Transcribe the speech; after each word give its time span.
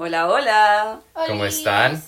Hola, 0.00 0.28
hola. 0.28 1.00
¿Cómo 1.26 1.44
están? 1.44 2.00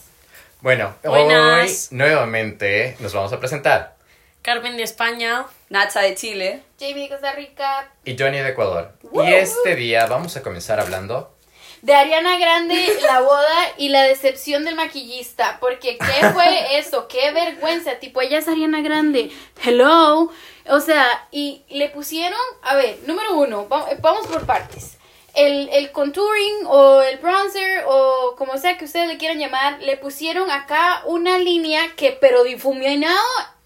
Bueno, 0.60 0.94
Buenas. 1.02 1.88
hoy 1.90 1.96
nuevamente 1.98 2.96
nos 3.00 3.12
vamos 3.12 3.32
a 3.32 3.40
presentar. 3.40 3.96
Carmen 4.42 4.76
de 4.76 4.84
España. 4.84 5.46
Nacha 5.70 6.00
de 6.00 6.14
Chile. 6.14 6.62
Jamie 6.78 7.02
de 7.02 7.08
Costa 7.08 7.32
Rica. 7.32 7.90
Y 8.04 8.16
Johnny 8.16 8.38
de 8.38 8.50
Ecuador. 8.50 8.92
Y 9.12 9.32
este 9.32 9.74
día 9.74 10.06
vamos 10.06 10.36
a 10.36 10.42
comenzar 10.42 10.78
hablando. 10.78 11.34
De 11.82 11.92
Ariana 11.94 12.38
Grande, 12.38 12.98
la 13.02 13.20
boda 13.22 13.56
y 13.76 13.88
la 13.88 14.02
decepción 14.02 14.64
del 14.64 14.76
maquillista. 14.76 15.58
Porque, 15.60 15.98
¿qué 15.98 16.28
fue 16.30 16.78
eso? 16.78 17.08
¡Qué 17.08 17.32
vergüenza! 17.32 17.94
Tipo, 17.98 18.20
ella 18.20 18.38
es 18.38 18.46
Ariana 18.46 18.82
Grande. 18.82 19.32
Hello. 19.64 20.30
O 20.68 20.80
sea, 20.80 21.26
y 21.32 21.64
le 21.68 21.88
pusieron. 21.88 22.38
A 22.62 22.76
ver, 22.76 22.98
número 23.06 23.34
uno, 23.36 23.68
va- 23.68 23.88
vamos 24.00 24.28
por 24.28 24.46
partes. 24.46 24.98
El, 25.34 25.68
el 25.72 25.92
contouring 25.92 26.66
o 26.66 27.02
el 27.02 27.18
bronzer 27.18 27.84
o 27.86 28.34
como 28.36 28.58
sea 28.58 28.76
que 28.78 28.84
ustedes 28.84 29.06
le 29.08 29.16
quieran 29.18 29.38
llamar, 29.38 29.80
le 29.80 29.96
pusieron 29.96 30.50
acá 30.50 31.02
una 31.06 31.38
línea 31.38 31.82
que, 31.96 32.10
pero 32.12 32.42
difuminado, 32.44 33.16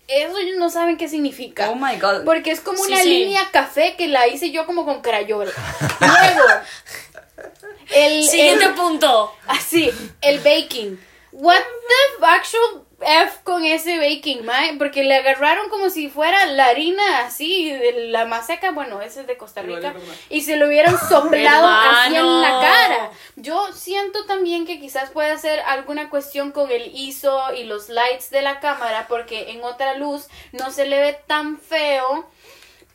eso 0.06 0.36
ellos 0.38 0.56
no 0.58 0.69
saben 0.69 0.96
qué 0.98 1.08
significa. 1.08 1.70
Oh 1.70 1.74
my 1.77 1.96
god. 1.96 2.24
Porque 2.24 2.50
es 2.50 2.60
como 2.60 2.84
Sí, 2.84 2.92
una 2.92 3.02
sí. 3.02 3.08
línea 3.08 3.48
café 3.50 3.95
que 3.96 4.08
la 4.08 4.27
hice 4.28 4.50
yo 4.50 4.66
como 4.66 4.84
con 4.84 5.00
crayola. 5.00 5.50
Luego, 6.00 6.45
el, 7.94 8.24
Siguiente 8.24 8.66
el- 8.66 8.74
punto. 8.74 9.33
así, 9.46 9.91
el 10.20 10.38
baking. 10.41 11.00
What 11.33 11.56
the 11.60 12.27
actual 12.27 12.84
F 13.06 13.38
con 13.44 13.64
ese 13.64 13.98
baking, 13.98 14.44
mae? 14.44 14.76
Porque 14.76 15.04
le 15.04 15.16
agarraron 15.16 15.68
como 15.68 15.90
si 15.90 16.08
fuera 16.08 16.46
la 16.46 16.66
harina 16.66 17.20
así, 17.27 17.70
de 17.72 18.08
la 18.08 18.24
maseca, 18.24 18.70
bueno, 18.70 19.00
ese 19.00 19.22
es 19.22 19.27
de 19.27 19.36
Costa 19.36 19.62
Rica, 19.62 19.94
y 20.30 20.42
se 20.42 20.56
lo 20.56 20.68
hubieran 20.68 20.98
soplado 21.08 21.66
así 21.66 22.16
en 22.16 22.40
la 22.40 22.60
cara. 22.60 23.10
Yo 23.36 23.72
siento 23.72 24.24
también 24.27 24.66
que 24.66 24.80
quizás 24.80 25.10
puede 25.10 25.38
ser 25.38 25.60
alguna 25.60 26.10
cuestión 26.10 26.52
con 26.52 26.70
el 26.70 26.94
ISO 26.94 27.55
y 27.55 27.64
los 27.64 27.88
lights 27.88 28.30
de 28.30 28.42
la 28.42 28.61
cámara, 28.61 29.06
porque 29.08 29.50
en 29.50 29.64
otra 29.64 29.94
luz 29.94 30.28
no 30.52 30.70
se 30.70 30.86
le 30.86 31.00
ve 31.00 31.18
tan 31.27 31.58
feo, 31.58 32.28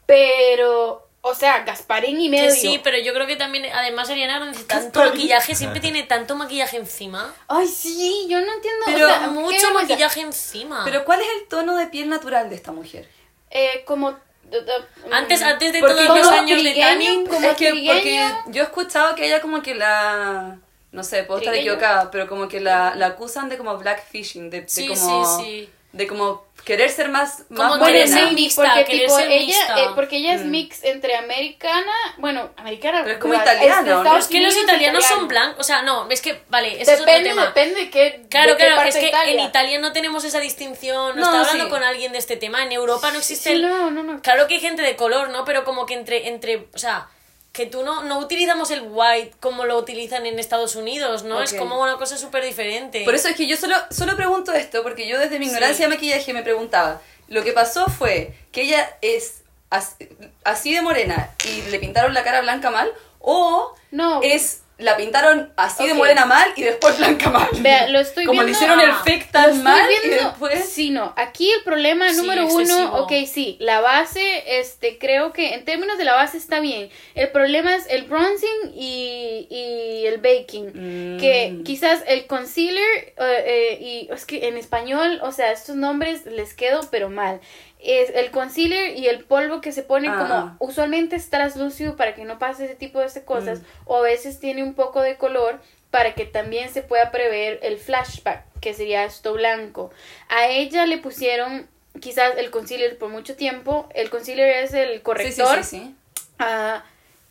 pero, 0.05 1.08
o 1.21 1.35
sea, 1.35 1.63
Gasparín 1.63 2.19
y 2.19 2.29
medio. 2.29 2.45
Que 2.45 2.51
sí, 2.51 2.79
pero 2.83 2.97
yo 2.97 3.13
creo 3.13 3.27
que 3.27 3.35
también, 3.35 3.65
además, 3.73 4.09
Ariana 4.09 4.39
Grande, 4.39 4.57
tanto 4.63 4.99
maquillaje, 5.03 5.55
siempre 5.55 5.79
tiene 5.79 6.03
tanto 6.03 6.35
maquillaje 6.35 6.77
encima. 6.77 7.33
Ay, 7.47 7.67
sí, 7.67 8.25
yo 8.29 8.39
no 8.41 8.53
entiendo. 8.53 8.85
Pero 8.85 9.05
o 9.05 9.09
sea, 9.09 9.27
Mucho 9.27 9.73
maquillaje 9.73 10.21
encima. 10.21 10.83
Pero 10.85 11.03
¿cuál 11.05 11.21
es 11.21 11.27
el 11.41 11.47
tono 11.47 11.75
de 11.77 11.87
piel 11.87 12.09
natural 12.09 12.49
de 12.49 12.55
esta 12.55 12.71
mujer? 12.71 13.07
Eh, 13.51 13.83
como. 13.85 14.11
d- 14.43 14.63
antes, 15.11 15.41
mm, 15.41 15.43
antes 15.45 15.73
de 15.73 15.79
Porque 15.79 16.05
todos 16.05 16.19
los 16.19 16.29
años 16.31 16.63
de 16.63 17.25
como 17.29 17.49
es 17.49 17.55
que 17.55 17.69
porque 17.69 18.33
yo 18.47 18.61
he 18.61 18.65
escuchado 18.65 19.15
que 19.15 19.25
ella 19.25 19.41
como 19.41 19.61
que 19.61 19.75
la 19.75 20.59
no 20.91 21.03
sé, 21.03 21.23
puedo 21.23 21.39
estar 21.39 21.53
equivocada, 21.53 22.09
pero 22.09 22.27
como 22.27 22.47
que 22.47 22.59
la, 22.59 22.95
la 22.95 23.07
acusan 23.07 23.47
de 23.49 23.57
como 23.57 23.77
blackfishing, 23.77 24.49
de, 24.49 24.61
de 24.61 24.69
Sí, 24.69 24.87
como 24.87 25.37
sí, 25.37 25.43
sí. 25.43 25.69
De 25.91 26.05
como 26.07 26.47
querer 26.65 26.89
ser 26.91 27.09
más 27.09 27.45
Como 27.47 27.77
más 27.77 27.87
querer 27.87 28.07
morena. 28.07 28.25
ser 28.25 28.33
mixta, 28.33 28.61
porque 28.63 28.85
querer 28.85 29.01
tipo 29.07 29.17
ser 29.17 29.31
ella, 29.31 29.45
mixta. 29.45 29.79
eh, 29.79 29.87
porque 29.95 30.17
ella 30.17 30.33
es 30.35 30.41
Mm. 30.45 30.51
mix 30.51 30.83
entre 30.83 31.15
americana, 31.15 31.91
bueno, 32.17 32.49
americana, 32.57 32.99
Pero 33.01 33.15
es 33.15 33.19
como 33.21 33.33
italiana, 33.33 34.17
es 34.19 34.27
que 34.27 34.39
los 34.39 34.55
italianos 34.55 35.03
son 35.05 35.27
blancos. 35.27 35.59
O 35.59 35.63
sea, 35.63 35.81
no, 35.81 36.07
es 36.11 36.21
que, 36.21 36.43
vale, 36.49 36.79
ese 36.81 36.93
es 36.93 37.01
otro 37.01 37.11
tema. 37.13 37.45
depende 37.47 37.75
de 37.85 37.89
qué. 37.89 38.21
Claro, 38.29 38.51
de 38.51 38.57
qué 38.57 38.63
claro, 38.65 38.75
parte 38.75 38.89
es 38.89 38.97
que 38.97 39.07
Italia. 39.07 39.41
en 39.41 39.47
Italia 39.49 39.79
no 39.79 39.91
tenemos 39.91 40.23
esa 40.25 40.39
distinción. 40.39 41.15
No, 41.15 41.15
No, 41.15 41.21
estaba 41.23 41.39
hablando 41.41 41.63
sí. 41.65 41.69
con 41.71 41.83
alguien 41.83 42.11
de 42.11 42.19
este 42.19 42.37
tema. 42.37 42.61
En 42.63 42.71
Europa 42.71 43.09
no 43.11 43.17
existe. 43.19 43.49
Sí, 43.49 43.55
el- 43.55 43.61
no, 43.67 43.89
no, 43.89 44.03
no. 44.03 44.21
Claro 44.21 44.47
que 44.47 44.55
hay 44.55 44.59
gente 44.61 44.83
de 44.83 44.95
color, 44.95 45.29
¿no? 45.29 45.45
Pero 45.45 45.63
como 45.63 45.85
que 45.87 45.95
entre, 45.95 46.27
entre, 46.27 46.67
o 46.73 46.77
sea, 46.77 47.07
que 47.51 47.65
tú 47.65 47.83
no, 47.83 48.03
no 48.03 48.19
utilizamos 48.19 48.69
el 48.71 48.83
white 48.89 49.33
como 49.39 49.65
lo 49.65 49.77
utilizan 49.77 50.25
en 50.25 50.37
Estados 50.39 50.75
Unidos, 50.75 51.23
¿no? 51.23 51.41
Es 51.41 51.53
como 51.53 51.81
una 51.81 51.97
cosa 51.97 52.17
súper 52.17 52.43
diferente. 52.43 53.03
Por 53.05 53.15
eso 53.15 53.27
es 53.27 53.35
que 53.35 53.47
yo 53.47 53.57
solo, 53.57 53.75
solo 53.89 54.15
pregunto 54.15 54.51
esto, 54.53 54.83
porque 54.83 55.07
yo 55.07 55.17
desde 55.19 55.39
mi 55.39 55.47
ignorancia 55.47 55.87
de 55.87 55.95
maquillaje 55.95 56.31
me 56.33 56.43
preguntaba. 56.43 57.01
Lo 57.27 57.43
que 57.43 57.51
pasó 57.51 57.87
fue 57.87 58.33
que 58.51 58.61
ella 58.61 58.97
es 59.01 59.41
as- 59.71 59.95
así 60.43 60.73
de 60.73 60.81
morena 60.81 61.31
y 61.45 61.61
le 61.69 61.79
pintaron 61.79 62.13
la 62.13 62.23
cara 62.23 62.41
blanca 62.41 62.69
mal, 62.71 62.91
o 63.19 63.75
No. 63.91 64.21
es 64.23 64.61
la 64.79 64.97
pintaron 64.97 65.51
así 65.55 65.85
de 65.85 65.93
morena 65.93 66.25
mal 66.25 66.51
y 66.55 66.63
después 66.63 66.97
blanca 66.97 67.29
mal. 67.29 67.47
Vea, 67.59 67.87
lo 67.89 67.99
estoy 67.99 68.25
Como 68.25 68.43
le 68.43 68.51
hicieron 68.51 68.79
el 68.79 68.91
fake 68.93 69.31
tan 69.31 69.61
mal 69.61 69.87
y 70.03 70.09
después... 70.09 70.65
Sí, 70.69 70.89
no. 70.89 71.13
Aquí 71.17 71.51
el 71.51 71.63
problema 71.63 72.09
Sí, 72.09 72.17
número 72.17 72.43
excesivo. 72.43 72.77
uno, 72.79 72.95
ok, 73.03 73.11
sí, 73.27 73.57
la 73.59 73.81
base, 73.81 74.59
este, 74.59 74.97
creo 74.97 75.33
que 75.33 75.53
en 75.53 75.65
términos 75.65 75.97
de 75.97 76.05
la 76.05 76.15
base 76.15 76.37
está 76.37 76.59
bien. 76.59 76.89
El 77.15 77.29
problema 77.29 77.75
es 77.75 77.85
el 77.89 78.03
bronzing 78.03 78.71
y, 78.73 79.47
y 79.49 80.05
el 80.07 80.17
baking. 80.19 80.67
Mm. 81.15 81.19
Que 81.19 81.61
quizás 81.65 82.01
el 82.07 82.25
concealer, 82.27 83.13
eh, 83.17 83.43
eh, 83.45 83.77
y 83.81 84.09
es 84.13 84.25
que 84.25 84.47
en 84.47 84.57
español, 84.57 85.19
o 85.23 85.31
sea, 85.31 85.51
estos 85.51 85.75
nombres 85.75 86.25
les 86.25 86.53
quedo, 86.53 86.81
pero 86.89 87.09
mal. 87.09 87.41
Es 87.79 88.09
el 88.13 88.29
concealer 88.31 88.97
y 88.97 89.07
el 89.07 89.23
polvo 89.23 89.61
que 89.61 89.71
se 89.71 89.83
pone 89.83 90.09
Ah. 90.09 90.17
como 90.59 90.69
usualmente 90.69 91.15
es 91.15 91.29
translúcido 91.29 91.95
para 91.95 92.13
que 92.13 92.25
no 92.25 92.37
pase 92.37 92.65
ese 92.65 92.75
tipo 92.75 92.99
de 92.99 93.07
Mm. 93.07 93.23
cosas, 93.25 93.61
o 93.85 93.97
a 93.97 94.01
veces 94.01 94.39
tiene 94.39 94.63
un 94.63 94.73
poco 94.73 95.01
de 95.01 95.15
color 95.15 95.61
para 95.89 96.13
que 96.13 96.25
también 96.25 96.69
se 96.69 96.81
pueda 96.81 97.09
prever 97.09 97.59
el 97.63 97.77
flashback, 97.77 98.43
que 98.59 98.73
sería 98.73 99.05
esto 99.05 99.33
blanco. 99.33 99.91
A 100.27 100.47
ella 100.47 100.85
le 100.85 100.97
pusieron 100.97 101.67
quizás 102.01 102.37
el 102.37 102.51
concealer 102.51 102.97
por 102.97 103.09
mucho 103.09 103.35
tiempo. 103.35 103.89
El 103.95 104.09
concealer 104.09 104.63
es 104.63 104.73
el 104.73 104.89
Sí, 104.89 104.95
sí, 104.97 105.01
corrector. 105.01 105.63
sí, 105.63 105.77
sí. 105.79 105.95
ah, 106.37 106.83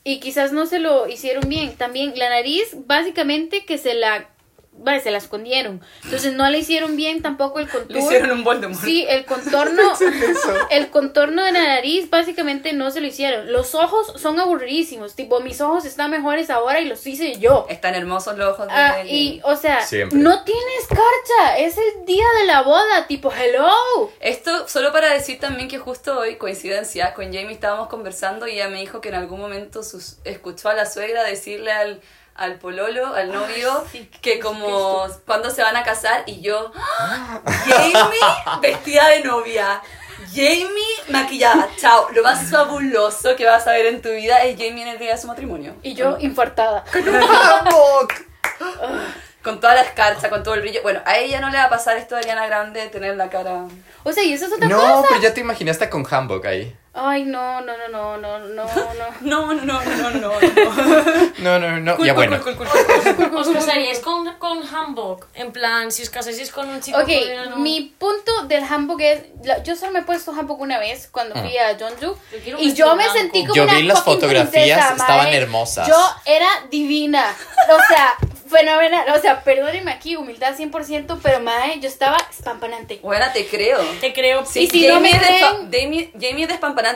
y 0.02 0.18
quizás 0.20 0.52
no 0.52 0.64
se 0.66 0.78
lo 0.78 1.06
hicieron 1.08 1.48
bien. 1.48 1.76
También 1.76 2.14
la 2.18 2.30
nariz, 2.30 2.70
básicamente 2.86 3.64
que 3.66 3.76
se 3.78 3.94
la... 3.94 4.28
Vale, 4.80 5.00
se 5.00 5.10
la 5.10 5.18
escondieron. 5.18 5.80
Entonces 6.04 6.32
no 6.34 6.48
le 6.48 6.58
hicieron 6.58 6.96
bien 6.96 7.20
tampoco 7.20 7.58
el 7.58 7.68
contour. 7.68 7.92
Le 7.92 7.98
hicieron 8.00 8.30
un 8.30 8.44
Voldemort. 8.44 8.82
Sí, 8.84 9.04
el 9.08 9.24
contorno, 9.26 9.82
el 10.70 10.90
contorno 10.90 11.44
de 11.44 11.52
la 11.52 11.62
nariz 11.62 12.08
básicamente 12.10 12.72
no 12.72 12.90
se 12.90 13.00
lo 13.00 13.06
hicieron. 13.08 13.52
Los 13.52 13.74
ojos 13.74 14.12
son 14.16 14.38
aburridísimos, 14.38 15.14
tipo 15.14 15.40
mis 15.40 15.60
ojos 15.60 15.84
están 15.84 16.10
mejores 16.10 16.50
ahora 16.50 16.80
y 16.80 16.86
los 16.86 17.04
hice 17.06 17.38
yo. 17.38 17.66
Están 17.68 17.94
hermosos 17.94 18.38
los 18.38 18.54
ojos 18.54 18.68
de 18.68 18.72
Ah, 18.72 19.04
y, 19.04 19.40
o 19.44 19.56
sea, 19.56 19.80
Siempre. 19.82 20.18
no 20.18 20.44
tienes 20.44 20.86
carcha, 20.88 21.58
es 21.58 21.76
el 21.76 22.06
día 22.06 22.26
de 22.40 22.46
la 22.46 22.62
boda, 22.62 23.06
tipo, 23.06 23.32
hello. 23.32 24.10
Esto 24.20 24.68
solo 24.68 24.92
para 24.92 25.12
decir 25.12 25.40
también 25.40 25.68
que 25.68 25.78
justo 25.78 26.18
hoy, 26.18 26.36
coincidencia, 26.36 27.14
con 27.14 27.26
Jamie 27.26 27.52
estábamos 27.52 27.88
conversando 27.88 28.46
y 28.46 28.52
ella 28.52 28.68
me 28.68 28.80
dijo 28.80 29.00
que 29.00 29.08
en 29.08 29.16
algún 29.16 29.40
momento 29.40 29.82
sus, 29.82 30.18
escuchó 30.24 30.68
a 30.68 30.74
la 30.74 30.86
suegra 30.86 31.24
decirle 31.24 31.72
al, 31.72 32.00
al 32.38 32.54
pololo, 32.58 33.14
al 33.14 33.32
novio, 33.32 33.84
que 34.22 34.38
como 34.40 35.06
cuando 35.26 35.50
se 35.50 35.62
van 35.62 35.76
a 35.76 35.82
casar 35.82 36.22
y 36.26 36.40
yo, 36.40 36.72
¡Ah! 36.76 37.40
Jamie 37.66 37.92
vestida 38.62 39.08
de 39.08 39.24
novia. 39.24 39.82
Jamie 40.30 40.68
maquillada, 41.08 41.68
chao. 41.76 42.08
Lo 42.12 42.22
más 42.22 42.50
fabuloso 42.50 43.34
que 43.36 43.44
vas 43.46 43.66
a 43.66 43.72
ver 43.72 43.86
en 43.86 44.02
tu 44.02 44.10
vida 44.10 44.42
es 44.44 44.56
Jamie 44.56 44.82
en 44.82 44.88
el 44.88 44.98
día 44.98 45.14
de 45.14 45.20
su 45.20 45.26
matrimonio. 45.26 45.74
Y 45.82 45.94
yo 45.94 46.16
infartada. 46.20 46.84
Con 49.42 49.60
toda 49.60 49.74
la 49.76 49.82
escarcha, 49.82 50.28
con 50.28 50.42
todo 50.42 50.54
el 50.54 50.60
brillo. 50.60 50.82
Bueno, 50.82 51.00
a 51.06 51.16
ella 51.16 51.40
no 51.40 51.48
le 51.48 51.56
va 51.56 51.64
a 51.64 51.68
pasar 51.70 51.96
esto 51.96 52.16
de 52.16 52.22
Ariana 52.22 52.46
Grande 52.46 52.80
de 52.80 52.88
tener 52.88 53.16
la 53.16 53.30
cara. 53.30 53.64
O 54.02 54.12
sea, 54.12 54.22
y 54.24 54.32
eso 54.32 54.46
es 54.46 54.52
otra 54.52 54.66
No, 54.68 54.78
cosa. 54.78 55.04
pero 55.08 55.20
ya 55.22 55.32
te 55.32 55.40
imaginaste 55.40 55.88
con 55.88 56.04
Hamburg 56.10 56.46
ahí. 56.46 56.76
Ay, 57.00 57.24
no, 57.26 57.60
no, 57.60 57.72
no, 57.90 58.16
no, 58.16 58.18
no, 58.18 58.38
no, 58.38 58.64
no. 58.64 58.66
No, 59.20 59.54
no, 59.54 59.64
no, 59.64 60.10
no, 60.10 60.10
no. 60.10 60.32
No, 61.38 61.58
no, 61.58 61.80
no. 61.80 62.04
Ya 62.04 62.12
bueno. 62.14 62.38
¿Os 63.34 63.48
casaríais 63.48 64.00
con, 64.00 64.32
con 64.38 64.62
Hanbok? 64.66 65.26
En 65.34 65.52
plan, 65.52 65.90
si 65.92 66.02
os 66.02 66.10
casaríais 66.10 66.50
con 66.50 66.68
un 66.68 66.80
chico 66.80 66.98
Ok, 66.98 67.04
coreano. 67.06 67.56
mi 67.56 67.92
punto 67.98 68.42
del 68.46 68.64
handbook 68.64 69.00
es, 69.00 69.20
yo 69.64 69.76
solo 69.76 69.92
me 69.92 70.00
he 70.00 70.02
puesto 70.02 70.32
handbook 70.32 70.60
una 70.60 70.78
vez 70.78 71.08
cuando 71.10 71.34
fui 71.36 71.56
a 71.56 71.76
Jeonju 71.76 72.16
y 72.58 72.74
yo 72.74 72.88
me 72.96 73.04
blanco. 73.04 73.12
sentí 73.18 73.42
como 73.42 73.54
Yo 73.54 73.62
una 73.64 73.74
vi 73.74 73.82
las 73.84 74.02
fotografías, 74.02 74.50
princesa, 74.50 74.94
estaban 74.96 75.28
hermosas. 75.28 75.88
Yo 75.88 75.96
era 76.26 76.48
divina, 76.70 77.24
o 77.70 77.78
sea, 77.88 78.14
fenomenal, 78.48 79.04
o 79.14 79.20
sea, 79.20 79.44
perdónenme 79.44 79.90
aquí, 79.92 80.16
humildad 80.16 80.54
100%, 80.56 81.18
pero 81.22 81.40
mae, 81.40 81.78
yo 81.80 81.88
estaba 81.88 82.16
espampanante. 82.30 82.98
Bueno, 83.02 83.26
te 83.32 83.46
creo. 83.46 83.78
Te 84.00 84.12
creo. 84.14 84.44
Sí, 84.46 84.60
Y 84.60 84.66
si 84.70 84.88
no 84.88 85.00
me 85.00 85.10
Jamie, 85.10 85.36
es 85.36 85.42
creen- 85.44 85.70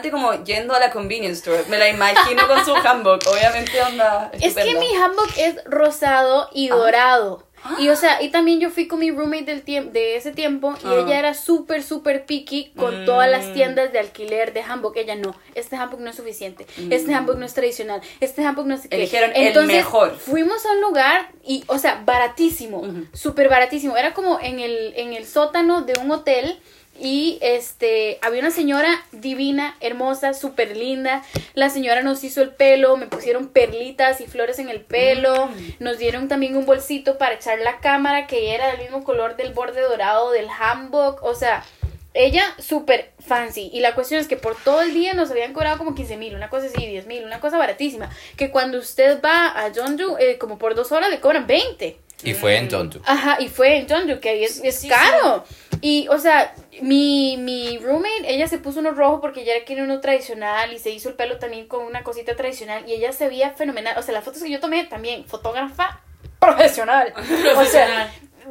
es 0.01 0.11
como 0.11 0.45
yendo 0.45 0.75
a 0.75 0.81
la 0.81 0.91
convenience 0.91 1.39
store. 1.39 1.65
Me 1.69 1.79
la 1.79 1.89
imagino 1.89 2.47
con 2.49 2.65
su 2.65 2.75
handbook. 2.75 3.21
Obviamente 3.27 3.81
onda 3.83 4.31
Es 4.41 4.55
que 4.55 4.75
mi 4.75 4.95
handbook 4.95 5.31
es 5.37 5.57
rosado 5.67 6.49
y 6.53 6.71
Ah. 6.71 6.75
dorado. 6.77 7.47
Y 7.79 7.91
o 7.91 7.95
sea, 7.97 8.21
y 8.21 8.31
también 8.31 8.59
yo 8.59 8.71
fui 8.71 8.89
con 8.89 8.99
mi 8.99 9.13
roommate 9.13 9.45
del 9.45 9.63
tiempo 9.63 9.93
de 9.93 10.17
ese 10.17 10.33
tiempo 10.33 10.75
y 10.83 10.87
Ah. 10.89 10.97
ella 11.07 11.19
era 11.21 11.33
súper 11.33 11.85
súper 11.85 12.27
picky 12.27 12.73
con 12.77 13.03
Mm. 13.03 13.07
todas 13.07 13.31
las 13.31 13.53
tiendas 13.55 13.93
de 13.93 14.01
alquiler 14.01 14.53
de 14.53 14.63
handbook. 14.63 14.97
Ella 14.97 15.15
no, 15.15 15.33
este 15.55 15.77
handbook 15.77 16.01
no 16.01 16.11
es 16.11 16.17
suficiente. 16.17 16.67
Este 16.91 17.15
handbook 17.15 17.37
no 17.39 17.47
es 17.47 17.55
tradicional. 17.55 18.01
Este 18.19 18.45
handbook 18.45 18.67
no. 18.67 18.77
Mm. 18.77 18.81
Eligieron 18.91 19.31
el 19.37 19.47
Entonces, 19.47 19.77
mejor. 19.77 20.17
Fuimos 20.19 20.67
a 20.67 20.73
un 20.73 20.81
lugar 20.81 21.31
y 21.45 21.63
o 21.69 21.79
sea, 21.79 22.03
baratísimo, 22.05 22.79
Ujú. 22.81 23.07
súper 23.13 23.49
baratísimo. 23.49 23.97
Era 23.97 24.13
como 24.13 24.41
en 24.41 24.59
el 24.59 24.95
en 24.97 25.13
el 25.13 25.25
sótano 25.25 25.83
de 25.83 25.93
un 26.01 26.11
hotel 26.11 26.59
Y 27.01 27.39
este, 27.41 28.19
había 28.23 28.41
una 28.41 28.51
señora 28.51 28.89
divina, 29.13 29.77
hermosa, 29.81 30.35
súper 30.35 30.77
linda. 30.77 31.23
La 31.55 31.71
señora 31.71 32.03
nos 32.03 32.23
hizo 32.23 32.43
el 32.43 32.51
pelo, 32.51 32.97
me 32.97 33.07
pusieron 33.07 33.49
perlitas 33.49 34.21
y 34.21 34.27
flores 34.27 34.59
en 34.59 34.69
el 34.69 34.83
pelo. 34.83 35.51
Nos 35.81 35.99
dieron 35.99 36.29
también 36.29 36.57
un 36.57 36.67
bolsito 36.67 37.19
para 37.19 37.35
echar 37.35 37.59
la 37.61 37.79
cámara 37.81 38.27
que 38.27 38.55
era 38.55 38.69
del 38.69 38.81
mismo 38.83 39.05
color 39.05 39.37
del 39.37 39.53
borde 39.53 39.81
dorado 39.81 40.31
del 40.31 40.49
handbook. 40.49 41.23
O 41.23 41.35
sea, 41.35 41.65
ella 42.15 42.45
súper 42.59 43.13
fancy. 43.21 43.71
Y 43.73 43.81
la 43.81 43.95
cuestión 43.95 44.21
es 44.21 44.29
que 44.29 44.37
por 44.37 44.55
todo 44.63 44.83
el 44.83 44.93
día 44.93 45.15
nos 45.15 45.31
habían 45.31 45.53
cobrado 45.53 45.79
como 45.79 45.95
15 45.95 46.17
mil, 46.19 46.35
una 46.35 46.51
cosa 46.51 46.67
así, 46.67 46.87
10 46.87 47.07
mil, 47.07 47.25
una 47.25 47.41
cosa 47.41 47.57
baratísima. 47.59 48.11
Que 48.37 48.51
cuando 48.51 48.79
usted 48.79 49.21
va 49.23 49.49
a 49.49 49.73
Jeonju, 49.73 50.17
eh, 50.19 50.39
como 50.39 50.59
por 50.59 50.75
dos 50.75 50.93
horas 50.93 51.11
le 51.11 51.21
cobran 51.21 51.47
20. 51.47 51.99
Y 52.25 52.35
fue 52.35 52.57
en 52.57 52.69
Tontu. 52.69 53.01
Ajá, 53.05 53.39
y 53.41 53.49
fue 53.49 53.79
en 53.79 53.89
Jeonju, 53.89 54.21
que 54.21 54.29
ahí 54.29 54.45
es, 54.45 54.61
es 54.63 54.81
Sí, 54.81 54.89
caro. 54.89 55.45
Y, 55.85 56.07
o 56.09 56.19
sea, 56.19 56.55
mi, 56.81 57.37
mi 57.39 57.77
roommate, 57.79 58.33
ella 58.33 58.47
se 58.47 58.59
puso 58.59 58.79
uno 58.79 58.93
rojo 58.93 59.21
porque 59.21 59.43
ella 59.43 59.65
quería 59.67 59.83
uno 59.83 60.01
tradicional 60.01 60.73
y 60.73 60.79
se 60.79 60.91
hizo 60.91 61.09
el 61.09 61.17
pelo 61.17 61.41
también 61.41 61.67
con 61.67 61.85
una 61.85 62.05
cosita 62.05 62.37
tradicional 62.37 62.85
y 62.89 62.93
ella 62.93 63.13
se 63.13 63.27
veía 63.27 63.51
fenomenal. 63.51 63.99
O 63.99 64.03
sea, 64.03 64.15
las 64.15 64.25
fotos 64.25 64.43
que 64.45 64.51
yo 64.51 64.61
tomé 64.61 64.85
también, 64.85 65.25
fotógrafa 65.27 66.01
profesional. 66.39 67.13
O 67.57 67.65
sea, 67.65 68.11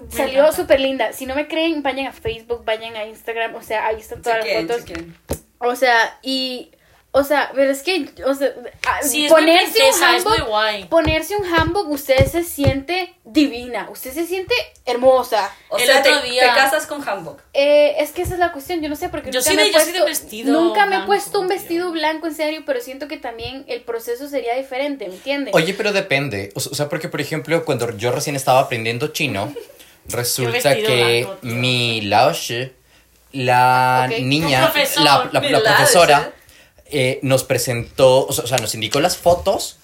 Me 0.09 0.11
salió 0.11 0.51
súper 0.51 0.81
linda. 0.81 1.13
Si 1.13 1.25
no 1.25 1.33
me 1.35 1.47
creen, 1.47 1.81
vayan 1.83 2.07
a 2.07 2.11
Facebook, 2.11 2.65
vayan 2.65 2.95
a 2.97 3.05
Instagram, 3.05 3.55
o 3.55 3.61
sea, 3.61 3.87
ahí 3.87 3.97
están 4.01 4.21
todas 4.21 4.43
Chequen, 4.43 4.67
las 4.67 4.77
fotos. 4.77 4.85
chequen. 4.87 5.17
O 5.59 5.75
sea, 5.75 6.19
y, 6.21 6.71
o 7.13 7.23
sea, 7.25 7.51
pero 7.53 7.71
es 7.71 7.83
que, 7.83 8.09
o 8.25 8.33
sea, 8.33 8.49
ah, 8.87 8.99
Sí, 9.03 9.27
ponerse 9.27 9.65
un 9.65 9.71
princesa, 9.73 10.09
hanbok, 10.15 10.47
guay. 10.47 10.85
ponerse 10.85 11.35
un 11.35 11.45
hanbok, 11.45 11.89
usted 11.89 12.25
se 12.25 12.43
siente 12.43 13.13
divina, 13.25 13.89
usted 13.91 14.13
se 14.13 14.25
siente 14.25 14.53
hermosa. 14.85 15.53
O 15.69 15.77
El 15.77 15.85
sea, 15.87 15.99
otro 15.99 16.21
te, 16.21 16.29
día- 16.29 16.41
te 16.53 16.59
casas 16.59 16.85
con 16.87 17.07
hanbok. 17.07 17.41
Eh, 17.53 17.95
es 17.99 18.11
que 18.11 18.21
esa 18.21 18.33
es 18.35 18.39
la 18.39 18.51
cuestión, 18.53 18.81
yo 18.81 18.87
no 18.87 18.95
sé 18.95 19.09
porque 19.09 19.29
Yo 19.31 19.39
nunca 19.41 19.49
sí 19.51 19.55
me 19.57 19.63
de- 19.63 19.69
he 19.69 19.73
yo 19.73 19.79
sí 19.81 19.91
de 19.91 19.99
puesto, 19.99 20.05
vestido 20.23 20.53
nunca 20.61 20.81
me 20.85 20.85
he 20.85 20.89
blanco, 20.99 21.05
puesto 21.07 21.39
un 21.41 21.47
tío. 21.47 21.57
vestido 21.57 21.91
blanco 21.91 22.27
en 22.27 22.35
serio, 22.35 22.63
pero 22.65 22.79
siento 22.79 23.07
que 23.09 23.17
también 23.17 23.65
el 23.67 23.81
proceso 23.81 24.29
sería 24.29 24.55
diferente, 24.55 25.07
¿me 25.09 25.15
entiendes? 25.15 25.53
Oye, 25.53 25.73
pero 25.73 25.91
depende. 25.91 26.51
O 26.55 26.59
sea, 26.61 26.87
porque, 26.87 27.09
por 27.09 27.19
ejemplo, 27.19 27.65
cuando 27.65 27.95
yo 27.97 28.11
recién 28.13 28.35
estaba 28.37 28.61
aprendiendo 28.61 29.09
chino, 29.09 29.53
resulta 30.07 30.75
que 30.75 31.23
blanco, 31.25 31.39
mi 31.41 32.01
Laoshi, 32.01 32.71
la 33.33 34.09
niña, 34.19 34.71
la, 34.97 35.29
la- 35.31 35.41
profesora, 35.41 36.33
eh, 36.91 37.19
nos 37.21 37.43
presentó, 37.43 38.25
o 38.27 38.31
sea, 38.33 38.57
nos 38.57 38.73
indicó 38.75 38.99
las 38.99 39.17
fotos 39.17 39.77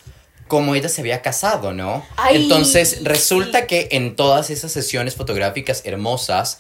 como 0.48 0.75
ella 0.75 0.88
se 0.88 1.01
había 1.01 1.21
casado, 1.21 1.74
¿no? 1.74 2.06
Ay, 2.15 2.44
Entonces, 2.44 3.04
resulta 3.04 3.68
que 3.68 3.89
en 3.92 4.15
todas 4.15 4.50
esas 4.50 4.71
sesiones 4.71 5.15
fotográficas 5.15 5.81
hermosas, 5.86 6.59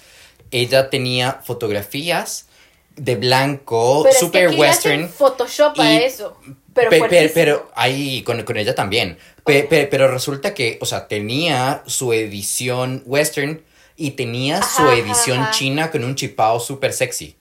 ella 0.51 0.89
tenía 0.89 1.39
fotografías 1.45 2.47
de 2.97 3.15
blanco, 3.15 4.01
pero 4.03 4.09
es 4.13 4.19
que 4.19 4.25
super 4.25 4.47
aquí 4.47 4.57
le 4.57 4.67
hacen 4.67 4.91
western. 5.01 5.09
Photoshop 5.09 5.79
a 5.79 5.93
eso, 5.99 6.37
pero 6.73 6.89
Pe- 6.89 6.95
pe- 6.95 6.99
fuertísimo. 6.99 7.31
pero 7.33 7.71
ahí 7.75 8.23
con, 8.23 8.43
con 8.43 8.57
ella 8.57 8.75
también. 8.75 9.17
Pe- 9.45 9.63
pe- 9.63 9.87
pero 9.87 10.09
resulta 10.11 10.53
que, 10.53 10.77
o 10.81 10.85
sea, 10.85 11.07
tenía 11.07 11.83
su 11.85 12.11
edición 12.11 13.03
western 13.05 13.61
y 13.95 14.11
tenía 14.11 14.61
su 14.63 14.87
edición 14.89 15.39
ajá. 15.39 15.51
china 15.51 15.91
con 15.91 16.03
un 16.03 16.15
chipao 16.15 16.59
súper 16.59 16.91
sexy. 16.91 17.35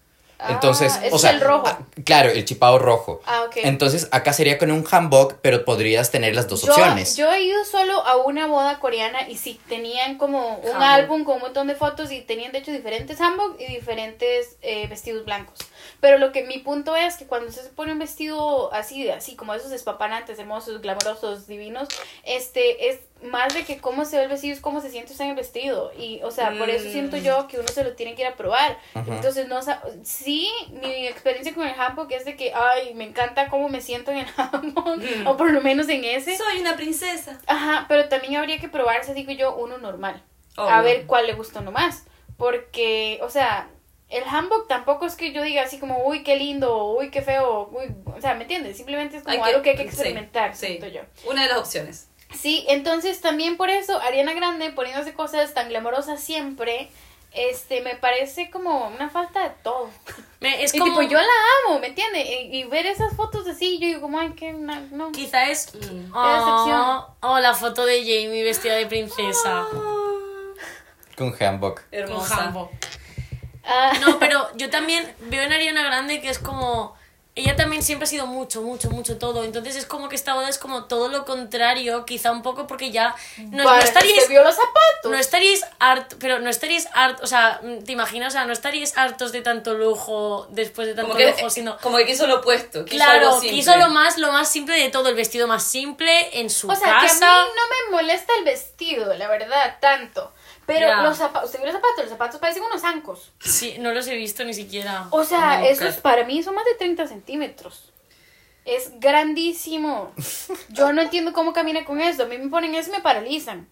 Entonces, 0.49 0.93
Ah, 0.97 1.07
ese 1.07 1.13
o 1.13 1.17
es 1.17 1.23
sea, 1.23 1.31
el 1.31 1.41
rojo. 1.41 1.65
ah, 1.67 1.79
claro, 2.05 2.31
el 2.31 2.45
chipao 2.45 2.79
rojo. 2.79 3.23
Ah, 3.25 3.45
ok. 3.47 3.57
Entonces, 3.57 4.09
acá 4.13 4.33
sería 4.35 4.59
con 4.59 4.71
un 4.71 4.85
hanbok, 4.89 5.37
pero 5.41 5.65
podrías 5.65 6.11
tener 6.11 6.35
las 6.35 6.47
dos 6.49 6.63
yo, 6.63 6.73
opciones. 6.73 7.17
Yo 7.17 7.33
he 7.33 7.43
ido 7.43 7.65
solo 7.65 8.05
a 8.07 8.17
una 8.19 8.47
boda 8.47 8.79
coreana 8.79 9.29
y 9.29 9.37
sí, 9.39 9.59
tenían 9.69 10.19
como 10.19 10.57
un 10.59 10.67
Hanbok. 10.69 10.83
álbum 10.83 11.25
con 11.25 11.37
un 11.37 11.41
montón 11.41 11.67
de 11.69 11.75
fotos 11.75 12.13
y 12.13 12.21
tenían 12.21 12.53
de 12.53 12.59
hecho 12.59 12.71
diferentes 12.71 13.19
hanbok 13.21 13.59
y 13.61 13.67
diferentes 13.67 14.57
eh, 14.63 14.87
vestidos 14.89 15.25
blancos. 15.25 15.59
Pero 16.01 16.19
lo 16.19 16.33
que 16.33 16.45
mi 16.45 16.59
punto 16.59 16.95
es 16.97 17.17
que 17.17 17.27
cuando 17.27 17.49
usted 17.49 17.63
se 17.63 17.71
pone 17.71 17.93
un 17.93 17.99
vestido 17.99 18.73
así, 18.75 19.09
así 19.09 19.37
como 19.37 19.55
esos 19.55 19.73
espapanantes, 19.73 20.39
hermosos, 20.39 20.83
glamorosos, 20.83 21.47
divinos, 21.47 21.89
este 22.25 22.91
es 22.91 23.01
más 23.27 23.53
de 23.55 23.65
que 23.65 23.79
cómo 23.79 24.05
se 24.05 24.17
ve 24.17 24.25
el 24.25 24.29
vestido 24.29 24.55
es 24.55 24.61
cómo 24.61 24.81
se 24.81 24.91
siente 24.91 25.13
usted 25.13 25.25
en 25.25 25.31
el 25.31 25.37
vestido. 25.37 25.93
Y, 25.99 26.21
o 26.23 26.31
sea, 26.31 26.53
por 26.59 26.71
eso 26.71 26.91
siento 26.91 27.17
yo 27.17 27.47
que 27.49 27.59
uno 27.59 27.69
se 27.69 27.85
lo 27.85 27.93
tiene 27.95 28.15
que 28.15 28.23
ir 28.23 28.29
a 28.29 28.37
probar. 28.37 28.79
Entonces, 28.95 29.49
no 29.49 29.61
sa- 29.63 29.83
sí, 30.05 30.51
mi 30.71 31.07
experiencia 31.07 31.55
con 31.55 31.67
el 31.67 31.75
hanbok 31.79 32.11
es 32.13 32.25
de 32.25 32.37
que, 32.37 32.53
ay, 32.55 32.95
me 32.95 33.05
encanta 33.05 33.49
cómo 33.49 33.69
me 33.69 33.81
siento 33.81 34.11
en 34.11 34.19
el 34.19 34.27
hanbok, 34.37 34.97
Mm. 34.99 35.27
o 35.27 35.37
por 35.37 35.51
lo 35.51 35.61
menos 35.61 35.89
en 35.89 36.05
ese. 36.05 36.37
Soy 36.37 36.61
una 36.61 36.77
princesa. 36.77 37.41
Ajá, 37.47 37.85
pero 37.89 38.09
también 38.09 38.37
habría 38.37 38.59
que 38.59 38.69
probarse, 38.69 39.15
digo 39.15 39.33
yo, 39.33 39.55
uno 39.57 39.79
normal. 39.79 40.23
A 40.57 40.65
Obvio. 40.81 40.83
ver 40.85 41.07
cuál 41.07 41.27
le 41.27 41.35
gusta 41.35 41.61
uno 41.61 41.71
más. 41.73 42.05
Porque, 42.39 43.19
o 43.23 43.29
sea, 43.31 43.69
el 44.09 44.23
hanbok 44.25 44.69
tampoco 44.69 45.05
es 45.07 45.17
que 45.17 45.33
yo 45.33 45.43
diga 45.43 45.63
así 45.63 45.79
como, 45.79 46.07
uy, 46.07 46.23
qué 46.23 46.37
lindo, 46.37 46.93
uy, 46.93 47.11
qué 47.11 47.23
feo, 47.23 47.69
uy, 47.73 47.87
o 48.17 48.21
sea, 48.21 48.35
¿me 48.35 48.43
entiendes? 48.43 48.77
Simplemente 48.77 49.17
es 49.17 49.23
como 49.25 49.37
que- 49.43 49.43
algo 49.51 49.63
que 49.63 49.71
hay 49.71 49.77
que 49.77 49.83
experimentar, 49.83 50.55
sí. 50.55 50.67
siento 50.67 50.87
yo. 50.87 51.01
Una 51.29 51.43
de 51.43 51.49
las 51.49 51.59
opciones. 51.59 52.09
Sí, 52.35 52.65
entonces 52.69 53.21
también 53.21 53.57
por 53.57 53.71
eso 53.71 54.01
Ariana 54.01 54.35
Grande 54.35 54.71
poniéndose 54.71 55.15
cosas 55.15 55.55
tan 55.55 55.69
glamorosas 55.69 56.21
siempre, 56.21 56.91
este, 57.33 57.83
me 57.83 57.97
parece 57.97 58.51
como 58.51 58.89
una 58.89 59.11
falta 59.11 59.43
de 59.45 59.51
todo. 59.63 59.91
Es 60.41 60.75
y 60.75 60.79
como, 60.79 60.99
tipo, 61.01 61.11
yo 61.11 61.19
la 61.19 61.27
amo, 61.67 61.79
¿me 61.81 61.89
entiendes? 61.89 62.27
Y, 62.27 62.57
y 62.59 62.65
ver 62.65 62.87
esas 62.87 63.15
fotos 63.15 63.47
así, 63.47 63.79
yo 63.79 63.87
digo 63.87 64.01
como, 64.01 64.19
ay, 64.19 64.33
que 64.33 64.53
no. 64.53 65.13
Quizá 65.13 65.51
es... 65.51 65.75
Mm. 65.75 66.13
Oh, 66.15 67.07
oh, 67.21 67.39
la 67.39 67.55
foto 67.55 67.85
de 67.85 68.01
Jamie 68.01 68.43
vestida 68.45 68.75
de 68.75 68.87
princesa. 68.87 69.67
Con 71.17 71.35
hanbok. 71.39 71.81
Con 71.81 71.99
Hermosa. 71.99 72.37
hanbok. 72.37 72.71
Ah, 73.65 73.93
No, 74.01 74.19
pero 74.19 74.49
yo 74.57 74.71
también 74.71 75.15
veo 75.23 75.43
en 75.43 75.53
Ariana 75.53 75.83
Grande 75.83 76.21
que 76.21 76.29
es 76.29 76.39
como. 76.39 76.95
Ella 77.37 77.55
también 77.55 77.83
siempre 77.83 78.05
ha 78.05 78.09
sido 78.09 78.27
mucho, 78.27 78.63
mucho, 78.63 78.89
mucho 78.89 79.19
todo. 79.19 79.45
Entonces 79.45 79.77
es 79.77 79.85
como 79.85 80.09
que 80.09 80.17
esta 80.17 80.33
boda 80.33 80.49
es 80.49 80.57
como 80.57 80.85
todo 80.85 81.09
lo 81.09 81.27
contrario, 81.27 82.07
quizá 82.07 82.33
un 82.33 82.41
poco 82.43 82.67
porque 82.67 82.91
ya. 82.91 83.15
No, 83.37 83.59
no 83.59 83.65
para, 83.65 83.85
estaríais. 83.85 84.23
¿te 84.23 84.29
vio 84.31 84.43
los 84.43 84.55
zapatos? 84.55 85.11
No 85.11 85.19
estaríais 85.19 85.63
hartos, 85.79 86.17
pero 86.19 86.39
no 86.39 86.49
estaríais 86.49 86.89
hartos, 86.95 87.25
o 87.25 87.27
sea, 87.27 87.61
¿te 87.85 87.93
imaginas? 87.93 88.33
O 88.33 88.37
sea, 88.37 88.47
no 88.47 88.55
estaríais 88.55 88.97
hartos 88.97 89.33
de 89.33 89.43
tanto 89.43 89.75
lujo 89.75 90.47
después 90.49 90.89
de 90.89 90.95
tanto 90.95 91.13
Como 91.13 91.19
que, 91.19 91.31
lujo, 91.31 91.51
sino... 91.51 91.77
como 91.79 91.99
que 91.99 92.07
quiso 92.07 92.27
lo 92.27 92.37
opuesto. 92.37 92.87
Quiso 92.87 93.05
Claro, 93.05 93.29
algo 93.29 93.41
quiso 93.43 93.77
lo 93.77 93.91
más, 93.91 94.17
lo 94.17 94.33
más 94.33 94.51
simple 94.51 94.79
de 94.79 94.89
todo, 94.89 95.11
el 95.11 95.15
vestido 95.15 95.47
más 95.47 95.63
simple, 95.63 96.41
en 96.41 96.49
su 96.49 96.71
O 96.71 96.75
sea, 96.75 96.85
que 96.85 96.91
a 96.91 97.01
casa. 97.01 97.21
mí 97.21 97.51
no 97.55 97.93
me 97.93 97.97
molesta 97.97 98.33
el 98.39 98.45
vestido, 98.45 99.13
la 99.13 99.29
verdad, 99.29 99.77
tanto. 99.79 100.33
Pero 100.67 101.03
los 101.03 101.17
zapatos, 101.17 101.51
¿usted 101.51 101.61
vio 101.61 101.73
los 101.73 101.77
zapatos? 101.77 102.05
Los 102.05 102.11
zapatos 102.11 102.41
parecen 102.41 102.63
unos 102.65 102.81
zancos. 102.81 103.33
Sí, 103.41 103.77
no 103.79 103.93
los 103.93 104.07
he 104.09 104.17
visto 104.17 104.45
ni 104.45 104.53
siquiera. 104.53 105.07
O 105.11 105.25
sea, 105.25 105.65
esos 105.67 105.97
para 105.97 106.25
mí 106.25 106.43
son 106.43 106.55
más 106.55 106.65
de 106.65 106.75
30 106.75 107.07
centímetros. 107.07 107.93
Es 108.65 108.91
grandísimo. 108.99 110.13
Yo 110.71 110.93
no 110.93 111.03
entiendo 111.03 111.33
cómo 111.33 111.53
camina 111.53 111.85
con 111.85 112.01
eso. 112.01 112.25
A 112.25 112.27
mí 112.27 112.37
me 112.37 112.49
ponen 112.49 112.75
eso 112.75 112.91
y 112.91 112.95
me 112.95 113.01
paralizan. 113.01 113.69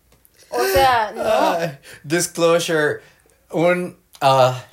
O 0.51 0.65
sea, 0.65 1.13
no. 1.17 1.23
Ah, 1.25 1.79
disclosure. 2.05 3.01
Un. 3.51 3.99
ah, 4.21 4.65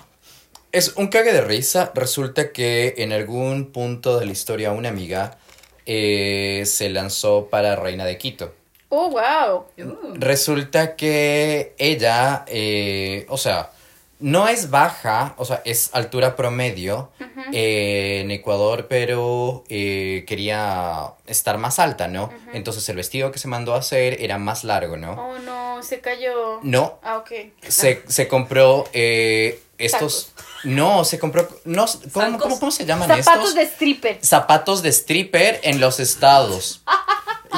es 0.72 0.94
un 0.96 1.08
cague 1.08 1.34
de 1.34 1.42
risa. 1.42 1.92
Resulta 1.96 2.52
que 2.52 2.94
en 3.00 3.14
algún 3.14 3.72
punto 3.72 4.20
de 4.20 4.28
la 4.28 4.32
historia 4.32 4.72
una 4.72 4.90
amiga 4.90 5.40
eh, 5.88 6.64
se 6.68 6.90
lanzó 6.90 7.48
para 7.50 7.76
Reina 7.76 8.06
de 8.06 8.20
Quito. 8.20 8.54
Oh, 8.94 9.10
wow. 9.10 9.66
Uh. 9.78 10.14
Resulta 10.16 10.96
que 10.98 11.74
ella, 11.78 12.44
eh, 12.48 13.26
o 13.30 13.38
sea, 13.38 13.72
no 14.20 14.48
es 14.50 14.70
baja, 14.70 15.34
o 15.38 15.46
sea, 15.46 15.62
es 15.66 15.90
altura 15.94 16.36
promedio 16.36 17.10
eh, 17.54 18.20
en 18.22 18.32
Ecuador, 18.32 18.88
pero 18.90 19.64
eh, 19.70 20.26
quería 20.28 21.14
estar 21.26 21.58
más 21.58 21.80
alta, 21.80 22.08
¿no? 22.10 22.30
Entonces 22.54 22.88
el 22.90 22.98
vestido 22.98 23.32
que 23.32 23.40
se 23.40 23.48
mandó 23.48 23.74
a 23.74 23.78
hacer 23.80 24.22
era 24.22 24.38
más 24.38 24.64
largo, 24.66 24.98
¿no? 24.98 25.14
Oh, 25.14 25.40
no, 25.40 25.82
se 25.82 26.02
cayó. 26.02 26.60
No, 26.62 27.00
Ah, 27.02 27.18
ok. 27.18 27.32
se, 27.68 28.04
se 28.08 28.28
compró 28.28 28.84
eh, 28.94 29.60
estos... 29.78 30.34
No, 30.66 31.04
se 31.06 31.18
compró... 31.18 31.48
No, 31.64 31.86
¿cómo, 32.14 32.38
cómo, 32.38 32.60
cómo 32.60 32.72
se 32.72 32.86
llaman 32.86 33.08
Zapatos 33.08 33.50
estos? 33.50 33.56
de 33.56 33.62
stripper. 33.64 34.20
zapatos 34.22 34.84
de 34.84 34.90
stripper 34.90 35.60
en 35.64 35.80
los 35.80 36.00
estados. 36.00 36.84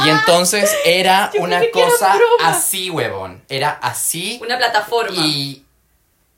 Y 0.05 0.09
entonces 0.09 0.75
era 0.85 1.29
Yo 1.33 1.41
una 1.41 1.61
era 1.61 1.71
cosa 1.71 2.15
broma. 2.15 2.49
así, 2.49 2.89
huevón. 2.89 3.43
Era 3.49 3.69
así 3.71 4.39
Una 4.43 4.57
plataforma. 4.57 5.15
y... 5.25 5.59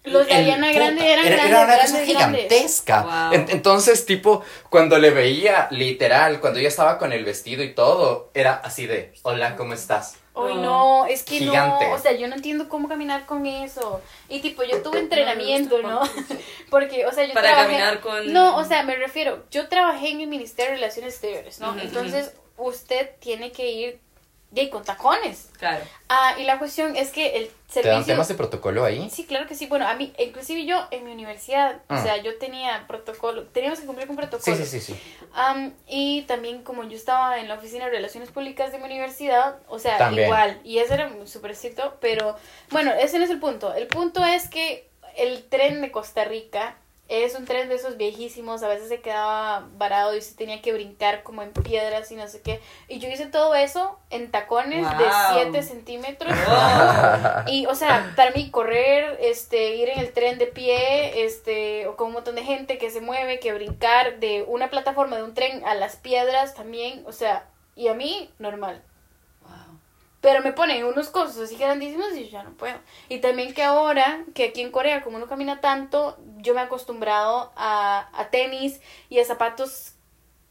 Los 0.03 0.27
de 0.27 0.33
Ariana 0.35 0.67
puta, 0.67 0.79
Grande 0.79 1.13
eran 1.13 1.25
era, 1.25 1.35
grandes, 1.35 1.49
era 1.49 1.57
una 1.63 1.65
grandes, 1.77 1.91
cosa 1.91 2.05
gigantesca. 2.05 3.01
Wow. 3.01 3.33
En- 3.33 3.49
entonces, 3.49 4.05
tipo, 4.05 4.43
cuando 4.69 4.99
le 4.99 5.09
veía, 5.09 5.67
literal, 5.71 6.39
cuando 6.39 6.59
ella 6.59 6.67
estaba 6.67 6.99
con 6.99 7.11
el 7.11 7.25
vestido 7.25 7.63
y 7.63 7.73
todo, 7.73 8.29
era 8.35 8.53
así 8.53 8.85
de, 8.85 9.13
hola, 9.23 9.55
¿cómo 9.55 9.73
estás? 9.73 10.17
Ay, 10.35 10.53
No. 10.55 10.61
no, 10.61 11.05
es 11.07 11.23
que 11.23 11.39
Gigante. 11.39 11.87
no, 11.87 11.93
o 11.95 11.97
sea, 11.97 12.11
yo 12.11 12.27
no 12.27 12.35
entiendo 12.35 12.69
cómo 12.69 12.87
caminar 12.87 13.25
con 13.25 13.47
eso. 13.47 13.99
Y 14.29 14.41
tipo, 14.41 14.61
yo 14.63 14.83
tuve 14.83 14.99
entrenamiento, 14.99 15.81
¿no? 15.81 16.01
Porque, 16.69 17.07
o 17.07 17.11
sea, 17.11 17.25
yo 17.25 17.33
Para 17.33 17.47
trabajé... 17.47 17.67
caminar 17.69 17.99
con- 18.01 18.31
No, 18.31 18.57
o 18.57 18.63
sea, 18.65 18.83
me 18.83 18.95
refiero, 18.97 19.43
yo 19.49 19.69
trabajé 19.69 20.09
en 20.11 20.21
el 20.21 20.27
Ministerio 20.27 20.71
de 20.73 20.77
Relaciones 20.81 21.13
Exteriores, 21.13 21.59
¿no? 21.59 21.75
Entonces, 21.79 22.31
usted 22.57 23.11
tiene 23.19 23.51
que 23.51 23.71
ir 23.71 23.99
y 24.57 24.69
con 24.69 24.85
tacones. 24.85 25.49
Claro. 25.57 25.83
Ah, 26.07 26.35
y 26.39 26.43
la 26.45 26.57
cuestión 26.59 26.95
es 26.95 27.09
que 27.11 27.35
el 27.39 27.47
¿Te 27.47 27.81
dan 27.81 27.83
servicio... 27.95 28.13
temas 28.13 28.27
de 28.29 28.35
protocolo 28.35 28.85
ahí? 28.85 29.09
Sí, 29.09 29.25
claro 29.25 29.47
que 29.47 29.55
sí. 29.55 29.65
Bueno, 29.65 29.85
a 29.85 29.95
mí, 29.95 30.13
inclusive 30.17 30.65
yo 30.65 30.87
en 30.91 31.03
mi 31.03 31.11
universidad, 31.11 31.81
o 31.89 31.95
Mm. 31.95 32.03
sea, 32.03 32.17
yo 32.23 32.37
tenía 32.37 32.85
protocolo, 32.87 33.43
teníamos 33.47 33.81
que 33.81 33.85
cumplir 33.85 34.07
con 34.07 34.15
Sí, 34.15 34.21
protocolo. 34.21 34.55
sí, 34.55 34.65
sí, 34.65 34.79
sí. 34.79 34.99
Am, 35.33 35.73
y 35.89 36.21
también 36.21 36.63
como 36.63 36.85
yo 36.85 36.95
estaba 36.95 37.37
en 37.39 37.49
la 37.49 37.55
oficina 37.55 37.83
de 37.85 37.91
relaciones 37.91 38.29
públicas 38.31 38.71
de 38.71 38.77
mi 38.77 38.85
universidad, 38.85 39.57
o 39.67 39.77
sea, 39.77 39.97
También. 39.97 40.27
igual, 40.29 40.61
y 40.63 40.77
eso 40.77 40.93
era 40.93 41.11
súper 41.25 41.51
estricto, 41.51 41.97
pero 41.99 42.37
bueno, 42.71 42.93
ese 42.93 43.17
no 43.19 43.25
es 43.25 43.31
el 43.31 43.39
punto. 43.41 43.73
El 43.73 43.87
punto 43.87 44.23
es 44.23 44.47
que 44.47 44.87
el 45.17 45.43
tren 45.49 45.81
de 45.81 45.91
Costa 45.91 46.23
Rica 46.23 46.77
es 47.07 47.35
un 47.35 47.45
tren 47.45 47.69
de 47.69 47.75
esos 47.75 47.97
viejísimos, 47.97 48.63
a 48.63 48.67
veces 48.67 48.89
se 48.89 48.99
quedaba 48.99 49.67
varado 49.77 50.15
y 50.15 50.21
se 50.21 50.35
tenía 50.35 50.61
que 50.61 50.73
brincar 50.73 51.21
como 51.21 51.43
en 51.43 51.51
piedras 51.51 52.11
y 52.11 52.15
no 52.15 52.27
sé 52.27 52.41
qué. 52.41 52.59
Y 52.87 52.97
yo 52.99 53.09
hice 53.09 53.27
todo 53.27 53.53
eso 53.53 53.99
en 54.09 54.31
tacones 54.31 54.85
de 54.97 55.03
Wow. 55.03 55.51
7 55.51 55.63
centímetros. 55.63 56.33
Wow. 56.45 57.43
Y, 57.47 57.67
o 57.67 57.75
sea, 57.75 58.13
para 58.15 58.31
mí 58.31 58.49
correr, 58.49 59.17
este, 59.21 59.75
ir 59.75 59.89
en 59.89 59.99
el 59.99 60.13
tren 60.13 60.39
de 60.39 60.47
pie, 60.47 61.25
este, 61.25 61.87
o 61.87 61.95
con 61.95 62.07
un 62.07 62.13
montón 62.13 62.35
de 62.35 62.43
gente 62.43 62.77
que 62.77 62.89
se 62.89 63.01
mueve, 63.01 63.39
que 63.39 63.53
brincar 63.53 64.19
de 64.19 64.43
una 64.47 64.69
plataforma 64.69 65.17
de 65.17 65.23
un 65.23 65.33
tren 65.33 65.63
a 65.65 65.75
las 65.75 65.95
piedras 65.97 66.55
también, 66.55 67.03
o 67.05 67.11
sea, 67.11 67.45
y 67.75 67.87
a 67.87 67.93
mí, 67.93 68.31
normal. 68.39 68.81
Pero 70.25 70.41
me 70.41 70.53
ponen 70.53 70.83
unos 70.85 71.09
cosas 71.09 71.37
así 71.37 71.55
grandísimos 71.55 72.07
y 72.15 72.23
yo 72.25 72.29
ya 72.31 72.41
no 72.43 72.49
puedo. 72.57 72.73
Y 73.09 73.19
también 73.19 73.53
que 73.53 73.61
ahora, 73.61 74.21
que 74.33 74.45
aquí 74.45 74.61
en 74.61 74.71
Corea, 74.71 75.03
como 75.03 75.19
no 75.19 75.27
camina 75.27 75.61
tanto, 75.61 76.17
yo 76.37 76.55
me 76.55 76.61
he 76.61 76.63
acostumbrado 76.63 77.51
a, 77.55 78.09
a 78.11 78.29
tenis 78.31 78.79
y 79.09 79.19
a 79.19 79.25
zapatos, 79.25 79.91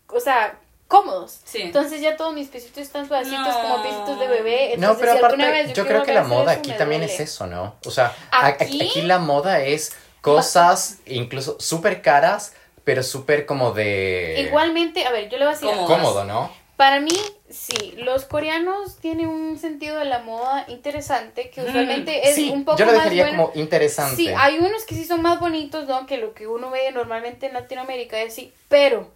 o 0.07 0.21
sea, 0.21 0.61
cómodos. 0.87 1.40
Sí. 1.45 1.62
Entonces 1.62 2.00
ya 2.00 2.16
todos 2.16 2.33
mis 2.35 2.47
piecitos 2.49 2.78
están 2.78 3.09
suavecitos 3.09 3.40
No. 3.49 3.61
como 3.62 3.83
piecitos 3.83 4.21
de 4.21 4.28
bebé. 4.28 4.66
No, 4.78 4.93
Entonces, 4.93 4.97
pero 5.00 5.12
si 5.12 5.25
alguna 5.25 5.45
aparte, 5.49 5.62
vez 5.64 5.66
yo 5.69 5.75
quiero 5.75 5.88
creo 5.88 6.02
que 6.04 6.12
la 6.14 6.23
moda 6.23 6.52
eso, 6.52 6.61
aquí 6.61 6.73
también 6.78 7.00
duele. 7.00 7.12
es 7.14 7.19
eso, 7.21 7.47
¿no? 7.49 7.75
O 7.85 7.90
sea, 7.90 8.14
Aquí- 8.31 8.81
aquí 8.88 9.02
la 9.02 9.19
moda 9.19 9.61
es 9.61 9.93
cosas 10.21 10.99
incluso 11.07 11.57
súper 11.59 12.00
caras, 12.00 12.54
pero 12.85 13.02
súper 13.02 13.45
como 13.45 13.73
de... 13.73 14.37
Igualmente, 14.47 15.04
a 15.04 15.11
ver, 15.11 15.28
yo 15.28 15.38
le 15.38 15.47
voy 15.47 15.54
a 15.54 15.59
decir. 15.59 15.69
Cómodo, 15.87 16.25
¿no? 16.25 16.50
Para 16.76 17.00
mí, 17.00 17.16
sí, 17.49 17.95
los 17.99 18.25
coreanos 18.25 18.97
tienen 18.97 19.28
un 19.28 19.59
sentido 19.59 19.97
de 19.99 20.07
la 20.07 20.19
moda 20.21 20.64
interesante 20.69 21.50
que 21.50 21.61
Mm, 21.61 21.69
usualmente 21.69 22.28
es 22.28 22.35
sí, 22.35 22.50
un 22.50 22.64
poco 22.64 22.78
yo 22.78 22.87
lo 22.87 22.93
más 22.93 23.14
bueno. 23.14 23.31
como 23.31 23.52
interesante. 23.54 24.16
Sí, 24.16 24.28
hay 24.37 24.59
unos 24.59 24.85
que 24.85 24.95
sí 24.95 25.04
son 25.04 25.23
más 25.23 25.38
bonitos, 25.38 25.87
¿no? 25.87 26.07
Que 26.07 26.19
lo 26.19 26.35
que 26.35 26.47
uno 26.49 26.71
ve 26.71 26.90
normalmente 26.93 27.47
en 27.47 27.52
Latinoamérica 27.54 28.21
es 28.21 28.33
así, 28.33 28.52
pero 28.69 29.09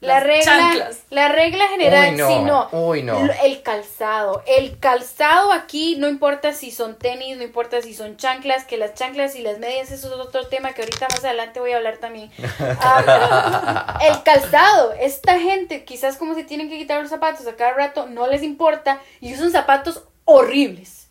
la 0.00 0.14
Las 0.14 0.22
regla, 0.24 0.44
chanclas. 0.44 0.98
la 1.10 1.28
regla 1.28 1.68
general, 1.68 2.10
Uy, 2.12 2.16
no, 2.18 2.44
no. 2.44 2.68
uy, 2.72 3.02
no. 3.02 3.18
L- 3.24 3.34
El 3.44 3.62
calzado, 3.62 4.42
el 4.46 4.78
calzado 4.78 5.52
aquí 5.52 5.96
no 5.96 6.08
importa 6.08 6.52
si 6.52 6.70
son 6.70 6.96
tenis, 6.98 7.36
no 7.38 7.42
importa 7.42 7.80
si 7.80 7.94
son 7.94 8.16
chanclas, 8.18 8.64
que 8.64 8.76
las 8.76 8.92
chanclas 8.94 9.34
y 9.36 9.42
las 9.42 9.58
medias 9.58 9.90
eso 9.90 10.08
es 10.08 10.12
otro 10.20 10.46
tema 10.48 10.72
que 10.74 10.82
ahorita 10.82 11.08
más 11.08 11.24
adelante 11.24 11.60
voy 11.60 11.72
a 11.72 11.76
hablar 11.78 11.96
también. 11.98 12.30
Ah, 12.80 13.98
el 14.02 14.22
calzado, 14.22 14.92
esta 15.00 15.38
gente 15.38 15.84
quizás 15.84 16.16
como 16.16 16.34
se 16.34 16.44
tienen 16.44 16.68
que 16.68 16.76
quitar 16.78 17.00
los 17.00 17.10
zapatos 17.10 17.46
a 17.46 17.56
cada 17.56 17.72
rato, 17.72 18.06
no 18.06 18.26
les 18.26 18.42
importa 18.42 19.00
y 19.20 19.32
usan 19.34 19.50
zapatos 19.50 20.02
horribles. 20.26 21.03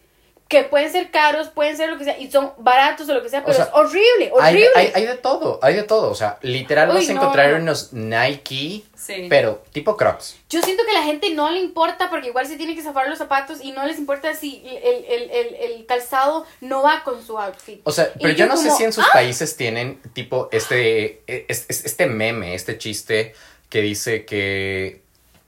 Que 0.53 0.63
pueden 0.63 0.91
ser 0.91 1.09
caros, 1.09 1.49
pueden 1.49 1.75
ser 1.75 1.89
lo 1.89 1.97
que 1.97 2.03
sea, 2.03 2.17
y 2.19 2.29
son 2.29 2.51
baratos 2.57 3.09
o 3.09 3.13
lo 3.13 3.23
que 3.23 3.29
sea, 3.29 3.41
pero 3.43 3.55
sea, 3.55 3.65
es 3.65 3.71
horrible, 3.73 4.29
horrible. 4.31 4.67
hay, 4.75 4.91
hay 4.93 5.05
de 5.07 5.15
todo, 5.15 5.59
hay 5.63 5.73
de 5.73 5.83
todo. 5.83 6.11
O 6.11 6.15
sea, 6.15 6.37
literal 6.41 6.89
Uy, 6.89 6.95
vas 6.97 7.09
a 7.09 7.13
no, 7.13 7.21
encontrar 7.21 7.49
no. 7.51 7.57
unos 7.57 7.91
Nike, 7.93 8.83
Sí. 8.95 9.25
pero 9.29 9.63
tipo 9.73 9.97
Crocs. 9.97 10.37
Yo 10.49 10.61
siento 10.61 10.83
que 10.85 10.91
a 10.91 10.99
la 10.99 11.03
gente 11.05 11.29
no 11.33 11.51
le 11.51 11.59
importa 11.59 12.09
porque 12.09 12.27
igual 12.27 12.45
se 12.47 12.55
tiene 12.55 12.73
que 12.75 12.81
zafar 12.83 13.09
los 13.09 13.17
zapatos 13.17 13.59
y 13.61 13.71
no 13.73 13.85
les 13.85 13.97
importa 13.97 14.33
si 14.35 14.63
el, 14.65 15.03
el, 15.05 15.29
el, 15.31 15.55
el 15.55 15.85
calzado 15.85 16.45
no 16.61 16.83
va 16.83 17.03
con 17.03 17.21
su 17.25 17.37
outfit. 17.37 17.81
O 17.83 17.91
sea, 17.91 18.11
Y 18.15 18.21
pero 18.23 18.33
yo 18.33 18.45
no 18.45 18.55
sé 18.55 18.69
si 18.71 18.83
en 18.85 18.93
sus 18.93 19.03
"Ah". 19.03 19.09
países 19.11 19.57
tienen 19.57 19.99
tipo 20.13 20.47
este, 20.53 21.21
es- 21.27 21.65
es- 21.67 21.83
este 21.85 22.05
meme, 22.05 22.55
este 22.55 22.77
chiste 22.77 23.33
que 23.69 23.81
dice 23.81 24.23
que 24.23 25.02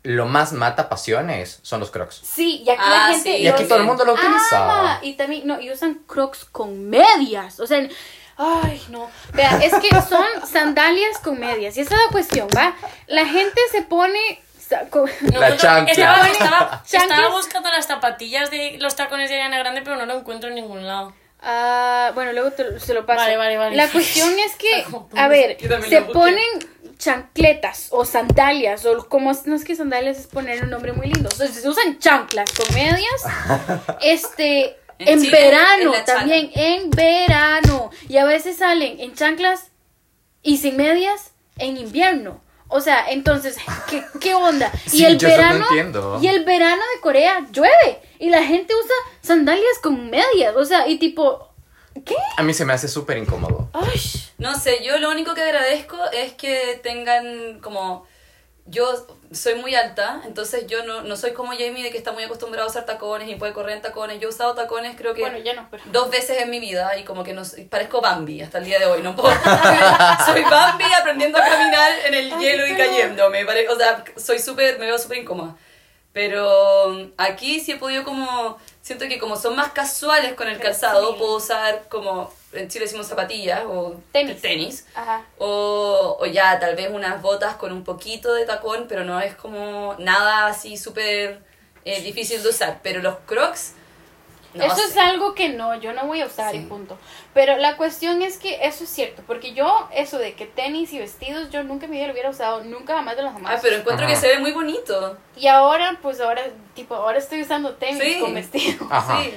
lo 0.05 0.25
más 0.25 0.53
mata 0.53 0.87
pasiones 0.89 1.59
son 1.61 1.79
los 1.79 1.91
Crocs. 1.91 2.21
Sí, 2.23 2.63
y 2.65 2.69
aquí 2.69 2.81
Ah, 2.83 2.89
la 3.09 3.13
gente 3.13 3.37
sí. 3.37 3.43
Y 3.43 3.47
aquí 3.47 3.65
todo 3.65 3.79
el 3.79 3.83
mundo 3.85 4.05
lo 4.05 4.13
utiliza. 4.13 4.63
ama. 4.63 4.99
Y 5.01 5.13
también, 5.13 5.45
no, 5.47 5.59
y 5.59 5.71
usan 5.71 5.95
crocs 6.07 6.45
con 6.45 6.89
medias. 6.89 7.59
O 7.59 7.67
sea, 7.67 7.87
ay, 8.37 8.81
no. 8.89 9.09
Vea, 9.33 9.59
es 9.63 9.73
que 9.75 9.89
son 10.07 10.25
sandalias 10.51 11.17
con 11.19 11.39
medias. 11.39 11.75
Y 11.77 11.81
esa 11.81 11.95
es 11.95 12.01
la 12.05 12.11
cuestión, 12.11 12.47
¿va? 12.55 12.73
La 13.07 13.25
gente 13.25 13.59
se 13.71 13.81
pone... 13.81 14.19
con- 14.89 15.09
La 15.39 15.55
chancla. 15.57 15.91
Estaba, 15.91 16.27
estaba, 16.27 16.83
estaba 16.91 17.29
buscando 17.35 17.69
las 17.69 17.85
zapatillas 17.87 18.49
de 18.51 18.77
los 18.79 18.95
tacones 18.95 19.29
de 19.29 19.35
Ariana 19.35 19.59
Grande, 19.59 19.81
pero 19.83 19.95
no 19.97 20.05
lo 20.05 20.19
encuentro 20.19 20.49
en 20.49 20.55
ningún 20.55 20.85
lado. 20.87 21.13
Ah, 21.47 22.11
bueno, 22.15 22.31
luego 22.33 22.51
te- 22.51 22.79
se 22.79 22.93
lo 22.95 23.05
paso. 23.05 23.19
Vale, 23.21 23.37
vale, 23.37 23.57
vale. 23.57 23.75
La 23.75 23.87
cuestión 23.89 24.29
es 24.39 24.55
que, 24.55 24.85
a 25.15 25.27
ver, 25.27 25.57
se 25.87 26.01
ponen 26.01 26.43
chancletas 26.97 27.87
o 27.91 28.05
sandalias 28.05 28.85
o 28.85 29.07
como 29.07 29.31
no 29.45 29.55
es 29.55 29.63
que 29.63 29.75
sandalias 29.75 30.17
es 30.19 30.27
poner 30.27 30.63
un 30.63 30.69
nombre 30.69 30.93
muy 30.93 31.07
lindo. 31.07 31.29
Entonces 31.31 31.61
se 31.61 31.69
usan 31.69 31.99
chanclas 31.99 32.51
con 32.51 32.73
medias. 32.73 32.99
este 34.01 34.77
En 34.99 35.07
en, 35.07 35.21
Chile, 35.21 35.31
verano 35.37 35.93
en 35.93 36.05
también 36.05 36.51
en 36.53 36.89
verano 36.89 37.89
y 38.07 38.17
a 38.17 38.25
veces 38.25 38.57
salen 38.57 38.99
en 38.99 39.13
chanclas 39.13 39.67
y 40.41 40.57
sin 40.57 40.77
medias 40.77 41.31
en 41.57 41.77
invierno. 41.77 42.41
O 42.67 42.81
sea, 42.81 43.05
entonces, 43.09 43.57
¿qué, 43.89 44.03
qué 44.19 44.33
onda? 44.33 44.71
Sí, 44.87 45.01
y 45.01 45.05
el 45.05 45.17
yo 45.17 45.27
eso 45.27 45.37
no 45.37 45.43
verano 45.43 45.65
entiendo. 45.69 46.19
y 46.21 46.27
el 46.27 46.43
verano 46.45 46.81
de 46.95 47.01
Corea 47.01 47.45
llueve 47.51 48.01
y 48.19 48.29
la 48.29 48.43
gente 48.43 48.73
usa 48.73 48.95
sandalias 49.21 49.79
con 49.83 50.09
medias, 50.09 50.55
o 50.55 50.65
sea, 50.65 50.87
y 50.87 50.97
tipo 50.97 51.49
¿qué? 52.03 52.15
A 52.37 52.43
mí 52.43 52.53
se 52.53 52.65
me 52.65 52.73
hace 52.73 52.87
súper 52.87 53.17
incómodo. 53.17 53.69
Ay, 53.73 54.01
No 54.37 54.57
sé, 54.59 54.83
yo 54.83 54.97
lo 54.99 55.09
único 55.09 55.33
que 55.33 55.41
agradezco 55.41 55.97
es 56.11 56.33
que 56.33 56.79
tengan 56.83 57.59
como... 57.61 58.05
Yo 58.67 58.87
soy 59.31 59.53
muy 59.55 59.75
alta, 59.75 60.21
entonces 60.25 60.65
yo 60.65 60.83
no, 60.85 61.01
no 61.03 61.15
soy 61.17 61.33
como 61.33 61.51
Jamie 61.51 61.83
de 61.83 61.91
que 61.91 61.99
está 61.99 62.11
muy 62.13 62.23
acostumbrado 62.23 62.67
a 62.67 62.71
usar 62.71 62.83
tacones 62.87 63.29
y 63.29 63.35
puede 63.35 63.53
correr 63.53 63.75
en 63.75 63.83
tacones. 63.83 64.19
Yo 64.19 64.27
he 64.27 64.31
usado 64.31 64.55
tacones 64.55 64.95
creo 64.97 65.13
que 65.13 65.21
bueno, 65.21 65.37
ya 65.37 65.53
no, 65.53 65.67
pero 65.69 65.83
dos 65.91 66.09
veces 66.09 66.41
en 66.41 66.49
mi 66.49 66.59
vida 66.59 66.97
y 66.97 67.03
como 67.03 67.23
que 67.23 67.33
no 67.33 67.43
parezco 67.69 68.01
Bambi 68.01 68.41
hasta 68.41 68.57
el 68.57 68.65
día 68.65 68.79
de 68.79 68.87
hoy. 68.87 69.03
No 69.03 69.15
puedo. 69.15 69.29
soy 70.25 70.41
Bambi 70.41 70.85
aprendiendo 70.99 71.37
a 71.37 71.41
caminar 71.41 71.91
en 72.07 72.13
el 72.15 72.33
Ay, 72.33 72.39
hielo 72.39 72.65
y 72.65 72.75
cayéndome. 72.75 73.45
pare- 73.45 73.69
O 73.69 73.75
sea, 73.77 74.03
soy 74.17 74.39
súper, 74.39 74.79
me 74.79 74.87
veo 74.87 74.97
súper 74.97 75.19
incómoda. 75.19 75.55
Pero 76.11 76.87
um, 76.87 77.11
aquí 77.17 77.59
sí 77.59 77.73
he 77.73 77.75
podido 77.77 78.03
como, 78.03 78.57
siento 78.81 79.07
que 79.07 79.19
como 79.19 79.35
son 79.35 79.55
más 79.55 79.73
casuales 79.73 80.33
con 80.33 80.47
el 80.47 80.53
Pero 80.57 80.69
calzado, 80.69 81.11
sí. 81.11 81.19
puedo 81.19 81.35
usar 81.35 81.87
como, 81.87 82.33
en 82.57 82.67
Chile 82.69 82.85
decimos 82.85 83.07
zapatillas 83.07 83.61
o 83.67 83.95
Tenis. 84.11 84.41
tenis. 84.41 84.87
Ajá. 84.95 85.23
O, 85.37 86.17
o 86.19 86.25
ya, 86.25 86.59
tal 86.59 86.75
vez 86.75 86.89
unas 86.91 87.21
botas 87.21 87.55
con 87.55 87.71
un 87.71 87.83
poquito 87.83 88.33
de 88.33 88.45
tacón, 88.45 88.85
pero 88.89 89.03
no 89.03 89.19
es 89.19 89.35
como 89.35 89.95
nada 89.99 90.47
así 90.47 90.77
súper 90.77 91.41
eh, 91.85 92.01
difícil 92.01 92.41
de 92.43 92.49
usar. 92.49 92.79
Pero 92.83 93.01
los 93.01 93.15
crocs, 93.25 93.73
no 94.53 94.63
eso 94.63 94.75
sé. 94.77 94.83
es 94.85 94.97
algo 94.97 95.35
que 95.35 95.49
no, 95.49 95.75
yo 95.81 95.91
no 95.93 96.05
voy 96.07 96.21
a 96.21 96.25
usar 96.27 96.55
y 96.55 96.59
Sí. 96.59 96.65
punto. 96.65 96.97
Pero 97.33 97.57
la 97.57 97.75
cuestión 97.75 98.21
es 98.21 98.37
que 98.37 98.65
eso 98.65 98.85
es 98.85 98.89
cierto, 98.89 99.21
porque 99.27 99.53
yo, 99.53 99.89
eso 99.93 100.17
de 100.17 100.33
que 100.35 100.45
tenis 100.45 100.93
y 100.93 100.99
vestidos, 100.99 101.49
yo 101.49 101.61
nunca 101.63 101.85
en 101.85 101.91
mi 101.91 101.97
vida 101.97 102.07
lo 102.07 102.13
hubiera 102.13 102.29
usado, 102.29 102.63
nunca 102.63 102.95
jamás 102.95 103.17
de 103.17 103.23
los 103.23 103.33
jamás. 103.33 103.55
Ah, 103.57 103.59
pero 103.61 103.75
encuentro 103.75 104.05
Ajá. 104.05 104.15
que 104.15 104.19
se 104.21 104.27
ve 104.29 104.39
muy 104.39 104.53
bonito. 104.53 105.17
Y 105.35 105.47
ahora, 105.47 105.99
pues 106.01 106.21
ahora, 106.21 106.41
tipo, 106.73 106.95
ahora 106.95 107.17
estoy 107.17 107.41
usando 107.41 107.73
tenis 107.75 108.01
Sí. 108.01 108.19
con 108.21 108.33
vestido. 108.33 108.87
Ajá. 108.89 109.21
Sí. 109.23 109.33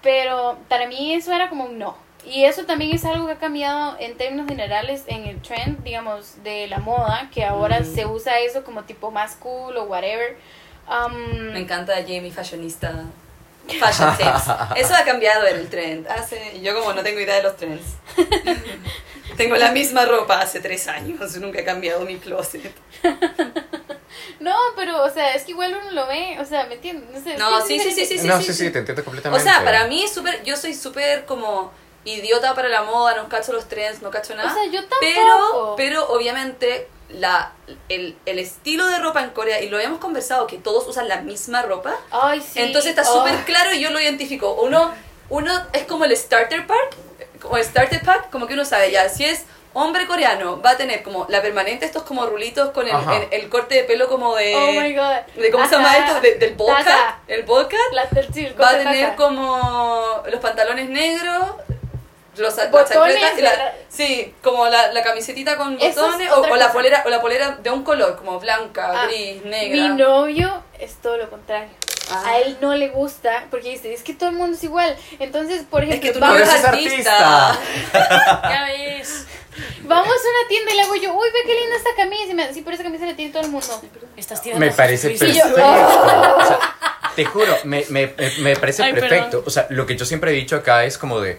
Pero 0.00 0.56
para 0.68 0.86
mí 0.86 1.12
eso 1.14 1.32
era 1.32 1.48
como 1.48 1.64
un 1.64 1.78
no. 1.78 1.96
Y 2.24 2.44
eso 2.44 2.64
también 2.64 2.94
es 2.94 3.04
algo 3.04 3.26
que 3.26 3.32
ha 3.32 3.38
cambiado 3.38 3.96
en 3.98 4.16
términos 4.16 4.46
generales 4.48 5.04
en 5.06 5.24
el 5.24 5.40
trend, 5.40 5.82
digamos, 5.82 6.42
de 6.42 6.66
la 6.66 6.78
moda, 6.78 7.30
que 7.32 7.44
ahora 7.44 7.80
Mm. 7.80 7.94
se 7.94 8.06
usa 8.06 8.38
eso 8.40 8.64
como 8.64 8.82
tipo 8.84 9.10
más 9.10 9.36
cool 9.36 9.76
o 9.76 9.84
whatever. 9.84 10.36
Um, 10.88 11.52
Me 11.52 11.60
encanta 11.60 11.94
Jamie 12.02 12.30
Fashionista. 12.30 13.04
Fashion 13.80 14.16
tips. 14.16 14.44
Eso 14.76 14.94
ha 14.94 15.04
cambiado 15.04 15.46
en 15.46 15.56
el 15.58 15.68
trend. 15.68 16.08
Hace, 16.08 16.58
yo 16.62 16.74
como 16.78 16.94
no 16.94 17.02
tengo 17.02 17.20
idea 17.20 17.36
de 17.36 17.42
los 17.42 17.56
trends. 17.58 17.84
tengo 19.36 19.56
la 19.56 19.72
misma 19.72 20.06
ropa 20.06 20.40
hace 20.40 20.60
tres 20.60 20.88
años. 20.88 21.36
Nunca 21.36 21.60
he 21.60 21.64
cambiado 21.64 22.00
mi 22.06 22.16
closet. 22.16 22.72
no, 24.40 24.54
pero, 24.76 25.04
o 25.04 25.10
sea, 25.10 25.34
es 25.34 25.44
que 25.44 25.50
igual 25.52 25.76
uno 25.80 25.90
lo 25.90 26.06
ve, 26.06 26.38
o 26.40 26.44
sea, 26.46 26.64
¿me 26.66 26.74
entiendes? 26.76 27.10
No, 27.12 27.20
sé, 27.20 27.36
No, 27.38 27.60
sí, 27.60 27.78
sí, 27.78 27.92
sí, 27.92 28.06
sí, 28.18 28.26
no, 28.26 28.38
sí, 28.38 28.44
sí, 28.44 28.52
sí. 28.54 28.64
sí, 28.66 28.70
te 28.70 28.78
entiendo 28.78 29.02
O 29.02 29.04
completamente. 29.04 29.44
sea, 29.44 29.62
para 29.64 29.86
mí 29.86 30.02
es 30.02 30.12
súper, 30.12 30.42
yo 30.44 30.56
soy 30.56 30.72
súper 30.74 31.26
como 31.26 31.70
idiota 32.14 32.54
para 32.54 32.68
la 32.68 32.82
moda, 32.82 33.14
no 33.16 33.28
cacho 33.28 33.52
los 33.52 33.68
trends, 33.68 34.02
no 34.02 34.10
cacho 34.10 34.34
nada. 34.34 34.50
O 34.50 34.54
sea, 34.54 34.64
yo 34.70 34.80
Pero, 35.00 35.26
tampoco. 35.38 35.76
pero 35.76 36.08
obviamente 36.10 36.88
la, 37.10 37.52
el, 37.88 38.16
el 38.26 38.38
estilo 38.38 38.86
de 38.86 38.98
ropa 38.98 39.22
en 39.22 39.30
Corea, 39.30 39.60
y 39.62 39.68
lo 39.68 39.76
habíamos 39.78 39.98
conversado, 40.00 40.46
que 40.46 40.58
todos 40.58 40.86
usan 40.86 41.08
la 41.08 41.22
misma 41.22 41.62
ropa, 41.62 41.94
Ay, 42.10 42.40
sí. 42.40 42.60
entonces 42.60 42.90
está 42.96 43.02
Oh. 43.10 43.18
súper 43.18 43.44
claro 43.44 43.72
y 43.72 43.80
yo 43.80 43.90
lo 43.90 44.00
identifico. 44.00 44.52
Uno, 44.54 44.92
uno 45.30 45.52
es 45.72 45.84
como 45.84 46.04
el 46.04 46.16
starter 46.16 46.66
pack, 46.66 46.96
como 47.40 47.56
el 47.56 47.64
starter 47.64 48.02
pack, 48.02 48.30
como 48.30 48.46
que 48.46 48.54
uno 48.54 48.64
sabe 48.64 48.90
ya, 48.90 49.08
si 49.08 49.24
es 49.24 49.44
hombre 49.74 50.06
coreano 50.06 50.60
va 50.60 50.70
a 50.70 50.76
tener 50.76 51.02
como 51.02 51.26
la 51.28 51.40
permanente, 51.40 51.86
estos 51.86 52.02
como 52.02 52.26
rulitos 52.26 52.70
con 52.70 52.86
el, 52.88 52.94
Ajá. 52.96 53.16
el, 53.16 53.28
el 53.42 53.48
corte 53.48 53.76
de 53.76 53.84
pelo 53.84 54.08
como 54.08 54.34
de... 54.34 54.56
Oh 54.56 54.72
my 54.72 54.92
god. 54.94 55.40
de 55.40 55.50
¿Cómo 55.52 55.66
se 55.68 55.76
llama 55.76 55.90
Ajá. 55.92 56.06
esto? 56.08 56.20
De- 56.20 56.34
del 56.34 56.54
podcast. 56.54 57.18
El 57.28 57.44
podcast. 57.44 57.94
Va 58.60 58.68
a 58.70 58.78
tener 58.78 59.14
como 59.14 60.22
los 60.30 60.40
pantalones 60.40 60.88
negros, 60.88 61.42
los 62.38 62.56
las 62.56 62.70
Botones, 62.70 63.16
y 63.36 63.40
la- 63.42 63.50
¿verdad? 63.50 63.72
sí, 63.88 64.34
como 64.42 64.66
la, 64.68 64.92
la 64.92 65.02
camisetita 65.02 65.56
con 65.56 65.76
es 65.80 65.94
botones 65.96 66.30
o, 66.32 66.40
o 66.42 66.56
la 66.56 66.72
polera 66.72 67.02
o 67.06 67.08
la 67.08 67.20
polera 67.20 67.58
de 67.62 67.70
un 67.70 67.82
color 67.84 68.16
como 68.16 68.38
blanca, 68.40 68.90
Ah, 68.94 69.06
gris, 69.06 69.42
Mi 69.44 69.50
negra. 69.50 69.88
novio 69.88 70.62
es 70.78 70.94
todo 71.02 71.16
lo 71.16 71.28
contrario. 71.30 71.70
Ah. 72.10 72.22
A 72.26 72.38
él 72.38 72.56
no 72.62 72.74
le 72.74 72.88
gusta 72.88 73.44
porque 73.50 73.70
dice, 73.70 73.92
es 73.92 74.02
que 74.02 74.14
todo 74.14 74.30
el 74.30 74.36
mundo 74.36 74.56
es 74.56 74.64
igual. 74.64 74.96
Entonces, 75.18 75.64
por 75.68 75.82
ejemplo, 75.84 76.00
que 76.08 76.14
tú 76.14 76.20
vamos, 76.20 76.38
no 76.38 76.44
eres 76.44 76.54
es 76.54 76.64
artista. 76.64 77.48
artista. 77.50 77.60
Ya 78.50 78.64
ves. 78.64 79.26
vamos 79.82 80.06
a 80.08 80.10
una 80.10 80.48
tienda 80.48 80.72
y 80.72 80.76
le 80.76 80.82
hago 80.82 80.94
yo, 80.96 81.12
uy, 81.14 81.28
ve 81.34 81.40
qué 81.44 81.54
linda 81.60 81.76
esta 81.76 81.90
camisa. 81.96 82.24
Y 82.30 82.34
me 82.34 82.42
dice, 82.42 82.54
sí, 82.54 82.62
pero 82.62 82.74
esa 82.74 82.82
camisa 82.84 83.04
la 83.06 83.14
tiene 83.14 83.30
todo 83.32 83.42
el 83.42 83.50
mundo. 83.50 83.66
Estás 84.16 84.40
tirando 84.40 84.64
Me 84.64 84.72
parece 84.72 85.12
yo- 85.14 85.18
perfecto. 85.18 85.54
O 86.36 86.44
sea, 86.46 86.58
te 87.14 87.24
juro, 87.26 87.56
me, 87.64 87.84
me, 87.90 88.14
me 88.38 88.56
parece 88.56 88.82
Ay, 88.84 88.92
perdón. 88.94 89.08
perfecto. 89.10 89.42
O 89.46 89.50
sea, 89.50 89.66
lo 89.70 89.84
que 89.86 89.96
yo 89.96 90.06
siempre 90.06 90.30
he 90.30 90.34
dicho 90.34 90.56
acá 90.56 90.84
es 90.84 90.96
como 90.96 91.20
de, 91.20 91.38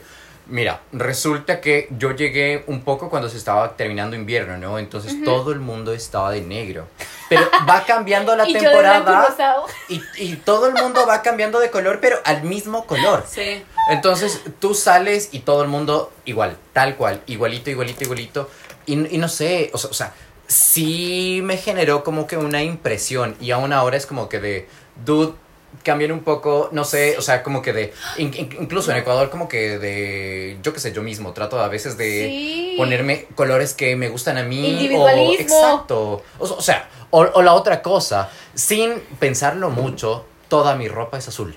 mira, 0.50 0.82
resulta 0.92 1.62
que 1.62 1.88
yo 1.98 2.12
llegué 2.12 2.64
un 2.68 2.82
poco 2.82 3.10
cuando 3.10 3.30
se 3.30 3.38
estaba 3.38 3.76
terminando 3.76 4.16
invierno, 4.16 4.58
¿no? 4.58 4.80
Entonces 4.80 5.24
todo 5.24 5.52
el 5.52 5.60
mundo 5.60 5.94
estaba 5.94 6.32
de 6.32 6.42
negro. 6.42 6.88
Pero 7.30 7.50
va 7.68 7.84
cambiando 7.88 8.36
la 8.36 8.48
y 8.48 8.54
yo 8.54 8.60
de 8.60 8.68
blanco 8.68 8.80
y 8.80 9.36
temporada 9.36 9.66
y, 9.88 10.02
y 10.18 10.36
todo 10.38 10.68
el 10.68 10.74
mundo 10.74 11.06
va 11.08 11.22
cambiando 11.22 11.60
de 11.60 11.70
color, 11.70 12.00
pero 12.02 12.18
al 12.26 12.44
mismo 12.44 12.86
color. 12.86 13.26
Sí. 13.28 13.64
Entonces 13.90 14.42
tú 14.60 14.74
sales 14.74 15.30
y 15.32 15.40
todo 15.40 15.64
el 15.64 15.70
mundo 15.70 16.12
igual, 16.26 16.58
tal 16.74 16.96
cual, 16.96 17.22
igualito, 17.28 17.70
igualito, 17.70 18.04
igualito. 18.04 18.50
Y, 18.86 19.16
y 19.16 19.18
no 19.18 19.30
sé, 19.30 19.70
o 19.74 19.78
sea, 19.78 19.90
o 19.92 19.94
sea, 19.94 20.14
sí 20.48 21.42
me 21.44 21.58
generó 21.58 22.04
como 22.04 22.28
que 22.28 22.36
una 22.38 22.64
impresión 22.64 23.36
y 23.40 23.52
aún 23.52 23.72
ahora 23.72 23.98
es 23.98 24.06
como 24.06 24.30
que 24.30 24.40
de, 24.40 24.68
dude, 25.06 25.34
cambian 25.84 26.12
un 26.12 26.22
poco, 26.22 26.70
no 26.72 26.84
sé, 26.84 27.18
o 27.18 27.22
sea, 27.22 27.42
como 27.44 27.62
que 27.62 27.74
de, 27.74 27.94
in- 28.18 28.34
in- 28.36 28.58
incluso 28.62 28.92
en 28.92 28.98
Ecuador 28.98 29.30
como 29.30 29.48
que 29.48 29.78
de, 29.80 30.58
yo 30.64 30.74
qué 30.74 30.80
sé, 30.80 30.92
yo 30.92 31.02
mismo 31.02 31.34
trato 31.34 31.60
a 31.60 31.68
veces 31.68 31.98
de 31.98 32.10
Sí. 32.28 32.74
ponerme 32.78 33.26
colores 33.36 33.74
que 33.74 33.96
me 33.96 34.10
gustan 34.10 34.38
a 34.38 34.44
mí. 34.44 34.64
O, 34.64 34.68
Individualismo. 34.70 35.36
exacto. 35.42 36.24
O, 36.40 36.44
o 36.44 36.62
sea, 36.62 36.90
o, 37.12 37.22
o 37.22 37.42
la 37.42 37.54
otra 37.54 37.82
cosa, 37.82 38.30
sin 38.54 38.94
pensarlo 39.20 39.70
mucho, 39.70 40.26
toda 40.48 40.76
mi 40.76 40.88
ropa 40.88 41.18
es 41.18 41.28
azul. 41.28 41.56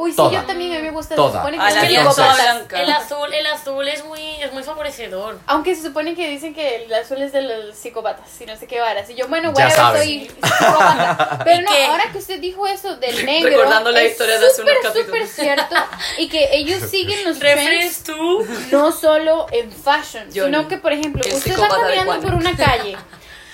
Uy, 0.00 0.10
sí, 0.12 0.16
Toda. 0.16 0.30
yo 0.32 0.42
también 0.44 0.72
a 0.72 0.76
mí 0.76 0.82
me 0.82 0.90
gusta. 0.92 1.16
Toda. 1.16 1.30
Se 1.32 1.36
supone 1.38 1.58
que 1.58 1.66
es 1.66 1.92
Entonces- 1.98 2.24
blanca. 2.36 2.80
El 2.82 2.90
azul, 2.92 3.34
el 3.34 3.46
azul 3.46 3.88
es 3.88 4.04
muy, 4.04 4.20
es 4.40 4.52
muy 4.52 4.62
favorecedor. 4.62 5.38
Aunque 5.46 5.74
se 5.74 5.82
supone 5.82 6.14
que 6.14 6.28
dicen 6.28 6.54
que 6.54 6.84
el 6.84 6.94
azul 6.94 7.20
es 7.20 7.32
de 7.32 7.42
los 7.42 7.76
psicópatas 7.76 8.40
y 8.40 8.46
no 8.46 8.56
sé 8.56 8.68
qué 8.68 8.78
varas. 8.80 9.10
Y 9.10 9.16
yo, 9.16 9.26
bueno, 9.26 9.52
saben. 9.56 10.00
soy 10.02 10.30
psicópata. 10.42 11.40
Pero 11.44 11.60
¿Y 11.60 11.64
no, 11.64 11.70
qué? 11.72 11.86
ahora 11.86 12.04
que 12.12 12.18
usted 12.18 12.38
dijo 12.38 12.66
eso 12.66 12.96
del 12.96 13.26
negro. 13.26 13.50
Recordando 13.50 13.90
la 13.90 14.02
es 14.02 14.12
historia 14.12 14.38
de 14.38 14.46
hace 14.46 14.62
unos 14.62 14.74
súper, 14.74 14.92
capítulos. 14.92 15.28
súper 15.30 15.44
cierto. 15.44 15.76
Y 16.18 16.28
que 16.28 16.48
ellos 16.56 16.80
siguen 16.90 17.24
los 17.24 17.38
trends 17.38 17.64
¿Refres 17.64 18.02
tú? 18.04 18.46
no 18.70 18.92
solo 18.92 19.46
en 19.50 19.72
fashion, 19.72 20.24
Johnny, 20.26 20.44
sino 20.54 20.68
que, 20.68 20.78
por 20.78 20.92
ejemplo, 20.92 21.22
usted 21.34 21.58
va 21.58 21.68
caminando 21.68 22.20
por 22.20 22.34
una 22.34 22.56
calle 22.56 22.96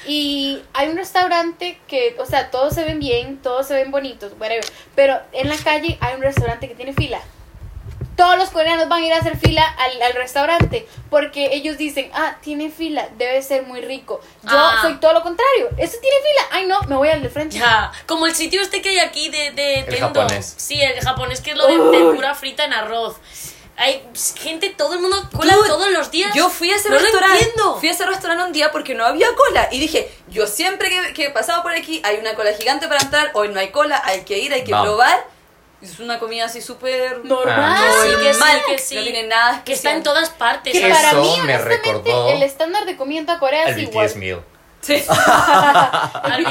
y 0.06 0.62
hay 0.72 0.88
un 0.88 0.96
restaurante 0.96 1.78
que, 1.88 2.16
o 2.18 2.26
sea, 2.26 2.50
todos 2.50 2.74
se 2.74 2.84
ven 2.84 2.98
bien, 2.98 3.38
todos 3.42 3.66
se 3.66 3.74
ven 3.74 3.90
bonitos, 3.90 4.32
whatever, 4.38 4.64
pero 4.94 5.18
en 5.32 5.48
la 5.48 5.56
calle 5.56 5.96
hay 6.00 6.14
un 6.14 6.22
restaurante 6.22 6.68
que 6.68 6.74
tiene 6.74 6.92
fila. 6.92 7.20
Todos 8.16 8.38
los 8.38 8.50
coreanos 8.50 8.88
van 8.88 9.02
a 9.02 9.06
ir 9.06 9.12
a 9.12 9.16
hacer 9.16 9.36
fila 9.36 9.64
al, 9.64 10.00
al 10.00 10.12
restaurante 10.14 10.86
porque 11.10 11.48
ellos 11.52 11.76
dicen, 11.76 12.10
ah, 12.14 12.36
tiene 12.42 12.70
fila, 12.70 13.08
debe 13.18 13.42
ser 13.42 13.64
muy 13.64 13.80
rico. 13.80 14.20
Yo 14.44 14.50
Ah. 14.52 14.78
soy 14.82 14.94
todo 15.00 15.12
lo 15.14 15.22
contrario, 15.22 15.68
eso 15.78 15.96
tiene 16.00 16.16
fila, 16.18 16.48
ay 16.52 16.66
no, 16.66 16.80
me 16.82 16.94
voy 16.94 17.08
al 17.08 17.22
de 17.24 17.28
frente. 17.28 17.58
Ya, 17.58 17.90
como 18.06 18.26
el 18.26 18.34
sitio 18.36 18.62
este 18.62 18.80
que 18.82 18.90
hay 18.90 18.98
aquí 19.00 19.30
de, 19.30 19.50
de 19.50 19.80
El 19.80 19.86
Tendo. 19.86 20.06
japonés. 20.06 20.54
Sí, 20.56 20.80
el 20.80 21.00
japonés 21.00 21.40
que 21.40 21.50
es 21.50 21.56
lo 21.56 21.66
de 21.66 21.98
tempura 21.98 22.36
frita 22.36 22.64
en 22.64 22.72
arroz. 22.74 23.16
Hay 23.76 24.06
gente, 24.40 24.70
todo 24.70 24.94
el 24.94 25.00
mundo 25.00 25.28
cola 25.36 25.54
Dude, 25.54 25.68
todos 25.68 25.90
los 25.90 26.10
días. 26.10 26.32
Yo 26.34 26.48
fui 26.48 26.70
a 26.70 26.76
ese 26.76 26.88
no 26.90 26.94
lo 26.94 27.00
restaurante. 27.02 27.38
entiendo. 27.38 27.76
Fui 27.80 27.88
a 27.88 27.92
ese 27.92 28.06
restaurante 28.06 28.44
un 28.44 28.52
día 28.52 28.70
porque 28.70 28.94
no 28.94 29.04
había 29.04 29.26
cola. 29.34 29.68
Y 29.72 29.80
dije, 29.80 30.10
yo 30.28 30.46
siempre 30.46 30.88
que, 30.90 31.12
que 31.12 31.30
pasaba 31.30 31.62
por 31.62 31.72
aquí 31.72 32.00
hay 32.04 32.18
una 32.18 32.34
cola 32.34 32.52
gigante 32.52 32.86
para 32.86 33.00
entrar. 33.00 33.30
Hoy 33.34 33.48
no 33.48 33.58
hay 33.58 33.70
cola, 33.70 34.00
hay 34.04 34.20
que 34.22 34.38
ir, 34.38 34.52
hay 34.52 34.62
que 34.64 34.70
Vamos. 34.72 34.88
probar. 34.88 35.26
Es 35.82 35.98
una 35.98 36.18
comida 36.18 36.46
así 36.46 36.62
súper 36.62 37.24
Normal. 37.24 37.56
Ah, 37.58 37.90
sí, 38.04 38.08
que 38.24 38.32
sí, 38.32 38.38
normal, 38.40 38.62
que 38.68 38.78
sí. 38.78 38.94
No 38.94 39.02
tiene 39.02 39.22
nada 39.24 39.64
que 39.64 39.72
está 39.74 39.90
especial. 39.90 39.96
en 39.96 40.02
todas 40.02 40.30
partes. 40.30 40.72
Que 40.72 40.78
Eso 40.88 40.94
para 40.96 41.12
mí, 41.14 41.20
me 41.20 41.54
honestamente, 41.56 41.58
recordó 41.68 42.28
el 42.30 42.42
estándar 42.42 42.86
de 42.86 42.96
comida 42.96 43.18
en 43.20 43.26
toda 43.26 43.38
Corea 43.38 43.64
es 43.64 43.74
al 43.74 43.80
igual. 43.82 44.06
BTS 44.06 44.16
meal. 44.16 44.44
Sí. 44.84 45.02
Ay, 46.22 46.44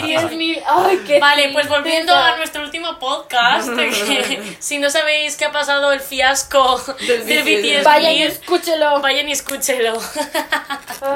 qué 1.06 1.20
Vale, 1.20 1.50
pues 1.54 1.70
volviendo 1.70 2.16
a 2.16 2.36
nuestro 2.38 2.64
último 2.64 2.98
podcast, 2.98 3.70
que 3.76 4.56
si 4.60 4.80
no 4.80 4.90
sabéis 4.90 5.38
qué 5.38 5.46
ha 5.46 5.52
pasado 5.52 5.92
el 5.92 6.00
fiasco 6.00 6.82
Del 7.06 7.26
del 7.28 7.44
BTS. 7.44 7.84
Vayan 7.84 8.14
y 8.14 8.24
escúchelo. 8.24 9.02
vayan 9.02 9.30
y 9.30 9.34
escúchelo. 9.34 10.00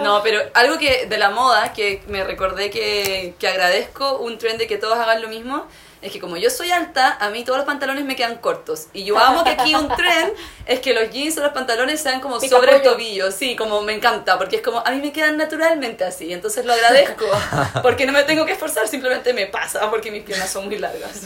No, 0.04 0.22
pero 0.22 0.42
algo 0.54 0.78
que 0.78 1.08
de 1.08 1.18
la 1.18 1.32
moda 1.32 1.74
que 1.74 2.04
me 2.08 2.24
recordé 2.24 2.70
que, 2.70 3.34
que 3.40 3.48
agradezco, 3.48 4.18
un 4.20 4.38
trend 4.38 4.60
de 4.60 4.68
que 4.68 4.78
todos 4.78 5.00
hagan 5.00 5.22
lo 5.22 5.28
mismo, 5.28 5.68
es 6.02 6.12
que 6.12 6.20
como 6.20 6.38
yo 6.38 6.50
soy 6.50 6.72
alta, 6.72 7.18
a 7.20 7.30
mí 7.30 7.44
todos 7.44 7.58
los 7.58 7.66
pantalones 7.66 8.06
me 8.06 8.16
quedan 8.16 8.38
cortos. 8.38 8.88
Y 8.94 9.04
yo 9.04 9.18
amo 9.18 9.44
que 9.44 9.50
aquí 9.52 9.74
un 9.74 9.88
trend 9.96 10.32
es 10.66 10.80
que 10.80 10.94
los 10.94 11.10
jeans 11.10 11.38
o 11.38 11.42
los 11.42 11.52
pantalones 11.54 12.00
sean 12.02 12.22
como 12.22 12.40
Pica 12.40 12.56
sobre 12.56 12.76
el 12.76 12.82
pollo. 12.82 12.94
tobillo. 12.94 13.32
Sí, 13.32 13.56
como 13.56 13.82
me 13.82 13.94
encanta, 13.94 14.38
porque 14.38 14.58
es 14.58 14.62
como 14.62 14.80
a 14.86 14.92
mí 14.92 15.02
me 15.02 15.12
quedan 15.12 15.38
naturalmente 15.38 16.04
así. 16.04 16.32
Entonces 16.32 16.66
lo 16.66 16.74
agradezco, 16.74 17.26
porque 17.82 18.06
no 18.06 18.14
me 18.14 18.24
tengo 18.24 18.46
que 18.46 18.52
esforzar, 18.54 18.88
simplemente 18.88 19.34
me 19.34 19.48
pasa, 19.48 19.90
porque 19.90 20.12
mis 20.12 20.24
piernas 20.24 20.50
son 20.52 20.66
muy 20.66 20.78
largas. 20.78 21.24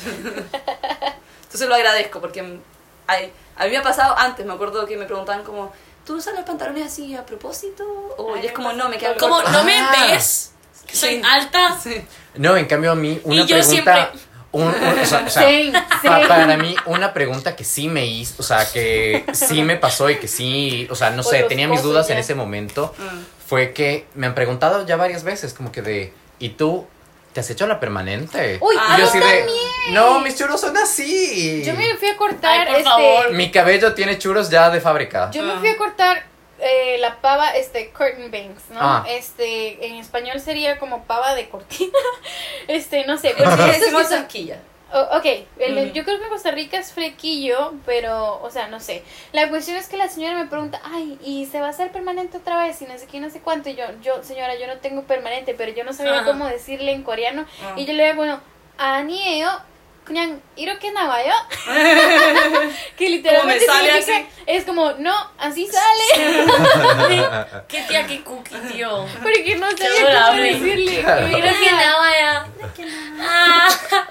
Entonces 1.43 1.67
lo 1.67 1.75
agradezco, 1.75 2.21
porque 2.21 2.59
hay, 3.07 3.31
a 3.57 3.65
mí 3.65 3.71
me 3.71 3.77
ha 3.77 3.83
pasado 3.83 4.17
antes, 4.17 4.45
me 4.45 4.53
acuerdo 4.53 4.85
que 4.85 4.97
me 4.97 5.05
preguntaban 5.05 5.43
como... 5.43 5.71
¿Tú 6.05 6.15
usas 6.15 6.33
los 6.33 6.43
pantalones 6.45 6.87
así 6.87 7.15
a 7.15 7.23
propósito? 7.25 7.83
O 8.17 8.33
Ay, 8.33 8.41
y 8.43 8.47
es 8.47 8.53
como, 8.53 8.73
no, 8.73 8.89
me 8.89 8.97
quedan 8.97 9.17
Como 9.19 9.35
cortos. 9.35 9.51
no 9.53 9.63
me 9.63 9.77
Ah. 9.77 10.07
ves, 10.11 10.51
que 10.87 10.95
soy 10.95 11.17
Sí. 11.17 11.21
alta. 11.23 11.77
Sí. 11.81 12.01
No, 12.35 12.57
en 12.57 12.65
cambio 12.65 12.91
a 12.91 12.95
mí 12.95 13.21
una 13.23 13.35
Y 13.35 13.45
yo 13.45 13.55
pregunta... 13.57 13.69
siempre- 13.69 14.30
un- 14.53 14.63
un- 14.63 14.99
o 14.99 15.05
sea, 15.05 15.23
o 15.25 15.29
sea, 15.29 15.47
Sí, 15.47 15.71
pa- 16.03 16.21
sí. 16.21 16.27
para 16.27 16.57
mí 16.57 16.75
una 16.85 17.13
pregunta 17.13 17.55
que 17.55 17.63
sí 17.63 17.87
me 17.87 18.05
hizo, 18.05 18.35
o 18.39 18.43
sea, 18.43 18.69
que 18.71 19.23
sí 19.33 19.63
me 19.63 19.77
pasó 19.77 20.09
y 20.09 20.15
que 20.17 20.27
sí, 20.27 20.87
o 20.91 20.95
sea, 20.95 21.09
no 21.11 21.23
sé, 21.23 21.43
tenía 21.43 21.67
mis 21.67 21.81
dudas 21.83 22.07
ya. 22.07 22.13
en 22.15 22.19
ese 22.19 22.35
momento, 22.35 22.93
Mm. 22.97 23.19
fue 23.47 23.71
que 23.73 24.05
me 24.15 24.27
han 24.27 24.35
preguntado 24.35 24.85
ya 24.85 24.95
varias 24.97 25.23
veces 25.23 25.53
como 25.53 25.71
que 25.71 25.81
de, 25.81 26.13
¿y 26.39 26.49
tú 26.49 26.85
te 27.33 27.39
has 27.39 27.49
hecho 27.49 27.65
la 27.65 27.79
permanente? 27.79 28.57
Uy, 28.61 28.75
y 28.75 28.77
a 28.77 28.97
yo 28.97 29.03
mí 29.03 29.09
así 29.09 29.19
de, 29.19 29.45
no, 29.91 30.19
mis 30.19 30.35
churros 30.37 30.59
son 30.59 30.75
así. 30.75 31.63
Yo 31.65 31.73
me 31.73 31.95
fui 31.95 32.09
a 32.09 32.17
cortar 32.17 32.59
Ay, 32.59 32.67
por 32.67 32.75
este. 32.77 32.89
favor. 32.89 33.31
Mi 33.31 33.51
cabello 33.51 33.93
tiene 33.93 34.17
churros 34.17 34.49
ya 34.49 34.69
de 34.69 34.81
fábrica. 34.81 35.31
Yo 35.31 35.43
me 35.43 35.53
Ah. 35.53 35.57
fui 35.59 35.69
a 35.69 35.77
cortar 35.77 36.25
eh, 36.60 36.96
la 37.00 37.16
pava, 37.20 37.50
este, 37.56 37.90
curtain 37.90 38.30
bangs, 38.30 38.70
¿no? 38.70 38.80
Ah. 38.80 39.04
Este, 39.08 39.86
en 39.88 39.96
español 39.96 40.40
sería 40.40 40.78
como 40.78 41.04
pava 41.04 41.34
de 41.34 41.48
cortina. 41.48 41.92
este, 42.68 43.04
no 43.06 43.18
sé. 43.18 43.30
¿Por 43.30 43.44
Porque 43.44 43.56
qué 43.64 43.70
estos 43.70 43.80
decimos 43.82 44.02
que 44.02 44.08
son- 44.08 44.18
zanquilla? 44.20 44.58
Oh, 44.92 45.18
ok, 45.18 45.24
el- 45.58 45.78
Ujú. 45.78 45.92
yo 45.94 46.04
creo 46.04 46.18
que 46.18 46.24
en 46.24 46.30
Costa 46.30 46.52
Rica 46.52 46.78
es 46.78 46.92
flequillo, 46.92 47.74
pero, 47.84 48.40
o 48.40 48.50
sea, 48.50 48.68
no 48.68 48.78
sé. 48.78 49.02
La 49.32 49.48
cuestión 49.50 49.76
es 49.76 49.88
que 49.88 49.96
la 49.96 50.08
señora 50.08 50.36
me 50.38 50.46
pregunta, 50.46 50.80
ay, 50.84 51.18
¿y 51.24 51.46
se 51.46 51.60
va 51.60 51.66
a 51.66 51.70
hacer 51.70 51.90
permanente 51.90 52.36
otra 52.38 52.62
vez? 52.62 52.80
Y 52.80 52.86
no 52.86 52.96
sé 52.96 53.06
qué, 53.06 53.18
no 53.18 53.28
sé 53.28 53.40
cuánto. 53.40 53.68
Y 53.68 53.74
yo, 53.74 53.84
yo, 54.00 54.22
señora, 54.22 54.54
yo 54.56 54.68
no 54.68 54.76
tengo 54.78 55.02
permanente, 55.02 55.54
pero 55.54 55.72
yo 55.72 55.82
no 55.82 55.92
sabía 55.92 56.20
Ajá. 56.20 56.26
cómo 56.26 56.46
decirle 56.46 56.92
en 56.92 57.02
coreano. 57.02 57.46
Ah. 57.64 57.74
Y 57.76 57.84
yo 57.84 57.94
le 57.94 58.04
digo, 58.04 58.16
bueno, 58.16 58.40
아니에요. 58.78 59.60
그냥 60.04 60.40
이렇게 60.54 60.92
나와요. 60.92 61.32
que 62.96 63.08
literalmente 63.10 63.66
sale 63.66 63.90
significa- 64.02 64.18
así. 64.18 64.26
es 64.46 64.64
como, 64.64 64.92
no, 64.92 65.12
así 65.38 65.66
sale. 65.66 67.64
Qué 67.68 67.82
tía, 67.88 68.06
qué 68.06 68.22
cookie, 68.22 68.54
tío. 68.72 69.04
Porque 69.22 69.56
no 69.56 69.68
sabía 69.72 69.88
cómo 69.96 70.08
adorable. 70.08 70.42
decirle. 70.54 71.02
Creo 71.02 71.54
que 71.60 71.70
nada 71.72 72.10
ya. 72.20 72.46
Ah, 73.20 73.68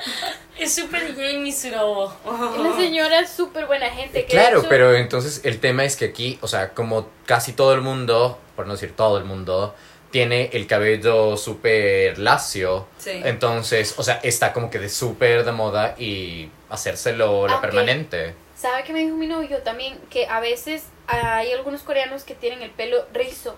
es 0.57 0.75
súper 0.75 1.15
Jamie 1.15 1.53
Surobo. 1.53 2.13
La 2.61 2.75
señora 2.75 3.19
es 3.19 3.29
súper 3.29 3.65
buena 3.65 3.89
gente. 3.89 4.25
Que 4.25 4.35
de 4.35 4.41
Claro, 4.43 4.59
hecho- 4.59 4.69
pero 4.69 4.93
entonces 4.95 5.41
el 5.45 5.59
tema 5.61 5.85
es 5.85 5.95
que 5.95 6.05
aquí, 6.05 6.37
o 6.41 6.47
sea, 6.49 6.73
como 6.73 7.07
casi 7.25 7.53
todo 7.53 7.73
el 7.73 7.81
mundo, 7.81 8.37
por 8.57 8.67
no 8.67 8.73
decir 8.73 8.93
todo 8.95 9.17
el 9.17 9.23
mundo, 9.23 9.75
tiene 10.10 10.50
el 10.52 10.66
cabello 10.66 11.36
súper 11.36 12.18
lacio. 12.18 12.86
Sí. 12.98 13.20
Entonces, 13.24 13.94
o 13.96 14.02
sea, 14.02 14.20
está 14.22 14.52
como 14.52 14.70
que 14.70 14.78
de 14.78 14.88
súper 14.88 15.44
de 15.44 15.52
moda 15.52 15.94
y 15.98 16.50
hacérselo 16.68 17.46
la 17.46 17.60
permanente. 17.60 18.34
¿Sabe 18.56 18.82
qué 18.84 18.92
me 18.92 19.00
dijo 19.00 19.16
mi 19.16 19.26
novio 19.26 19.58
también? 19.62 19.98
Que 20.10 20.26
a 20.26 20.40
veces 20.40 20.84
hay 21.06 21.52
algunos 21.52 21.82
coreanos 21.82 22.24
que 22.24 22.34
tienen 22.34 22.62
el 22.62 22.70
pelo 22.70 23.06
rizo, 23.12 23.56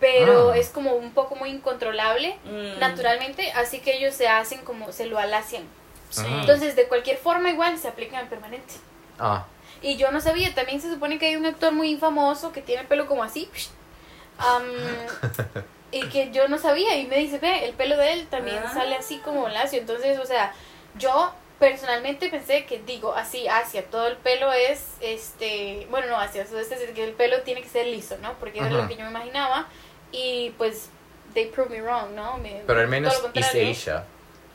pero 0.00 0.50
Ah. 0.52 0.56
es 0.58 0.68
como 0.70 0.92
un 0.94 1.12
poco 1.12 1.34
muy 1.36 1.50
incontrolable 1.50 2.36
Mm. 2.44 2.78
naturalmente, 2.78 3.50
así 3.52 3.80
que 3.80 3.96
ellos 3.96 4.14
se 4.14 4.28
hacen 4.28 4.60
como, 4.62 4.92
se 4.92 5.06
lo 5.06 5.18
alacian. 5.18 5.64
Sí. 6.10 6.22
Entonces, 6.40 6.74
de 6.76 6.88
cualquier 6.88 7.18
forma 7.18 7.50
igual 7.50 7.78
se 7.78 7.88
aplican 7.88 8.20
el 8.22 8.28
permanente. 8.28 8.74
Ah, 9.18 9.46
Y 9.80 9.96
yo 9.96 10.10
no 10.10 10.20
sabía, 10.20 10.52
también 10.56 10.80
se 10.80 10.90
supone 10.92 11.20
que 11.20 11.26
hay 11.26 11.36
un 11.36 11.46
actor 11.46 11.72
muy 11.72 11.96
famoso 11.96 12.50
que 12.50 12.60
tiene 12.62 12.80
el 12.82 12.88
pelo 12.88 13.06
como 13.06 13.22
así, 13.22 13.48
Am, 14.38 14.64
y 15.90 16.02
que 16.08 16.30
yo 16.30 16.48
no 16.48 16.58
sabía 16.58 16.96
y 16.96 17.06
me 17.06 17.16
dice, 17.16 17.38
ve, 17.38 17.64
el 17.64 17.74
pelo 17.74 17.96
de 17.96 18.12
él 18.12 18.26
también 18.28 18.60
Ah. 18.64 18.72
sale 18.72 18.94
así 18.96 19.18
como 19.18 19.48
lacio. 19.48 19.78
Entonces, 19.80 20.18
o 20.18 20.26
sea, 20.26 20.52
yo 20.98 21.32
personalmente 21.58 22.28
pensé 22.28 22.64
que, 22.66 22.78
digo, 22.78 23.14
así, 23.14 23.48
hacia 23.48 23.84
todo 23.86 24.06
el 24.06 24.16
pelo 24.16 24.52
es, 24.52 24.84
este, 25.00 25.86
bueno, 25.90 26.06
no, 26.08 26.20
hacia, 26.20 26.42
es 26.42 26.50
decir, 26.52 26.92
que 26.94 27.04
el 27.04 27.12
pelo 27.12 27.40
tiene 27.42 27.62
que 27.62 27.68
ser 27.68 27.86
liso, 27.86 28.16
¿no? 28.22 28.34
Porque 28.34 28.58
era 28.60 28.70
lo 28.70 28.86
que 28.86 28.94
yo 28.96 29.02
me 29.04 29.10
imaginaba 29.10 29.66
y 30.12 30.50
pues, 30.58 30.88
they 31.34 31.46
proved 31.46 31.70
me 31.70 31.82
wrong, 31.82 32.12
¿no? 32.14 32.38
Me- 32.38 32.62
Pero 32.66 32.80
al 32.80 32.88
menos 32.88 33.18
contrario. 33.18 33.70
Asia. 33.70 34.04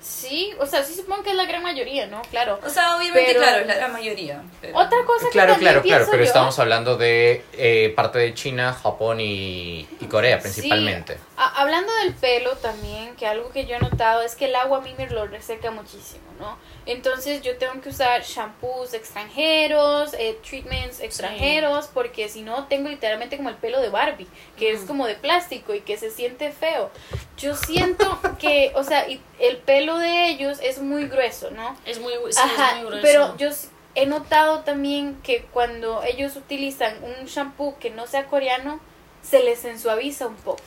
Sí, 0.04 0.54
o 0.60 0.66
sea, 0.66 0.84
sí 0.84 0.94
supongo 0.96 1.24
que 1.24 1.30
es 1.30 1.36
la 1.36 1.46
gran 1.46 1.64
mayoría, 1.64 2.08
¿no? 2.08 2.22
Claro. 2.24 2.60
O 2.66 2.70
sea, 2.70 2.98
obviamente, 2.98 3.26
Pero- 3.30 3.40
claro, 3.40 3.62
es 3.62 3.68
la 3.68 3.76
gran 3.76 3.94
mayoría. 3.94 4.44
pero- 4.60 4.78
Otra 4.78 4.98
cosa 5.06 5.26
que 5.28 5.32
Claro, 5.32 5.54
también 5.54 5.72
claro, 5.72 5.82
claro, 5.82 5.98
pienso 6.00 6.12
pero 6.12 6.24
yo- 6.24 6.28
estamos 6.28 6.60
hablando 6.60 6.98
de 6.98 7.46
eh, 7.54 7.94
parte 7.96 8.20
de 8.20 8.34
China, 8.34 8.74
Japón 8.74 9.22
y, 9.22 9.88
y 10.02 10.06
Corea 10.08 10.40
principalmente. 10.40 11.14
Sí, 11.14 11.20
a- 11.38 11.62
hablando 11.62 11.92
del 12.04 12.14
pelo 12.14 12.56
también, 12.58 13.16
que 13.16 13.26
algo 13.28 13.50
que 13.52 13.66
yo 13.66 13.76
he 13.76 13.80
notado 13.80 14.22
es 14.22 14.36
que 14.36 14.46
el 14.46 14.56
agua 14.56 14.78
a 14.78 14.82
mí 14.82 14.94
me 14.98 15.08
lo 15.10 15.26
reseca 15.28 15.72
muchísimo, 15.72 16.24
¿no? 16.40 16.58
Entonces 16.86 17.42
yo 17.42 17.58
tengo 17.58 17.82
que 17.82 17.90
usar 17.90 18.22
shampoos 18.24 18.94
extranjeros, 18.94 20.14
eh, 20.14 20.38
treatments 20.48 21.00
extranjeros, 21.00 21.88
porque 21.94 22.30
si 22.30 22.42
no 22.42 22.66
tengo 22.68 22.90
literalmente 22.90 23.38
como 23.38 23.50
el 23.50 23.56
pelo 23.56 23.82
de 23.82 23.90
Barbie, 23.90 24.28
que 24.58 24.72
es 24.72 24.82
como 24.82 25.08
de 25.08 25.16
plástico 25.16 25.74
y 25.74 25.82
que 25.82 25.98
se 25.98 26.12
siente 26.12 26.52
feo. 26.52 26.92
Yo 27.38 27.56
siento 27.56 28.20
que, 28.40 28.72
o 28.76 28.84
sea, 28.84 29.08
y 29.10 29.22
el 29.40 29.58
pelo 29.58 29.98
de 29.98 30.28
ellos 30.30 30.60
es 30.62 30.80
muy 30.80 31.08
grueso, 31.08 31.52
¿no? 31.52 31.76
Es 31.86 32.00
muy, 32.00 32.14
sí, 32.32 32.40
Ajá, 32.44 32.70
es 32.70 32.76
muy 32.84 32.86
grueso. 32.92 33.02
pero 33.02 33.38
yo 33.38 33.50
he 33.96 34.06
notado 34.06 34.60
también 34.62 35.20
que 35.24 35.44
cuando 35.52 36.04
ellos 36.04 36.36
utilizan 36.36 36.96
un 37.04 37.26
shampoo 37.26 37.78
que 37.80 37.90
no 37.90 38.08
sea 38.08 38.26
coreano, 38.28 38.80
se 39.22 39.42
les 39.42 39.64
ensuaviza 39.66 40.28
un 40.28 40.36
poco. 40.36 40.62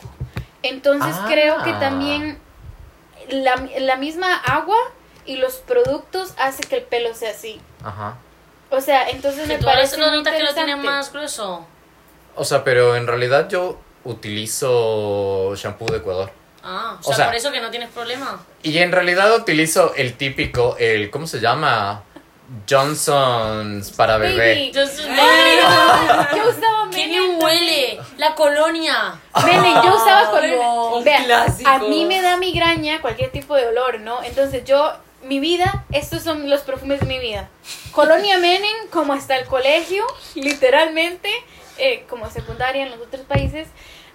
Entonces 0.68 1.14
Ah. 1.18 1.26
creo 1.28 1.62
que 1.62 1.72
también 1.74 2.38
la, 3.28 3.56
la 3.80 3.96
misma 3.96 4.34
agua 4.36 4.76
y 5.24 5.36
los 5.36 5.54
productos 5.56 6.34
hace 6.38 6.62
que 6.64 6.76
el 6.76 6.82
pelo 6.82 7.14
sea 7.14 7.30
así. 7.30 7.60
Ajá. 7.84 8.16
O 8.70 8.80
sea, 8.80 9.08
entonces 9.10 9.42
¿Que 9.42 9.54
me 9.54 9.58
tú 9.58 9.64
parece 9.66 9.96
no 9.96 10.10
notas 10.10 10.34
que 10.34 10.42
lo 10.42 10.52
tiene 10.54 10.76
más 10.76 11.12
grueso? 11.12 11.66
O 12.34 12.44
sea, 12.44 12.64
pero 12.64 12.96
en 12.96 13.06
realidad 13.06 13.48
yo 13.48 13.78
utilizo 14.04 15.54
shampoo 15.56 15.86
de 15.88 15.98
Ecuador. 15.98 16.30
Ah, 16.62 16.98
o 17.02 17.12
sea- 17.12 17.26
por 17.26 17.34
eso 17.36 17.52
que 17.52 17.60
no 17.60 17.70
tienes 17.70 17.90
problema. 17.90 18.40
Y 18.62 18.78
en 18.78 18.90
realidad 18.92 19.34
utilizo 19.36 19.94
el 19.94 20.14
típico, 20.16 20.76
el, 20.78 21.10
¿cómo 21.10 21.26
se 21.26 21.40
llama? 21.40 22.02
Johnson's 22.68 23.90
para 23.90 24.18
Baby. 24.18 24.36
bebé. 24.36 24.70
Yo, 24.72 24.82
Yo 24.84 26.48
usaba 26.50 26.88
¡Qué 26.90 27.06
Menen 27.06 27.08
bien 27.08 27.42
huele! 27.42 28.00
La 28.18 28.34
colonia. 28.34 29.20
Menen, 29.44 29.74
yo 29.82 29.94
usaba 29.96 30.30
un 30.94 31.04
Vean, 31.04 31.24
clásico. 31.24 31.68
a 31.68 31.78
mí 31.80 32.04
me 32.04 32.22
da 32.22 32.36
migraña 32.36 33.00
cualquier 33.02 33.30
tipo 33.30 33.54
de 33.54 33.66
olor, 33.66 34.00
¿no? 34.00 34.22
Entonces 34.22 34.64
yo, 34.64 34.92
mi 35.24 35.40
vida, 35.40 35.84
estos 35.92 36.22
son 36.22 36.48
los 36.48 36.62
perfumes 36.62 37.00
de 37.00 37.06
mi 37.06 37.18
vida. 37.18 37.48
Colonia 37.92 38.38
Menem, 38.38 38.88
como 38.90 39.12
hasta 39.12 39.36
el 39.36 39.46
colegio, 39.46 40.06
literalmente, 40.34 41.30
eh, 41.78 42.04
como 42.08 42.30
secundaria 42.30 42.84
en 42.84 42.90
los 42.92 43.00
otros 43.00 43.22
países. 43.26 43.68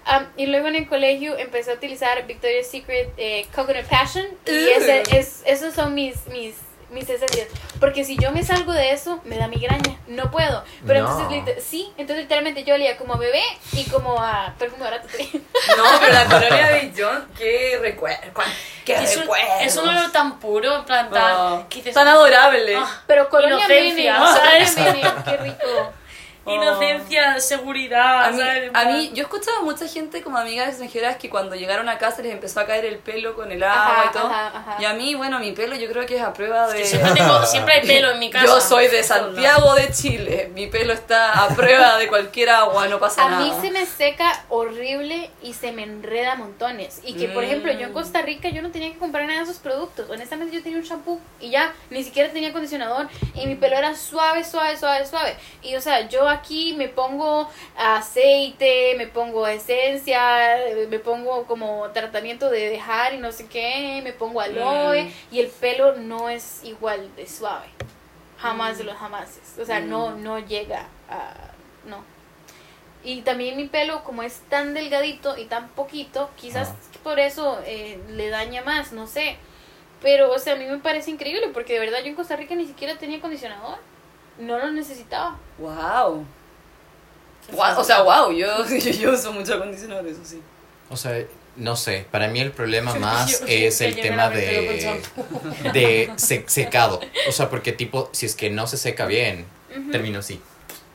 Am, 0.04 0.26
y 0.36 0.46
luego 0.46 0.66
en 0.66 0.74
el 0.74 0.88
colegio 0.88 1.38
empecé 1.38 1.70
a 1.70 1.74
utilizar 1.74 2.26
Victoria's 2.26 2.66
Secret 2.66 3.12
eh, 3.16 3.46
Coconut 3.54 3.84
Passion. 3.84 4.26
Y 4.46 4.68
ese, 4.70 5.02
es, 5.16 5.42
esos 5.46 5.74
son 5.74 5.94
mis, 5.94 6.26
mis, 6.26 6.54
mis 6.92 7.08
esencias. 7.08 7.48
Porque 7.80 8.04
si 8.04 8.16
yo 8.18 8.30
me 8.32 8.42
salgo 8.44 8.72
de 8.72 8.92
eso, 8.92 9.20
me 9.24 9.36
da 9.36 9.48
migraña. 9.48 9.96
No 10.06 10.30
puedo. 10.30 10.62
Pero 10.86 11.02
No. 11.02 11.30
entonces, 11.30 11.64
sí, 11.64 11.92
entonces 11.96 12.24
literalmente 12.24 12.64
yo 12.64 12.74
olía 12.74 12.96
como 12.96 13.14
a 13.14 13.18
bebé 13.18 13.42
y 13.72 13.84
como 13.84 14.18
a 14.18 14.54
perfume 14.58 14.84
barato. 14.84 15.08
No, 15.76 15.84
pero 16.00 16.12
la 16.12 16.24
colonia 16.26 16.68
de 16.68 16.92
John, 16.96 17.28
qué 17.36 17.78
recuerdo. 17.80 18.32
Qué 18.84 18.94
Es 18.94 19.16
un, 19.16 19.24
es 19.60 19.76
un 19.76 19.88
olor 19.88 20.10
tan 20.12 20.38
puro, 20.38 20.76
en 20.76 20.84
plan 20.84 21.10
tan... 21.10 21.34
Oh, 21.36 21.66
tan 21.94 22.08
adorable. 22.08 22.76
Ah, 22.76 23.02
Pero 23.06 23.28
Colonia 23.28 23.66
Menem, 23.68 24.16
¿sabes? 24.16 24.72
Colonia 24.74 24.92
Menem, 24.92 25.22
qué 25.24 25.36
rico. 25.38 25.92
Inocencia, 26.46 27.38
seguridad, 27.40 28.24
A 28.26 28.30
mí, 28.30 28.38
¿sabes? 28.38 28.70
A 28.74 28.84
mí, 28.86 29.10
yo 29.14 29.18
he 29.18 29.22
escuchado 29.22 29.58
a 29.58 29.62
mucha 29.62 29.86
gente 29.86 30.22
como 30.22 30.38
amigas 30.38 30.68
extranjeras 30.68 31.16
que 31.16 31.30
cuando 31.30 31.54
llegaron 31.54 31.88
a 31.88 31.98
casa 31.98 32.22
les 32.22 32.32
empezó 32.32 32.60
a 32.60 32.66
caer 32.66 32.84
el 32.84 32.98
pelo 32.98 33.34
con 33.34 33.52
el 33.52 33.62
agua 33.62 34.00
Ajá, 34.00 34.04
y 34.10 34.12
todo. 34.12 34.26
ajá, 34.26 34.46
ajá. 34.54 34.76
Y 34.80 34.84
a 34.84 34.92
mí, 34.94 35.14
bueno, 35.14 35.38
mi 35.38 35.52
pelo 35.52 35.76
yo 35.76 35.88
creo 35.90 36.04
que 36.06 36.16
es 36.16 36.22
a 36.22 36.32
prueba 36.32 36.66
de... 36.68 36.84
Yo 36.84 37.14
tengo, 37.14 37.46
siempre 37.46 37.74
hay 37.74 37.86
pelo 37.86 38.10
en 38.10 38.18
mi 38.18 38.30
casa. 38.32 38.46
Yo 38.46 38.60
soy 38.60 38.88
de 38.88 39.02
Santiago 39.02 39.74
de 39.74 39.90
Chile. 39.92 40.50
Mi 40.54 40.66
pelo 40.66 40.92
está 40.92 41.44
a 41.44 41.48
prueba 41.54 41.96
de 41.98 42.08
cualquier 42.08 42.50
agua, 42.50 42.88
no 42.88 42.98
pasa 42.98 43.24
A 43.26 43.30
nada. 43.30 43.44
mí 43.44 43.52
se 43.60 43.70
me 43.70 43.86
seca 43.86 44.44
horrible 44.48 45.30
y 45.42 45.54
se 45.54 45.72
me 45.72 45.82
enreda 45.84 46.34
montones. 46.34 47.00
Y 47.04 47.14
que, 47.14 47.28
por 47.28 47.44
ejemplo, 47.44 47.72
yo 47.72 47.86
en 47.86 47.92
Costa 47.92 48.22
Rica 48.22 48.48
yo 48.48 48.62
no 48.62 48.70
tenía 48.70 48.92
que 48.92 48.98
comprar 48.98 49.26
nada 49.26 49.38
de 49.38 49.44
esos 49.44 49.58
productos. 49.58 50.08
Honestamente, 50.10 50.54
yo 50.56 50.62
tenía 50.62 50.78
un 50.78 50.84
shampoo 50.84 51.20
y 51.40 51.50
ya, 51.50 51.72
ni 51.90 52.02
siquiera 52.02 52.32
tenía 52.32 52.48
acondicionador. 52.50 53.08
Y 53.34 53.46
mi 53.46 53.54
pelo 53.54 53.76
era 53.76 53.94
suave, 53.94 54.44
suave, 54.44 54.76
suave, 54.76 55.06
suave. 55.06 55.36
Y, 55.62 55.76
o 55.76 55.80
sea, 55.80 56.08
yo 56.08 56.28
aquí 56.32 56.74
me 56.74 56.88
pongo 56.88 57.48
aceite, 57.76 58.94
me 58.96 59.06
pongo 59.06 59.46
esencia, 59.46 60.56
me 60.88 60.98
pongo 60.98 61.44
como 61.44 61.88
tratamiento 61.90 62.50
de 62.50 62.70
dejar 62.70 63.14
y 63.14 63.18
no 63.18 63.30
sé 63.32 63.46
qué, 63.46 64.00
me 64.02 64.12
pongo 64.12 64.40
aloe. 64.40 65.04
Mm. 65.04 65.12
Y 65.30 65.40
el 65.40 65.48
pelo 65.48 65.96
no 65.96 66.28
es 66.28 66.62
igual 66.64 67.14
de 67.16 67.28
suave. 67.28 67.66
Jamás 68.38 68.78
de 68.78 68.84
los 68.84 68.96
jamases. 68.96 69.56
O 69.60 69.64
sea, 69.64 69.80
no, 69.80 70.10
Mm. 70.10 70.22
no 70.24 70.38
llega 70.40 70.88
a... 71.08 71.34
No. 71.86 72.04
Y 73.04 73.22
también 73.22 73.56
mi 73.56 73.66
pelo, 73.66 74.04
como 74.04 74.22
es 74.22 74.40
tan 74.48 74.74
delgadito 74.74 75.36
y 75.36 75.44
tan 75.46 75.68
poquito, 75.70 76.30
quizás 76.36 76.72
por 77.02 77.18
eso 77.18 77.60
eh, 77.66 78.00
le 78.10 78.28
daña 78.30 78.62
más, 78.62 78.92
no 78.92 79.06
sé. 79.06 79.36
Pero, 80.00 80.32
o 80.32 80.38
sea, 80.38 80.54
a 80.54 80.56
mí 80.56 80.64
me 80.66 80.78
parece 80.78 81.10
increíble 81.10 81.48
porque 81.52 81.74
de 81.74 81.80
verdad 81.80 82.00
yo 82.00 82.06
en 82.06 82.14
Costa 82.16 82.34
Rica 82.36 82.54
ni 82.54 82.66
siquiera 82.66 82.96
tenía 82.98 83.18
acondicionador. 83.18 83.78
No 84.38 84.58
lo 84.58 84.70
necesitaba. 84.70 85.36
Wow. 85.58 86.24
O 87.76 87.84
sea, 87.84 88.02
wow, 88.02 88.32
yo, 88.32 88.46
yo, 88.68 88.90
yo 88.90 89.12
uso 89.12 89.32
mucho 89.32 89.54
acondicionador, 89.54 90.06
eso 90.06 90.20
sí. 90.24 90.40
O 90.90 90.96
sea, 90.96 91.24
no 91.56 91.76
sé, 91.76 92.06
para 92.10 92.28
mí 92.28 92.40
el 92.40 92.52
problema 92.52 92.94
más 93.00 93.40
Yo- 93.40 93.46
es 93.46 93.80
el 93.80 93.96
tema 94.00 94.30
de, 94.30 95.02
de 95.72 96.12
se- 96.16 96.44
secado. 96.48 97.00
O 97.28 97.32
sea, 97.32 97.50
porque 97.50 97.72
tipo, 97.72 98.08
si 98.12 98.26
es 98.26 98.34
que 98.34 98.50
no 98.50 98.66
se 98.66 98.76
seca 98.76 99.06
bien, 99.06 99.46
termino 99.90 100.20
así, 100.20 100.40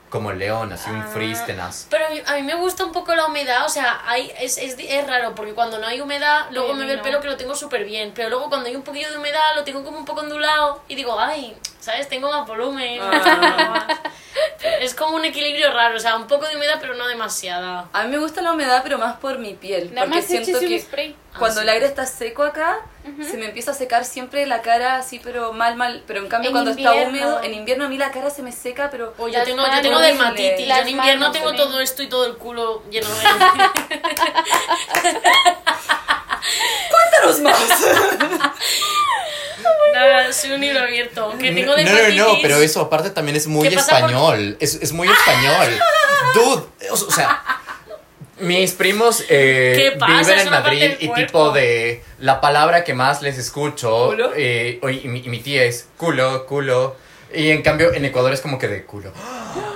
como 0.10 0.32
león, 0.32 0.72
así 0.72 0.90
un 0.90 1.02
Ah. 1.02 1.10
frizz 1.14 1.46
tenaz. 1.46 1.88
Pero 1.90 2.06
a 2.08 2.10
mí, 2.10 2.22
a 2.26 2.36
mí 2.36 2.44
me 2.44 2.56
gusta 2.56 2.86
un 2.86 2.92
poco 2.94 3.14
la 3.14 3.26
humedad, 3.26 3.66
o 3.66 3.70
sea, 3.70 4.02
hay, 4.08 4.32
es, 4.40 4.58
es, 4.58 4.76
es 4.80 5.06
raro 5.08 5.36
porque 5.36 5.54
cuando 5.54 5.80
no 5.80 5.86
hay 5.88 6.00
humedad, 6.00 6.46
luego 6.52 6.74
me 6.76 6.86
ve 6.86 6.92
el 6.94 6.98
no. 7.00 7.04
pelo 7.04 7.20
que 7.22 7.28
lo 7.28 7.38
tengo 7.38 7.56
súper 7.56 7.84
bien, 7.84 8.14
pero 8.16 8.30
luego 8.30 8.48
cuando 8.50 8.70
hay 8.70 8.76
un 8.76 8.84
poquillo 8.84 9.12
de 9.12 9.18
humedad 9.18 9.54
lo 9.56 9.64
tengo 9.64 9.84
como 9.84 9.98
un 9.98 10.06
poco 10.06 10.22
ondulado 10.22 10.82
y 10.88 10.96
digo, 10.96 11.20
ay, 11.20 11.56
¿sabes? 11.88 12.10
Tengo 12.10 12.30
más 12.30 12.46
volumen. 12.46 13.00
Ah. 13.02 13.88
es 14.82 14.94
como 14.94 15.16
un 15.16 15.24
equilibrio 15.26 15.72
raro, 15.72 15.96
o 15.96 16.00
sea, 16.00 16.18
un 16.18 16.28
poco 16.28 16.46
de 16.48 16.56
humedad 16.58 16.78
pero 16.82 16.96
no 16.96 17.08
demasiada. 17.08 17.88
A 17.94 18.04
mí 18.04 18.10
me 18.10 18.18
gusta 18.18 18.42
la 18.42 18.52
humedad, 18.52 18.82
pero 18.84 18.98
más 18.98 19.16
por 19.18 19.40
mi 19.40 19.54
piel. 19.54 19.94
Nada 19.94 20.06
porque 20.08 20.20
más 20.20 20.28
siento 20.28 20.60
que 20.60 20.80
spray. 20.82 21.16
cuando 21.40 21.62
Ah, 21.62 21.64
el 21.64 21.70
sí. 21.70 21.74
aire 21.76 21.86
está 21.86 22.06
seco 22.06 22.44
acá, 22.44 22.80
se 23.26 23.38
me 23.38 23.46
empieza 23.46 23.72
a 23.72 23.74
secar 23.74 24.04
siempre 24.04 24.46
la 24.46 24.62
cara 24.62 24.98
así, 24.98 25.20
pero 25.24 25.54
mal, 25.54 25.78
mal. 25.78 26.04
Pero 26.06 26.20
en 26.20 26.28
cambio, 26.28 26.50
En 26.50 26.54
cuando 26.54 26.72
está 26.72 26.82
invierno. 26.94 27.10
húmedo, 27.10 27.42
en 27.42 27.54
invierno 27.54 27.86
a 27.86 27.88
mí 27.88 27.98
la 27.98 28.12
cara 28.12 28.30
se 28.30 28.42
me 28.44 28.52
seca, 28.52 28.90
pero. 28.92 29.14
O 29.18 29.30
yo 29.30 29.42
tengo, 29.44 29.64
yo 29.66 29.82
tengo 29.82 30.00
dermatitis, 30.00 30.68
yo 30.68 30.76
en 30.76 30.90
invierno 30.90 31.32
tengo 31.32 31.48
también. 31.48 31.68
todo 31.70 31.80
esto 31.80 32.04
y 32.04 32.10
todo 32.10 32.26
el 32.26 32.36
culo 32.36 32.84
lleno 32.92 33.08
de... 33.08 33.16
¡Cuéntanos 36.92 37.40
más! 37.42 37.86
Soy 40.32 40.52
un 40.52 40.62
libro 40.62 40.80
abierto, 40.82 41.34
que 41.40 41.52
tengo 41.52 41.76
no, 41.76 41.78
no, 41.78 41.84
dermatitis. 41.84 42.18
no, 42.18 42.38
pero 42.42 42.58
eso 42.58 42.82
aparte 42.82 43.10
también 43.10 43.36
es 43.38 43.48
muy 43.48 43.68
¿Qué 43.70 43.76
pasa 43.76 44.00
por- 44.00 44.10
español. 44.10 44.58
Es, 44.60 44.76
es 44.76 44.92
muy 44.94 45.08
español. 45.08 45.80
Dude, 46.34 46.64
o, 46.92 46.98
sea, 46.98 47.42
mis 48.40 48.72
primos 48.74 49.24
eh, 49.30 49.98
viven 50.08 50.40
en 50.40 50.50
Madrid 50.50 50.92
y 51.00 51.14
tipo 51.14 51.52
de 51.52 52.04
la 52.20 52.40
palabra 52.42 52.84
que 52.84 52.94
más 52.94 53.22
les 53.22 53.38
escucho, 53.38 54.08
¿Culo? 54.08 54.32
eh, 54.36 54.80
y, 55.04 55.08
mi, 55.08 55.20
y 55.20 55.30
mi 55.30 55.40
tía 55.40 55.64
es 55.64 55.88
culo, 55.98 56.46
culo. 56.46 56.96
Y 57.34 57.52
en 57.52 57.62
cambio 57.62 57.94
en 57.94 58.06
Ecuador 58.06 58.32
es 58.34 58.40
como 58.42 58.58
que 58.58 58.68
de 58.68 58.86
culo. 58.86 59.12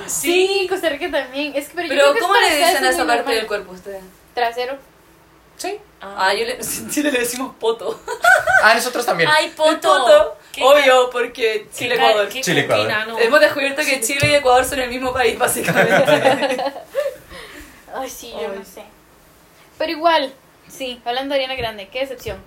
Sí, 0.07 0.67
Costa 0.69 0.89
Rica 0.89 1.09
también. 1.11 1.53
Es 1.55 1.67
que, 1.69 1.75
pero, 1.75 1.87
yo 1.87 1.93
Pero, 1.93 2.01
creo 2.03 2.13
que 2.13 2.19
es 2.19 2.25
¿cómo 2.25 2.39
le 2.39 2.55
dicen 2.55 2.85
a 2.85 2.89
es 2.89 2.95
esa 2.95 3.07
parte 3.07 3.33
del 3.33 3.47
cuerpo 3.47 3.71
ustedes? 3.73 4.03
Trasero. 4.33 4.77
Sí. 5.61 5.79
Ah, 6.01 6.33
yo 6.33 6.43
le, 6.45 6.53
en 6.59 6.89
Chile 6.89 7.11
le 7.11 7.19
decimos 7.19 7.55
poto. 7.59 7.99
Ah, 8.63 8.75
nosotros 8.75 9.03
también. 9.03 9.27
¡Ay, 9.27 9.45
El 9.45 9.51
poto! 9.53 9.71
poto, 9.81 10.37
obvio, 10.61 11.09
porque 11.11 11.65
ca- 11.67 11.75
Chile, 11.75 11.95
Ecuador. 11.95 13.19
Hemos 13.19 13.39
descubierto 13.39 13.81
que 13.83 14.01
Chile 14.01 14.27
y 14.29 14.35
Ecuador 14.35 14.63
son 14.65 14.79
el 14.81 14.89
mismo 14.89 15.11
país, 15.11 15.37
básicamente. 15.39 16.63
Ay, 17.95 18.07
sí, 18.09 18.31
yo 18.31 18.37
Ay. 18.51 18.59
no 18.59 18.63
sé. 18.63 18.83
Pero 19.79 19.91
igual, 19.93 20.31
sí, 20.67 21.01
hablando 21.05 21.33
de 21.33 21.39
Ariana 21.43 21.55
Grande, 21.55 21.89
qué 21.89 22.01
decepción. 22.01 22.37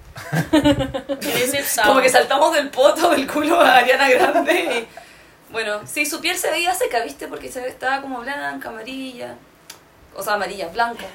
Qué 0.53 1.33
decepción. 1.33 1.85
Como 1.87 2.01
que 2.01 2.09
saltamos 2.09 2.55
del 2.55 2.71
poto, 2.71 3.11
del 3.11 3.27
culo 3.27 3.61
a 3.61 3.79
Ariana 3.79 4.09
Grande. 4.09 4.53
y- 4.89 5.53
bueno, 5.53 5.81
sí, 5.85 6.07
su 6.07 6.21
piel 6.21 6.37
se 6.37 6.49
veía 6.51 6.73
seca, 6.75 7.03
¿viste? 7.03 7.27
Porque 7.27 7.51
se 7.51 7.67
estaba 7.67 8.01
como 8.03 8.21
blanca, 8.21 8.69
amarilla. 8.69 9.35
O 10.15 10.23
sea, 10.23 10.35
amarilla, 10.35 10.69
blanca. 10.69 11.07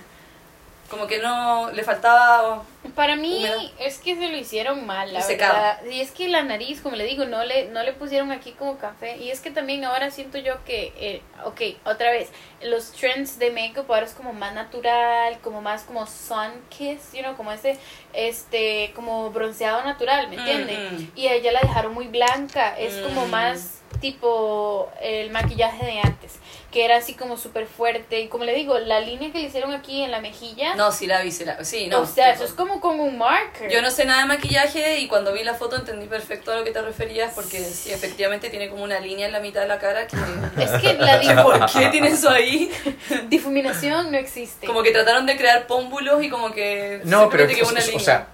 Como 0.90 1.06
que 1.08 1.20
no 1.20 1.70
le 1.72 1.84
faltaba... 1.84 2.64
Para 2.96 3.16
mí 3.16 3.46
es 3.78 4.00
que 4.00 4.16
se 4.16 4.30
lo 4.30 4.38
hicieron 4.38 4.86
mal, 4.86 5.14
la 5.14 5.20
Y 5.20 5.36
verdad. 5.36 5.84
Y 5.86 6.00
es 6.02 6.12
que 6.12 6.28
la 6.30 6.44
nariz, 6.44 6.82
como 6.82 6.96
le 6.96 7.04
digo, 7.04 7.26
no 7.26 7.44
le, 7.44 7.68
no 7.70 7.84
le 7.84 7.94
pusieron 7.94 8.32
aquí 8.32 8.54
como 8.54 8.78
café. 8.78 9.18
Y 9.18 9.30
es 9.30 9.42
que 9.42 9.52
también 9.52 9.86
ahora 9.86 10.10
siento 10.12 10.38
yo 10.40 10.64
que, 10.66 10.94
eh, 10.98 11.22
ok, 11.46 11.62
otra 11.86 12.10
vez, 12.12 12.30
los 12.64 12.92
trends 12.94 13.38
de 13.38 13.52
makeup 13.52 13.92
ahora 13.92 14.06
es 14.06 14.14
como 14.14 14.34
más 14.34 14.54
natural, 14.56 15.38
como 15.44 15.62
más 15.62 15.84
como 15.84 16.08
sun 16.08 16.52
kiss, 16.70 17.14
you 17.14 17.22
know, 17.22 17.36
como 17.36 17.52
ese, 17.52 17.78
este, 18.14 18.92
como 18.96 19.30
bronceado 19.30 19.84
natural, 19.84 20.30
¿me 20.30 20.38
entiendes? 20.38 20.92
Mm, 20.92 20.96
mm. 20.96 21.12
Y 21.16 21.28
a 21.28 21.34
ella 21.34 21.52
la 21.52 21.60
dejaron 21.62 21.94
muy 21.94 22.08
blanca, 22.08 22.78
es 22.78 22.96
como 23.06 23.28
Mm. 23.28 23.32
más 23.32 23.79
tipo 24.02 24.90
el 25.02 25.30
maquillaje 25.32 25.86
de 25.86 26.00
antes, 26.00 26.34
que 26.72 26.86
era 26.86 26.98
así 26.98 27.14
como 27.16 27.38
súper 27.38 27.66
fuerte. 27.68 28.20
Y 28.22 28.28
como 28.28 28.44
le 28.46 28.54
digo, 28.56 28.78
la 28.80 29.00
línea 29.00 29.32
que 29.32 29.40
le 29.40 29.48
hicieron 29.48 29.74
aquí 29.74 30.04
en 30.04 30.12
la 30.12 30.22
mejilla, 30.22 30.76
No, 30.76 30.92
sí 30.92 31.08
la 31.08 31.22
vi, 31.22 31.32
sí 31.32 31.46
la 31.46 31.64
Sí, 31.64 31.88
no. 31.88 32.02
o 32.02 32.06
sea, 32.06 32.32
tipo, 32.34 32.44
eso 32.44 32.46
es 32.46 32.54
como 32.54 32.80
con 32.80 33.00
un 33.00 33.18
marker. 33.18 33.70
Yo 33.72 33.82
no 33.82 33.92
sé 33.92 34.06
nada 34.06 34.22
de 34.22 34.28
maquillaje 34.28 35.00
y 35.00 35.08
cuando 35.08 35.34
vi 35.34 35.44
la 35.44 35.54
foto 35.54 35.76
entendí 35.76 36.06
perfecto 36.08 36.52
a 36.52 36.56
lo 36.58 36.64
que 36.64 36.72
te 36.72 36.82
referías 36.82 37.34
porque 37.34 37.60
sí, 37.64 37.92
efectivamente 37.92 38.50
tiene 38.50 38.70
como 38.70 38.84
una 38.84 39.00
línea 39.00 39.26
en 39.28 39.32
la 39.34 39.40
mitad 39.40 39.62
de 39.62 39.68
la 39.68 39.80
cara 39.80 40.08
que... 40.08 40.16
Es 40.64 40.72
que 40.82 40.94
la 40.94 41.24
¿Y 41.24 41.28
¿Por 41.44 41.66
qué 41.72 41.88
tiene 41.90 42.10
eso 42.10 42.30
ahí? 42.30 42.72
dif- 43.10 43.28
difuminación 43.30 44.12
no 44.12 44.18
existe. 44.18 44.68
Como 44.68 44.84
que 44.84 44.92
trataron 44.92 45.26
de 45.26 45.38
crear 45.38 45.68
pómbulos 45.68 46.24
y 46.24 46.30
como 46.30 46.52
que... 46.52 47.02
No, 47.06 47.30
pero 47.30 47.44
o, 47.46 47.70
una 47.70 47.80
o 47.82 47.86
línea. 47.86 48.00
sea, 48.00 48.28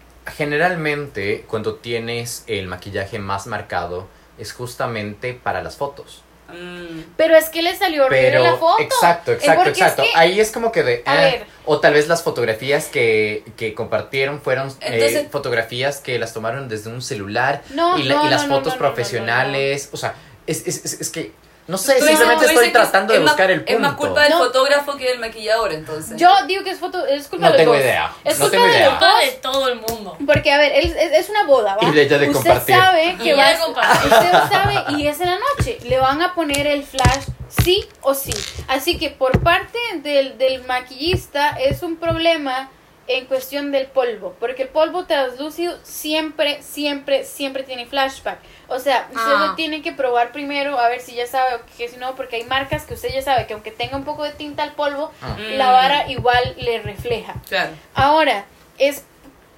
generalmente 0.59 1.45
cuando 1.47 1.75
tienes 1.75 2.43
el 2.47 2.67
maquillaje 2.67 3.19
más 3.19 3.47
marcado 3.47 4.07
es 4.37 4.53
justamente 4.53 5.33
para 5.33 5.61
las 5.63 5.75
fotos. 5.77 6.21
Mm. 6.47 7.01
Pero 7.17 7.35
es 7.35 7.49
que 7.49 7.63
le 7.63 7.75
salió 7.75 8.05
horrible 8.05 8.29
Pero 8.29 8.43
la 8.43 8.55
foto. 8.57 8.79
exacto, 8.81 9.31
exacto, 9.31 9.63
es 9.63 9.69
exacto. 9.69 10.03
que- 10.03 10.11
Ahí 10.15 10.39
es 10.39 10.51
como 10.51 10.71
que 10.71 10.83
de 10.83 11.01
A 11.05 11.15
eh, 11.27 11.31
ver. 11.39 11.45
o 11.65 11.79
tal 11.79 11.93
vez 11.95 12.07
las 12.07 12.21
fotografías 12.21 12.85
que, 12.85 13.43
que 13.57 13.73
compartieron 13.73 14.39
fueron 14.39 14.71
eh, 14.81 15.27
fotografías 15.31 16.01
que 16.01 16.19
las 16.19 16.33
tomaron 16.33 16.69
desde 16.69 16.91
un 16.91 17.01
celular 17.01 17.63
No, 17.71 17.97
y, 17.97 18.03
la- 18.03 18.15
no, 18.15 18.27
y 18.27 18.29
las 18.29 18.43
no, 18.43 18.49
no, 18.49 18.55
fotos 18.57 18.73
no, 18.73 18.79
no, 18.79 18.85
no, 18.89 18.93
profesionales, 18.93 19.89
o 19.91 19.97
sea, 19.97 20.13
es, 20.45 20.67
es, 20.67 20.85
es, 20.85 21.01
es 21.01 21.09
que 21.09 21.31
no 21.67 21.77
sé, 21.79 21.95
Tú 21.99 22.05
simplemente 22.05 22.45
estoy 22.45 22.71
tratando 22.71 23.13
es 23.13 23.19
de 23.19 23.25
buscar 23.25 23.49
el 23.49 23.59
punto. 23.63 23.73
Es 23.73 23.79
más 23.79 23.93
culpa 23.93 24.21
del 24.23 24.31
No. 24.31 24.37
fotógrafo 24.37 24.95
que 24.97 25.05
del 25.05 25.19
maquillador, 25.19 25.73
entonces. 25.73 26.15
Yo 26.17 26.29
digo 26.47 26.63
que 26.63 26.69
es 26.71 26.79
foto, 26.79 27.05
es 27.07 27.27
culpa 27.27 27.47
No 27.47 27.51
de 27.51 27.57
los 27.57 27.61
tengo 27.63 27.73
dos. 27.73 27.81
idea, 27.81 28.11
Es 28.23 28.37
no 28.39 28.45
culpa 28.45 28.51
tengo 28.51 28.65
de 28.65 28.71
idea. 28.71 28.85
los 28.89 28.97
Culpa 28.99 29.11
dos. 29.13 29.21
de 29.25 29.31
todo 29.31 29.67
el 29.69 29.75
mundo. 29.81 30.17
Porque, 30.27 30.51
a 30.51 30.57
ver, 30.59 30.71
es, 30.73 30.91
es, 30.95 31.11
es 31.13 31.29
una 31.29 31.45
boda, 31.45 31.75
¿va? 31.81 31.87
Y 31.87 31.91
de 31.91 32.01
ella 32.03 32.17
de 32.19 32.29
usted 32.29 32.43
compartir. 32.43 32.75
sabe 32.75 33.17
que 33.23 33.33
va. 33.33 33.51
Usted 33.51 34.31
sabe 34.51 34.83
y 34.97 35.07
es 35.07 35.19
en 35.21 35.27
la 35.29 35.37
noche. 35.57 35.79
Le 35.85 35.97
van 35.99 36.21
a 36.21 36.35
poner 36.35 36.67
el 36.67 36.83
flash 36.83 37.23
sí 37.63 37.87
o 38.01 38.13
sí. 38.13 38.33
Así 38.67 38.97
que 38.99 39.09
por 39.09 39.41
parte 39.41 39.79
del, 40.03 40.37
del 40.37 40.63
maquillista 40.65 41.49
es 41.59 41.81
un 41.83 41.97
problema 41.97 42.69
en 43.07 43.25
cuestión 43.25 43.71
del 43.71 43.85
polvo. 43.87 44.35
Porque 44.39 44.63
el 44.63 44.69
polvo 44.69 45.05
translúcido 45.05 45.77
siempre, 45.83 46.61
siempre, 46.63 47.23
siempre 47.23 47.63
tiene 47.63 47.85
flashback. 47.85 48.39
O 48.67 48.79
sea, 48.79 49.07
usted 49.13 49.31
Ah. 49.35 49.45
lo 49.49 49.55
tiene 49.55 49.81
que 49.83 49.91
probar 49.91 50.31
primero 50.31 50.79
a 50.79 50.89
ver 50.89 51.01
si 51.01 51.13
ya 51.15 51.27
sabe 51.27 51.55
o 51.55 51.59
que 51.77 51.87
si 51.87 51.97
no, 51.97 52.15
porque 52.15 52.37
hay 52.37 52.43
marcas 52.45 52.83
que 52.85 52.95
usted 52.95 53.09
ya 53.13 53.21
sabe 53.21 53.45
que 53.45 53.53
aunque 53.53 53.71
tenga 53.71 53.95
un 53.95 54.05
poco 54.05 54.23
de 54.23 54.31
tinta 54.31 54.63
al 54.63 54.73
polvo, 54.73 55.11
Ah. 55.21 55.35
la 55.39 55.69
vara 55.71 56.09
igual 56.09 56.55
le 56.57 56.79
refleja. 56.81 57.35
Claro. 57.47 57.71
Ahora, 57.93 58.45
es 58.79 59.03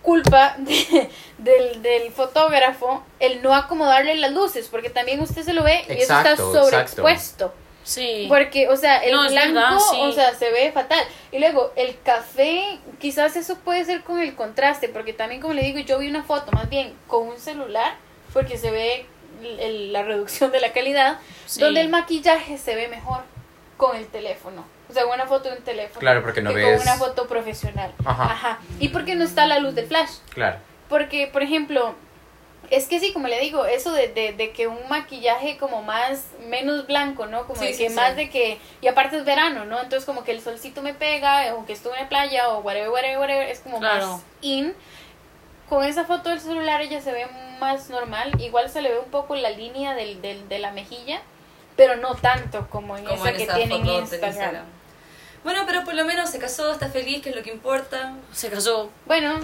culpa 0.02 0.56
de- 0.58 1.10
del, 1.38 1.82
del 1.82 2.12
fotógrafo 2.12 3.04
el 3.20 3.42
no 3.42 3.54
acomodarle 3.56 4.16
las 4.16 4.32
luces, 4.32 4.68
porque 4.70 4.90
también 4.90 5.22
usted 5.22 5.44
se 5.44 5.54
lo 5.54 5.64
ve 5.64 5.86
y 5.88 5.94
eso 6.02 6.18
está 6.18 6.36
sobreexpuesto. 6.36 7.54
Sí. 7.88 8.26
Porque, 8.28 8.68
o 8.68 8.76
sea, 8.76 8.98
el 8.98 9.14
No, 9.14 9.30
blanco, 9.30 9.54
verdad, 9.54 9.78
sí. 9.92 9.98
o 10.02 10.12
sea, 10.12 10.34
se 10.34 10.52
ve 10.52 10.74
fatal. 10.74 11.00
Y 11.32 11.40
luego, 11.40 11.72
el 11.78 11.98
café, 12.04 12.80
quizás 13.00 13.38
eso 13.38 13.58
puede 13.60 13.86
ser 13.86 14.02
con 14.04 14.20
el 14.20 14.36
contraste, 14.36 14.90
porque 14.90 15.14
también, 15.14 15.40
como 15.40 15.54
le 15.54 15.64
digo, 15.64 15.80
yo 15.80 15.98
vi 15.98 16.10
una 16.10 16.24
foto 16.24 16.52
más 16.52 16.68
bien 16.70 16.94
con 17.08 17.26
un 17.26 17.40
celular, 17.40 17.96
porque 18.34 18.58
se 18.58 18.72
ve 18.72 19.06
el- 19.42 19.60
el- 19.62 19.94
la 19.94 20.04
reducción 20.04 20.52
de 20.52 20.60
la 20.60 20.74
calidad, 20.74 21.20
Sí. 21.46 21.62
donde 21.62 21.80
el 21.80 21.88
maquillaje 21.88 22.58
se 22.58 22.76
ve 22.76 22.90
mejor 22.90 23.22
con 23.78 23.96
el 23.96 24.06
teléfono. 24.08 24.66
O 24.90 24.94
sea, 24.94 25.06
una 25.06 25.26
foto 25.26 25.50
de 25.50 25.56
un 25.58 25.64
teléfono. 25.64 26.00
Claro, 26.02 26.22
porque 26.24 26.42
no 26.42 26.50
que 26.50 26.56
ves- 26.58 26.78
Con 26.80 26.82
una 26.90 26.98
foto 26.98 27.26
profesional. 27.28 27.94
Ajá. 28.04 28.24
Ajá. 28.26 28.60
Y 28.82 28.90
porque 28.90 29.16
no 29.16 29.24
está 29.24 29.46
la 29.46 29.60
luz 29.60 29.76
del 29.76 29.88
flash. 29.88 30.10
Claro. 30.34 30.58
Porque, 30.90 31.28
por 31.28 31.42
ejemplo, 31.42 31.96
es 32.70 32.88
que 32.88 33.00
sí, 33.00 33.14
como 33.14 33.28
le 33.28 33.40
digo, 33.40 33.66
eso 33.66 33.92
de, 33.92 34.08
de, 34.10 34.34
de 34.34 34.52
que 34.52 34.68
un 34.68 34.90
maquillaje 34.90 35.58
como 35.58 35.82
más, 35.84 36.26
menos 36.48 36.86
blanco, 36.88 37.26
¿no? 37.26 37.46
Como 37.48 37.60
Sí, 37.60 37.68
de 37.68 37.78
que 37.78 37.90
sí. 37.90 37.96
más 37.96 38.16
de 38.16 38.30
que, 38.30 38.58
y 38.82 38.88
aparte 38.88 39.18
es 39.18 39.26
verano, 39.26 39.66
¿no? 39.66 39.82
Entonces 39.82 40.06
como 40.06 40.24
que 40.24 40.32
el 40.32 40.42
solcito 40.42 40.82
me 40.82 40.94
pega, 40.94 41.56
o 41.56 41.66
que 41.66 41.74
estuve 41.74 41.94
en 41.96 42.04
la 42.04 42.10
playa, 42.10 42.50
o 42.50 42.60
whatever, 42.60 42.90
whatever, 42.90 43.20
whatever, 43.20 43.48
es 43.50 43.60
como 43.60 43.80
Claro. 43.80 44.08
más 44.14 44.22
in. 44.42 44.74
Con 45.70 45.84
esa 45.84 46.06
foto 46.06 46.30
del 46.30 46.40
celular 46.40 46.82
ella 46.82 47.02
se 47.02 47.12
ve 47.12 47.28
más 47.60 47.90
normal, 47.90 48.32
igual 48.42 48.70
se 48.70 48.82
le 48.82 48.90
ve 48.90 49.00
un 49.00 49.12
poco 49.12 49.36
la 49.36 49.50
línea 49.50 49.96
del, 49.96 50.22
del, 50.22 50.48
de 50.48 50.60
la 50.60 50.72
mejilla, 50.72 51.22
pero 51.76 51.96
no 51.98 52.16
tanto 52.16 52.68
como 52.70 52.98
en 52.98 53.04
Como 53.06 53.26
esa 53.26 53.32
en 53.32 53.38
que 53.38 53.54
tiene 53.54 53.76
en. 53.76 53.86
Instagram. 53.88 54.66
Bueno, 55.44 55.64
pero 55.66 55.84
por 55.84 55.94
lo 55.94 56.04
menos 56.06 56.30
se 56.30 56.40
casó, 56.40 56.72
está 56.72 56.90
feliz, 56.90 57.22
que 57.22 57.30
es 57.30 57.36
lo 57.36 57.44
que 57.44 57.52
importa. 57.52 58.14
Se 58.34 58.50
casó. 58.50 58.90
Bueno, 59.06 59.40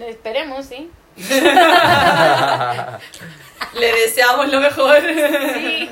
esperemos, 0.00 0.66
¿sí? 0.66 0.90
Le 3.74 3.92
deseamos 3.92 4.48
lo 4.48 4.60
mejor. 4.60 5.00
Sí. 5.00 5.90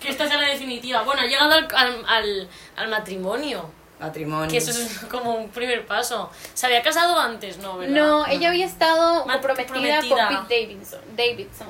Que 0.00 0.08
esta 0.10 0.26
sea 0.28 0.38
la 0.40 0.48
definitiva. 0.48 1.02
Bueno, 1.02 1.22
ha 1.22 1.26
llegado 1.26 1.52
al, 1.52 1.68
al, 1.74 2.04
al, 2.06 2.48
al 2.76 2.88
matrimonio. 2.88 3.70
Matrimonio. 3.98 4.50
Que 4.50 4.56
eso 4.56 4.70
es 4.70 5.00
como 5.10 5.34
un 5.34 5.50
primer 5.50 5.86
paso. 5.86 6.30
¿Se 6.54 6.66
había 6.66 6.80
casado 6.82 7.18
antes? 7.18 7.58
No, 7.58 7.76
¿verdad? 7.76 7.94
No, 7.94 8.26
ella 8.26 8.48
había 8.48 8.64
estado 8.64 9.24
comprometida, 9.24 9.66
comprometida. 10.00 10.28
con 10.28 10.46
Pete 10.46 10.62
Davidson. 10.66 11.00
Davidson. 11.16 11.68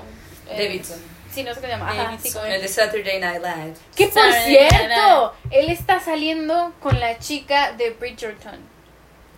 Eh, 0.48 0.64
Davidson. 0.64 0.98
Sí, 1.32 1.42
no 1.42 1.54
sé 1.54 1.60
cómo 1.60 1.72
se 1.72 1.78
llama. 1.78 1.90
Ajá, 1.90 2.18
sí, 2.22 2.32
con 2.32 2.46
El 2.46 2.60
de 2.60 2.68
Saturday 2.68 3.18
Night 3.20 3.42
Live. 3.42 3.74
Que 3.96 4.06
por 4.06 4.22
Saturday 4.22 4.68
cierto, 4.68 5.34
él 5.50 5.68
está 5.70 5.98
saliendo 6.00 6.72
con 6.80 6.98
la 7.00 7.18
chica 7.18 7.72
de 7.72 7.90
Bridgerton. 7.90 8.58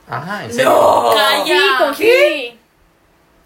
Ajá, 0.08 0.44
en 0.44 0.52
serio. 0.52 0.70
¡No! 0.70 1.14
Calla. 1.14 1.44
Sí, 1.46 1.60
con 1.78 1.94
Phoebe. 1.94 2.58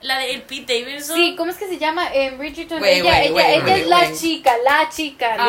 La 0.03 0.19
de 0.19 0.33
el 0.33 0.43
Pete 0.43 0.81
Davidson. 0.81 1.17
Sí, 1.17 1.35
¿cómo 1.37 1.51
es 1.51 1.57
que 1.57 1.67
se 1.69 1.79
llama? 1.79 2.09
En 2.13 2.39
Bridgerton. 2.39 2.81
Wait, 2.83 2.99
ella 3.01 3.11
wait, 3.11 3.23
ella, 3.25 3.35
wait, 3.35 3.49
ella 3.49 3.65
wait, 3.65 3.77
es 3.83 3.87
la 3.89 3.99
wait. 4.01 4.15
chica, 4.17 4.53
la 4.65 4.89
chica 4.91 5.31
de 5.37 5.43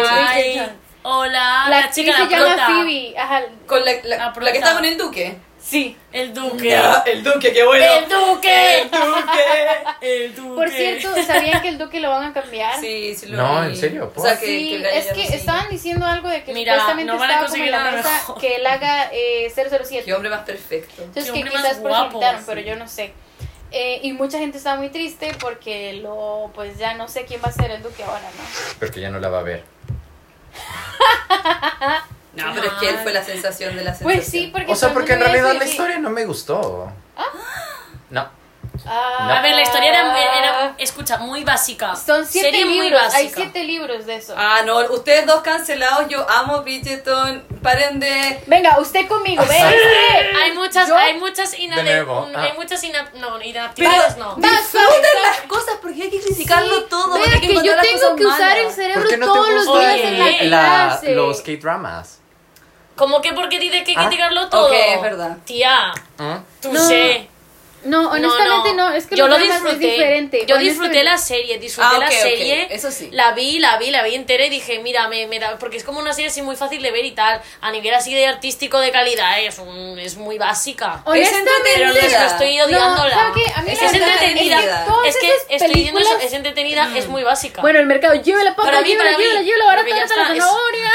Bridgerton. 0.44 0.78
hola, 1.04 1.66
La, 1.70 1.82
la, 1.82 1.92
chica 1.92 2.14
se 2.14 2.24
la 2.24 2.30
llama 2.30 2.46
prota. 2.56 2.66
Phoebe. 2.68 3.14
Ajá. 3.18 3.42
Con 3.66 3.86
la, 3.86 3.92
la, 4.04 4.18
La 4.18 4.34
la 4.42 4.52
que 4.52 4.58
está 4.58 4.74
con 4.74 4.86
el 4.86 4.98
duque. 4.98 5.38
Sí. 5.60 5.98
El 6.14 6.34
duque. 6.34 6.70
Ya, 6.70 7.04
el 7.06 7.22
duque, 7.26 7.52
qué 7.52 7.66
bueno. 7.66 7.84
El 7.86 8.08
duque. 8.08 8.82
El 8.84 8.90
duque. 8.90 9.44
El 10.00 10.36
duque. 10.36 10.56
Por 10.56 10.70
cierto, 10.70 11.10
¿sabían 11.24 11.62
que 11.62 11.68
el 11.68 11.78
duque 11.78 12.00
lo 12.00 12.10
van 12.10 12.24
a 12.24 12.34
cambiar? 12.34 12.80
Sí, 12.80 13.14
sí 13.16 13.26
lo 13.26 13.36
No, 13.38 13.62
vi. 13.64 13.68
¿en 13.68 13.76
serio? 13.76 14.14
O 14.16 14.22
sea, 14.22 14.40
que, 14.40 14.46
Sí, 14.46 14.70
que 14.82 14.98
es 14.98 15.08
que 15.08 15.24
no 15.28 15.36
estaban 15.36 15.70
diciendo 15.70 16.06
algo 16.06 16.30
de 16.30 16.44
que 16.46 16.54
Mira, 16.54 16.74
supuestamente 16.76 17.12
no 17.12 17.22
estaba 17.22 17.48
como 17.48 17.64
en 17.64 17.72
la 17.72 17.92
mesa 17.92 18.22
que 18.40 18.56
él 18.56 18.66
haga 18.66 19.10
eh, 19.12 19.52
007. 19.54 20.04
Qué 20.06 20.14
hombre 20.14 20.30
más 20.30 20.44
perfecto. 20.46 21.04
Entonces 21.04 21.34
Qué 21.34 21.44
que 21.44 21.50
quizás 21.50 21.78
por 21.78 21.92
eso 21.92 22.10
pero 22.46 22.62
yo 22.62 22.76
no 22.78 22.88
sé. 22.88 23.14
Eh, 23.72 24.00
y 24.04 24.14
mucha 24.14 24.38
gente 24.40 24.58
estaba 24.58 24.78
muy 24.78 24.90
triste 24.90 25.36
porque 25.42 25.94
lo, 26.02 26.52
pues 26.56 26.78
ya 26.78 26.94
no 26.96 27.08
sé 27.10 27.26
quién 27.26 27.42
va 27.44 27.50
a 27.50 27.52
ser 27.52 27.70
el 27.72 27.84
duque 27.84 28.04
ahora, 28.04 28.22
¿no? 28.22 28.44
Porque 28.80 29.02
ya 29.02 29.10
no 29.10 29.20
la 29.20 29.30
va 29.30 29.40
a 29.40 29.44
ver. 29.44 29.64
No, 32.34 32.54
pero 32.54 32.68
es 32.68 32.74
que 32.74 32.90
él 32.90 32.98
fue 33.04 33.12
la 33.14 33.24
sensación 33.24 33.76
de 33.76 33.84
la 33.84 33.92
sensación. 33.96 34.14
Pues 34.20 34.28
sí, 34.28 34.50
porque 34.54 34.72
O 34.72 34.76
sea, 34.76 34.94
porque 34.94 35.14
en 35.14 35.20
realidad 35.22 35.54
la 35.54 35.60
que- 35.60 35.70
historia 35.72 35.98
no 36.00 36.10
me 36.12 36.26
gustó. 36.26 36.92
No. 38.10 38.30
Ah, 38.86 39.38
A 39.40 39.42
ver, 39.42 39.56
la 39.56 39.62
historia 39.62 39.90
era, 39.90 40.38
era- 40.40 40.76
escucha, 40.78 41.18
muy 41.18 41.44
básica. 41.44 41.96
Son 41.96 42.26
siete 42.26 42.50
Serie 42.52 42.66
muy 42.66 42.82
libros, 42.82 43.02
hay 43.14 43.26
básica. 43.26 43.42
siete 43.42 43.64
libros 43.64 44.06
de 44.06 44.16
eso. 44.16 44.34
Ah, 44.38 44.62
no, 44.66 44.78
ustedes 44.94 45.26
dos 45.26 45.42
cancelados, 45.42 46.08
yo 46.10 46.26
amo 46.30 46.62
Bridgerton, 46.62 47.44
paren 47.64 48.00
de... 48.00 48.44
Venga, 48.48 48.80
usted 48.80 49.08
conmigo, 49.08 49.44
ve. 49.48 49.58
Hay 49.58 50.52
muchas, 50.54 50.88
Yo- 50.88 50.96
hay 50.96 51.18
muchas 51.20 51.58
ina- 51.58 51.78
De 51.78 51.84
nuevo, 51.84 52.28
hay 52.36 52.50
ah. 52.52 52.54
muchas 52.56 52.84
ina- 52.84 53.10
no, 53.16 53.42
inaptitudes 53.42 54.18
no. 54.18 54.36
Disfruten 54.36 55.22
las 55.24 55.42
cosas 55.48 55.76
porque 55.82 56.04
hay 56.04 56.10
que 56.10 56.22
criticarlo 56.22 56.84
todo. 56.86 57.14
Vea 57.16 57.24
porque 57.24 57.48
hay 57.48 57.58
que 57.58 57.64
yo 57.68 57.74
tengo 57.82 58.16
que 58.16 58.26
usar 58.26 58.40
malas. 58.40 58.58
el 58.66 58.72
cerebro 58.72 59.02
¿Por 59.02 59.10
qué 59.10 59.18
no 59.18 59.26
todos 59.26 59.50
los 59.50 59.66
días 59.80 59.96
en 60.02 60.20
la 60.20 60.26
Oye, 60.26 60.44
la- 60.46 60.60
clase. 60.90 61.16
los 61.16 61.42
K-dramas? 61.42 62.20
¿Cómo 62.96 63.22
que 63.22 63.32
porque 63.34 63.60
tienes 63.60 63.84
que 63.84 63.94
Ah. 63.96 64.02
criticarlo 64.08 64.50
todo? 64.50 64.68
Ok, 64.68 64.74
es 64.74 65.02
verdad. 65.02 65.38
Tía, 65.46 65.94
¿Mm? 66.18 66.36
tú 66.62 66.74
No, 66.74 66.80
sé. 66.80 67.30
No, 67.84 68.10
honestamente 68.10 68.74
no, 68.74 68.90
es 68.92 69.06
que 69.06 69.16
yo 69.16 69.28
lo 69.28 69.38
disfruté. 69.38 69.74
es 69.74 69.80
diferente. 69.80 70.46
Yo 70.48 70.58
disfruté 70.58 71.04
la 71.04 71.18
serie, 71.18 71.58
disfruté 71.60 71.88
Ah, 71.90 71.98
ok, 71.98 72.02
la 72.02 72.12
serie. 72.12 72.68
eso 72.72 72.92
sí. 72.92 73.10
La 73.12 73.32
vi, 73.32 73.60
la 73.60 73.78
vi, 73.78 73.92
la 73.92 74.04
vi 74.04 74.16
entera 74.16 74.46
y 74.46 74.50
dije, 74.50 74.80
mira, 74.80 75.08
me, 75.08 75.28
me 75.28 75.40
da. 75.40 75.58
Porque 75.60 75.78
es 75.78 75.84
como 75.84 76.00
una 76.00 76.12
serie 76.14 76.30
así 76.30 76.42
muy 76.42 76.56
fácil 76.56 76.82
de 76.82 76.92
ver 76.92 77.06
y 77.06 77.12
tal. 77.12 77.42
A 77.62 77.72
nivel 77.72 77.94
así 77.94 78.14
de 78.14 78.26
artístico 78.28 78.80
de 78.80 78.92
calidad, 78.92 79.40
es, 79.42 79.60
un, 79.60 79.98
es 80.00 80.18
muy 80.18 80.38
básica. 80.38 81.02
Honestamente, 81.06 81.52
Pero 81.76 81.90
no 81.90 81.96
es 81.96 82.14
que 82.16 82.26
estoy 82.26 82.60
odiándola. 82.62 83.16
¿sabe 83.16 83.32
qué? 83.46 83.54
A 83.54 83.62
mí 83.62 83.72
Es 83.72 83.82
es 83.82 83.94
entretenida. 83.94 84.60
Es 84.60 84.66
que 84.66 84.86
todas 84.92 85.08
Es 85.08 85.18
que 85.18 85.28
esas 85.28 85.46
estoy 85.50 85.74
diciendo 85.76 86.00
eso, 86.02 86.18
es 86.20 86.34
entretenida, 86.34 86.92
es 86.98 87.08
muy 87.08 87.24
básica. 87.24 87.62
Bueno, 87.62 87.80
el 87.80 87.86
mercado, 87.86 88.16
llévala, 88.16 88.52
papá, 88.56 88.64
Para 88.70 88.82
mí, 88.82 88.90
llévala, 88.90 89.12
para 89.12 89.18
mí, 89.18 89.24
llévala, 89.24 89.42
llévala, 89.44 89.64
ahora 89.66 89.78
porque 89.84 89.92
ya 89.96 90.04
está 90.04 90.16
la 90.18 90.22
está, 90.24 90.34
es- 90.36 90.44
zanahoria. 90.44 90.92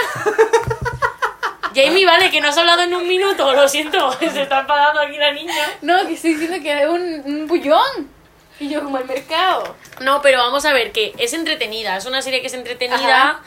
Jamie 1.75 2.07
vale, 2.07 2.31
que 2.31 2.41
no 2.41 2.49
has 2.49 2.59
hablado 2.59 2.83
en 2.83 2.95
un 2.95 3.07
minuto, 3.07 3.53
lo 3.53 3.69
siento, 3.69 4.13
se 4.19 4.43
está 4.43 4.61
enfadando 4.61 5.01
aquí 5.01 5.17
la 5.17 5.33
niña. 5.33 5.71
No, 5.83 6.07
que 6.07 6.15
estoy 6.15 6.35
diciendo 6.35 6.59
que 6.63 6.71
era 6.71 6.91
un, 6.91 7.23
un 7.25 7.47
bullón. 7.47 8.11
Y 8.61 8.69
yo 8.69 8.83
como 8.83 8.99
el 8.99 9.05
mercado. 9.07 9.75
No, 10.01 10.23
pero 10.23 10.39
vamos 10.39 10.65
a 10.65 10.73
ver, 10.73 10.93
que 10.93 11.15
es 11.19 11.33
entretenida, 11.33 11.97
es 11.97 12.07
una 12.07 12.23
serie 12.23 12.41
que 12.41 12.47
es 12.47 12.55
entretenida, 12.55 12.97
Ajá. 13.31 13.43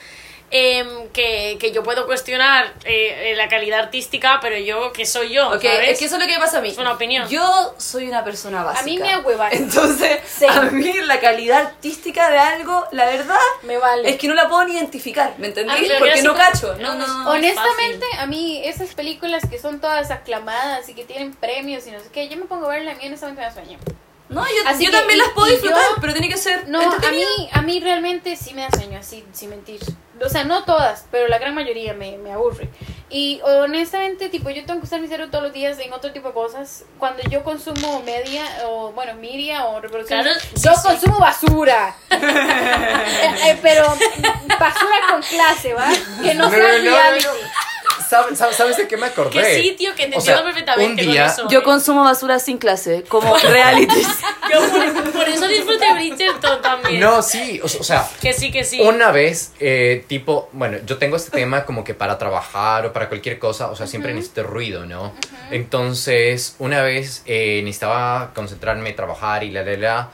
Em, 0.51 1.09
que, 1.09 1.57
que 1.59 1.71
yo 1.71 1.83
puedo 1.83 2.05
cuestionar 2.05 2.73
eh, 2.85 3.31
eh, 3.31 3.35
la 3.35 3.47
calidad 3.49 3.79
artística, 3.79 4.39
pero 4.41 4.57
yo, 4.57 4.93
que 4.93 5.05
soy 5.05 5.29
yo? 5.33 5.47
Ok, 5.49 5.63
¿sabes? 5.63 5.89
es 5.89 5.99
que 5.99 6.05
eso 6.05 6.15
es 6.15 6.21
lo 6.21 6.27
que 6.27 6.33
me 6.33 6.39
pasa 6.39 6.59
a 6.59 6.61
mí. 6.61 6.69
Es 6.69 6.77
una 6.77 6.93
opinión. 6.93 7.27
Yo 7.29 7.73
soy 7.77 8.07
una 8.07 8.23
persona 8.23 8.63
básica. 8.63 8.81
A 8.81 8.85
mí 8.85 8.99
me. 8.99 9.55
Entonces, 9.55 10.19
Sí. 10.27 10.45
a 10.45 10.61
mí 10.61 10.93
la 11.03 11.19
calidad 11.19 11.61
artística 11.67 12.29
de 12.29 12.37
algo, 12.37 12.85
la 12.91 13.05
verdad, 13.05 13.35
Me 13.63 13.77
vale. 13.77 14.09
es 14.09 14.17
que 14.17 14.27
no 14.27 14.33
la 14.33 14.47
puedo 14.49 14.65
ni 14.65 14.73
identificar, 14.73 15.33
¿me 15.37 15.49
pero 15.49 15.67
Porque 15.99 16.21
no 16.21 16.35
cacho. 16.35 16.75
no, 16.79 16.95
No, 16.95 17.07
no. 17.07 17.29
Honestamente, 17.31 18.05
a 18.17 18.25
mí 18.25 18.61
esas 18.65 18.93
películas 18.93 19.43
que 19.49 19.59
son 19.59 19.79
todas 19.81 20.11
aclamadas 20.11 20.87
y 20.89 20.93
que 20.93 21.03
tienen 21.03 21.33
premios 21.33 21.85
y 21.87 21.91
no 21.91 21.99
sé 21.99 22.09
qué, 22.11 22.27
yo 22.29 22.37
me 22.37 22.45
pongo 22.45 22.65
a 22.65 22.69
verla 22.69 22.95
y 23.01 23.07
honestamente 23.07 23.41
me 23.41 23.47
da 23.47 23.53
sueño. 23.53 23.77
No, 24.27 24.41
yo, 24.45 24.67
Así 24.67 24.85
yo 24.85 24.91
que, 24.91 24.97
también 24.97 25.19
y- 25.19 25.21
las 25.21 25.29
puedo 25.29 25.47
disfrutar, 25.51 25.81
yo- 25.95 26.01
pero 26.01 26.13
tiene 26.13 26.29
que 26.29 26.37
ser 26.37 26.67
No, 26.67 26.81
a 26.81 27.11
mí, 27.11 27.23
a 27.51 27.61
mí 27.61 27.79
realmente 27.79 28.35
sí 28.35 28.53
me 28.53 28.61
da 28.63 28.71
sueño, 28.71 28.97
así, 28.99 29.23
sin 29.33 29.51
mentir. 29.51 29.79
O 30.23 30.29
sea, 30.29 30.43
no 30.45 30.63
todas, 30.63 31.05
pero 31.11 31.27
la 31.27 31.37
gran 31.39 31.53
mayoría 31.55 31.93
me, 31.93 32.17
me 32.17 32.31
aburre. 32.31 32.69
Y 33.09 33.39
honestamente, 33.43 34.29
tipo, 34.29 34.49
yo 34.49 34.65
tengo 34.65 34.79
que 34.79 34.85
usar 34.87 34.99
mi 34.99 35.07
cerebro 35.07 35.29
todos 35.29 35.43
los 35.43 35.53
días 35.53 35.77
en 35.79 35.93
otro 35.93 36.11
tipo 36.11 36.29
de 36.29 36.33
cosas. 36.33 36.83
Cuando 36.97 37.21
yo 37.29 37.43
consumo 37.43 38.01
media, 38.03 38.43
o 38.65 38.91
bueno, 38.93 39.13
media 39.15 39.65
o 39.65 39.79
reproducción, 39.81 40.23
Claro, 40.23 40.39
yo 40.55 40.73
sí. 40.73 40.81
consumo 40.87 41.19
basura. 41.19 41.95
Eh, 42.11 43.49
eh, 43.51 43.59
pero 43.61 43.83
basura 44.59 44.95
con 45.09 45.21
clase, 45.21 45.73
¿va? 45.73 45.87
Que 46.23 46.33
no 46.33 46.45
No, 46.45 46.49
sea 46.51 46.79
no, 46.79 47.11
no. 47.11 47.31
¿Sabes, 48.09 48.37
sabes, 48.55 48.77
de 48.77 48.87
qué 48.87 48.97
me 48.97 49.07
acordé? 49.07 49.31
Que 49.41 49.61
sí, 49.61 49.75
tío, 49.77 49.93
que 49.95 50.07
te 50.07 50.17
O 50.17 50.21
sea, 50.21 50.37
entiendo 50.39 50.43
perfectamente 50.43 51.05
un 51.05 51.11
día- 51.11 51.23
con 51.27 51.33
eso. 51.33 51.49
Yo 51.49 51.59
¿eh? 51.59 51.63
consumo 51.63 52.03
basura 52.03 52.39
sin 52.39 52.57
clase, 52.57 53.03
como 53.07 53.35
realities. 53.37 54.07
Yo 54.53 54.59
por, 54.69 55.11
por 55.11 55.27
eso 55.27 55.47
disfruté 55.47 55.91
Bridgerton 55.93 56.61
también. 56.61 56.99
No, 56.99 57.21
sí, 57.23 57.59
o, 57.61 57.65
o 57.65 57.69
sea, 57.83 58.07
Que 58.21 58.31
sí, 58.33 58.51
que 58.51 58.63
sí. 58.63 58.79
Una 58.81 59.11
vez, 59.11 59.53
eh, 59.59 60.05
tipo, 60.07 60.49
bueno, 60.53 60.77
yo 60.85 60.97
tengo 60.99 61.15
este 61.15 61.31
tema 61.31 61.65
como 61.65 61.83
que 61.83 61.95
para 61.95 62.17
trabajar 62.19 62.85
o 62.85 62.93
para 62.93 63.09
cualquier 63.09 63.39
cosa, 63.39 63.71
o 63.71 63.75
sea, 63.75 63.87
siempre 63.87 64.13
necesito 64.13 64.43
ruido, 64.43 64.85
¿no? 64.85 65.13
Entonces, 65.69 66.55
una 66.59 66.81
vez 66.83 67.23
eh, 67.25 67.61
necesitaba 67.63 68.31
concentrarme, 68.35 68.93
trabajar 68.93 69.43
y 69.43 69.49
la, 69.51 69.63
la, 69.63 69.77
la, 69.77 70.09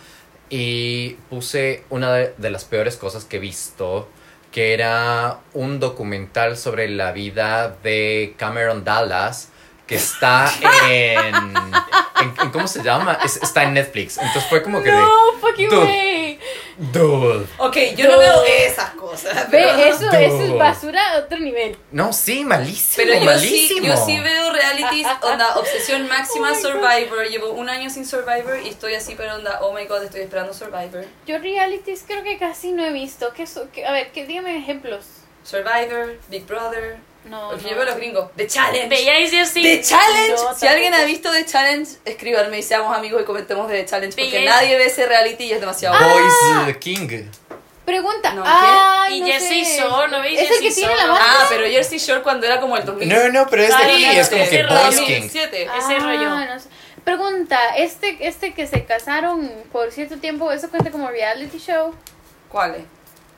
y 0.49 1.11
puse 1.29 1.83
una 1.89 2.13
de, 2.13 2.33
de 2.37 2.49
las 2.49 2.63
peores 2.63 2.95
cosas 2.97 3.25
que 3.25 3.37
he 3.37 3.39
visto, 3.39 4.07
que 4.51 4.73
era 4.73 5.39
un 5.53 5.79
documental 5.79 6.57
sobre 6.57 6.89
la 6.89 7.11
vida 7.11 7.75
de 7.83 8.35
Cameron 8.37 8.83
Dallas, 8.83 9.49
que 9.87 9.95
está 9.95 10.51
en... 10.89 11.35
en- 11.35 12.35
en- 12.41 12.49
¿Cómo 12.51 12.67
se 12.67 12.81
llama? 12.83 13.17
Es- 13.25 13.37
está 13.37 13.63
en 13.63 13.73
Netflix. 13.73 14.17
Entonces 14.17 14.45
fue 14.49 14.61
como 14.63 14.81
que 14.81 14.91
No, 14.91 15.09
fucking 15.41 15.69
Dude. 15.69 15.85
way. 15.85 16.35
de... 16.37 16.39
Dude. 16.77 17.45
ok, 17.57 17.77
yo 17.97 18.09
no 18.09 18.17
veo 18.19 18.43
esas 18.45 18.91
cosas. 18.91 19.47
pero- 19.51 19.75
Ve, 19.77 19.89
eso, 19.89 20.09
eso 20.09 20.15
es 20.15 20.47
Dude. 20.47 20.57
basura 20.57 21.01
a 21.13 21.17
otro 21.19 21.39
nivel. 21.39 21.77
No, 21.91 22.13
sí, 22.13 22.45
malísimo, 22.45 22.95
Pero 23.05 23.13
yo 23.15 23.19
sí, 23.19 23.25
malísimo. 23.25 23.87
yo 23.87 24.05
sí 24.05 24.19
veo 24.19 24.51
realities, 24.53 25.07
onda, 25.21 25.57
obsesión 25.57 26.07
máxima, 26.07 26.55
Survivor. 26.55 27.27
Llevo 27.29 27.51
un 27.51 27.69
año 27.69 27.89
sin 27.89 28.05
Survivor 28.05 28.59
y 28.63 28.69
estoy 28.69 28.95
así, 28.95 29.15
pero 29.15 29.35
onda, 29.35 29.59
oh 29.61 29.73
my 29.73 29.85
god, 29.85 30.03
estoy 30.03 30.21
esperando 30.21 30.53
Survivor. 30.53 31.05
Yo 31.27 31.37
realities 31.39 32.03
creo 32.07 32.23
que 32.23 32.37
casi 32.37 32.71
no 32.71 32.85
he 32.85 32.91
visto. 32.91 33.33
¿Qué 33.33 33.45
so- 33.45 33.67
qué- 33.73 33.85
a 33.85 33.91
ver, 33.91 34.11
que 34.11 34.25
dígame 34.25 34.57
ejemplos. 34.57 35.05
Survivor, 35.43 36.17
Big 36.29 36.45
Brother. 36.45 36.97
No, 37.25 37.49
Porque 37.49 37.63
no. 37.63 37.69
yo 37.69 37.75
veo 37.75 37.85
los 37.85 37.95
gringos. 37.95 38.31
The 38.35 38.47
Challenge. 38.47 38.87
¿Veíais 38.89 39.29
Jersey? 39.31 39.63
The 39.63 39.81
Challenge. 39.83 40.33
No, 40.33 40.55
si 40.55 40.67
alguien 40.67 40.93
ha 40.93 41.03
visto 41.05 41.31
The 41.31 41.45
Challenge, 41.45 41.89
escríbanme 42.05 42.59
y 42.59 42.63
seamos 42.63 42.95
amigos 42.97 43.21
y 43.21 43.25
comentemos 43.25 43.69
de 43.69 43.83
The 43.83 43.85
Challenge. 43.89 44.15
Porque 44.21 44.43
nadie 44.45 44.75
ve 44.77 44.85
ese 44.85 45.05
reality 45.05 45.43
y 45.45 45.51
es 45.53 45.59
demasiado 45.59 45.95
Ah. 45.95 46.07
bueno. 46.13 46.27
Boys 46.65 46.65
the 46.73 46.79
King. 46.79 47.07
Pregunta. 47.85 48.33
No, 48.33 48.43
¿qué? 48.43 48.49
Ay, 48.51 49.17
Y 49.17 49.21
no 49.21 49.27
Jersey. 49.27 49.63
Shore, 49.63 50.11
¿no 50.11 50.21
veis 50.21 50.39
Es 50.39 50.51
el 50.51 50.57
que 50.57 50.63
Jersey 50.65 50.83
tiene 50.83 50.95
la 50.95 51.05
Shore? 51.07 51.19
Ah, 51.21 51.45
pero 51.49 51.65
Jersey 51.67 51.99
Shore 51.99 52.21
cuando 52.21 52.45
era 52.45 52.59
como 52.59 52.77
el 52.77 52.85
2000. 52.85 53.09
No, 53.09 53.29
no, 53.29 53.47
pero 53.49 53.63
es 53.63 53.69
de 53.69 53.75
aquí, 53.75 54.05
es 54.05 54.29
como 54.29 54.41
ese 54.43 54.51
que 54.57 54.63
rollo. 54.63 54.75
Boys 54.83 54.95
King. 55.01 55.21
2007. 55.21 55.69
Ese 55.77 55.99
rollo. 55.99 56.29
no 56.29 56.59
sé. 56.59 56.69
Pregunta, 57.03 57.59
este, 57.77 58.17
este 58.27 58.53
que 58.53 58.67
se 58.67 58.85
casaron 58.85 59.51
por 59.71 59.91
cierto 59.91 60.17
tiempo, 60.17 60.51
¿eso 60.51 60.69
cuenta 60.69 60.91
como 60.91 61.09
reality 61.09 61.57
show? 61.57 61.95
¿Cuál 62.49 62.75
es? 62.75 62.83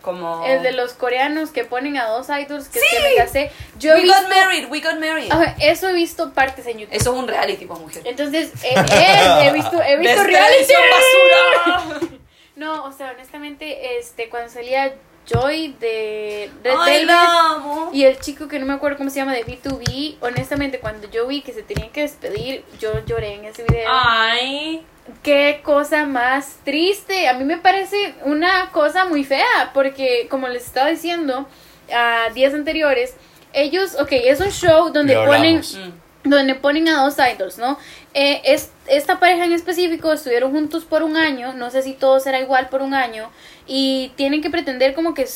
Como... 0.03 0.45
El 0.45 0.61
de 0.63 0.73
los 0.73 0.93
coreanos 0.93 1.51
que 1.51 1.63
ponen 1.63 1.95
a 1.95 2.07
dos 2.07 2.27
idols 2.27 2.67
que, 2.67 2.81
que 2.81 2.99
me 2.99 3.15
casé. 3.15 3.51
Yo 3.79 3.93
We 3.93 4.01
visto, 4.01 4.19
got 4.21 4.29
married, 4.29 4.67
we 4.69 4.81
got 4.81 4.99
married. 4.99 5.31
Ajá, 5.31 5.55
eso 5.61 5.87
he 5.87 5.93
visto 5.93 6.33
partes 6.33 6.67
en 6.67 6.79
YouTube. 6.79 6.93
Eso 6.93 7.13
es 7.13 7.19
un 7.19 7.27
reality, 7.27 7.65
pues, 7.65 7.79
mujer. 7.79 8.01
Entonces, 8.05 8.51
eh, 8.65 8.75
eh, 8.75 9.47
he 9.47 9.53
visto, 9.53 9.81
he 9.81 9.97
visto 9.97 10.21
¿Ves 10.21 10.27
reality. 10.27 10.73
basura? 10.73 11.99
No, 12.55 12.83
o 12.83 12.91
sea, 12.91 13.11
honestamente, 13.11 13.97
este, 13.97 14.29
cuando 14.29 14.47
salía 14.47 14.93
Joy 15.25 15.75
de 15.79 16.51
Red 16.63 16.75
Ay, 16.79 17.05
Velvet 17.05 17.93
y 17.93 18.03
el 18.03 18.19
chico 18.19 18.47
que 18.47 18.59
no 18.59 18.67
me 18.67 18.73
acuerdo 18.73 18.97
cómo 18.97 19.09
se 19.09 19.15
llama 19.15 19.33
de 19.33 19.43
B2B, 19.43 20.17
honestamente, 20.21 20.79
cuando 20.79 21.09
yo 21.09 21.25
vi 21.25 21.41
que 21.41 21.51
se 21.51 21.63
tenían 21.63 21.89
que 21.89 22.01
despedir, 22.01 22.63
yo 22.79 23.03
lloré 23.05 23.35
en 23.35 23.45
ese 23.45 23.63
video. 23.63 23.89
Ay. 23.89 24.85
Qué 25.21 25.61
cosa 25.63 26.05
más 26.05 26.57
triste. 26.63 27.27
A 27.27 27.33
mí 27.33 27.43
me 27.43 27.57
parece 27.57 28.15
una 28.23 28.71
cosa 28.71 29.05
muy 29.05 29.23
fea, 29.23 29.71
porque 29.73 30.27
como 30.29 30.47
les 30.47 30.65
estaba 30.65 30.89
diciendo 30.89 31.47
a 31.93 32.29
días 32.33 32.53
anteriores, 32.53 33.15
ellos, 33.51 33.95
ok, 33.99 34.11
es 34.11 34.39
un 34.39 34.51
show 34.51 34.91
donde 34.91 35.15
ponen. 35.15 35.59
Mm. 35.59 36.29
donde 36.29 36.55
ponen 36.55 36.87
a 36.87 37.03
dos 37.03 37.15
idols, 37.17 37.57
¿no? 37.57 37.77
Eh, 38.13 38.41
es, 38.45 38.71
esta 38.87 39.19
pareja 39.19 39.43
en 39.43 39.51
específico 39.51 40.13
estuvieron 40.13 40.51
juntos 40.51 40.85
por 40.85 41.03
un 41.03 41.17
año, 41.17 41.51
no 41.51 41.69
sé 41.69 41.81
si 41.81 41.93
todo 41.93 42.21
será 42.21 42.39
igual 42.39 42.69
por 42.69 42.81
un 42.81 42.93
año, 42.93 43.29
y 43.67 44.13
tienen 44.15 44.41
que 44.41 44.49
pretender 44.49 44.93
como 44.93 45.13
que, 45.13 45.27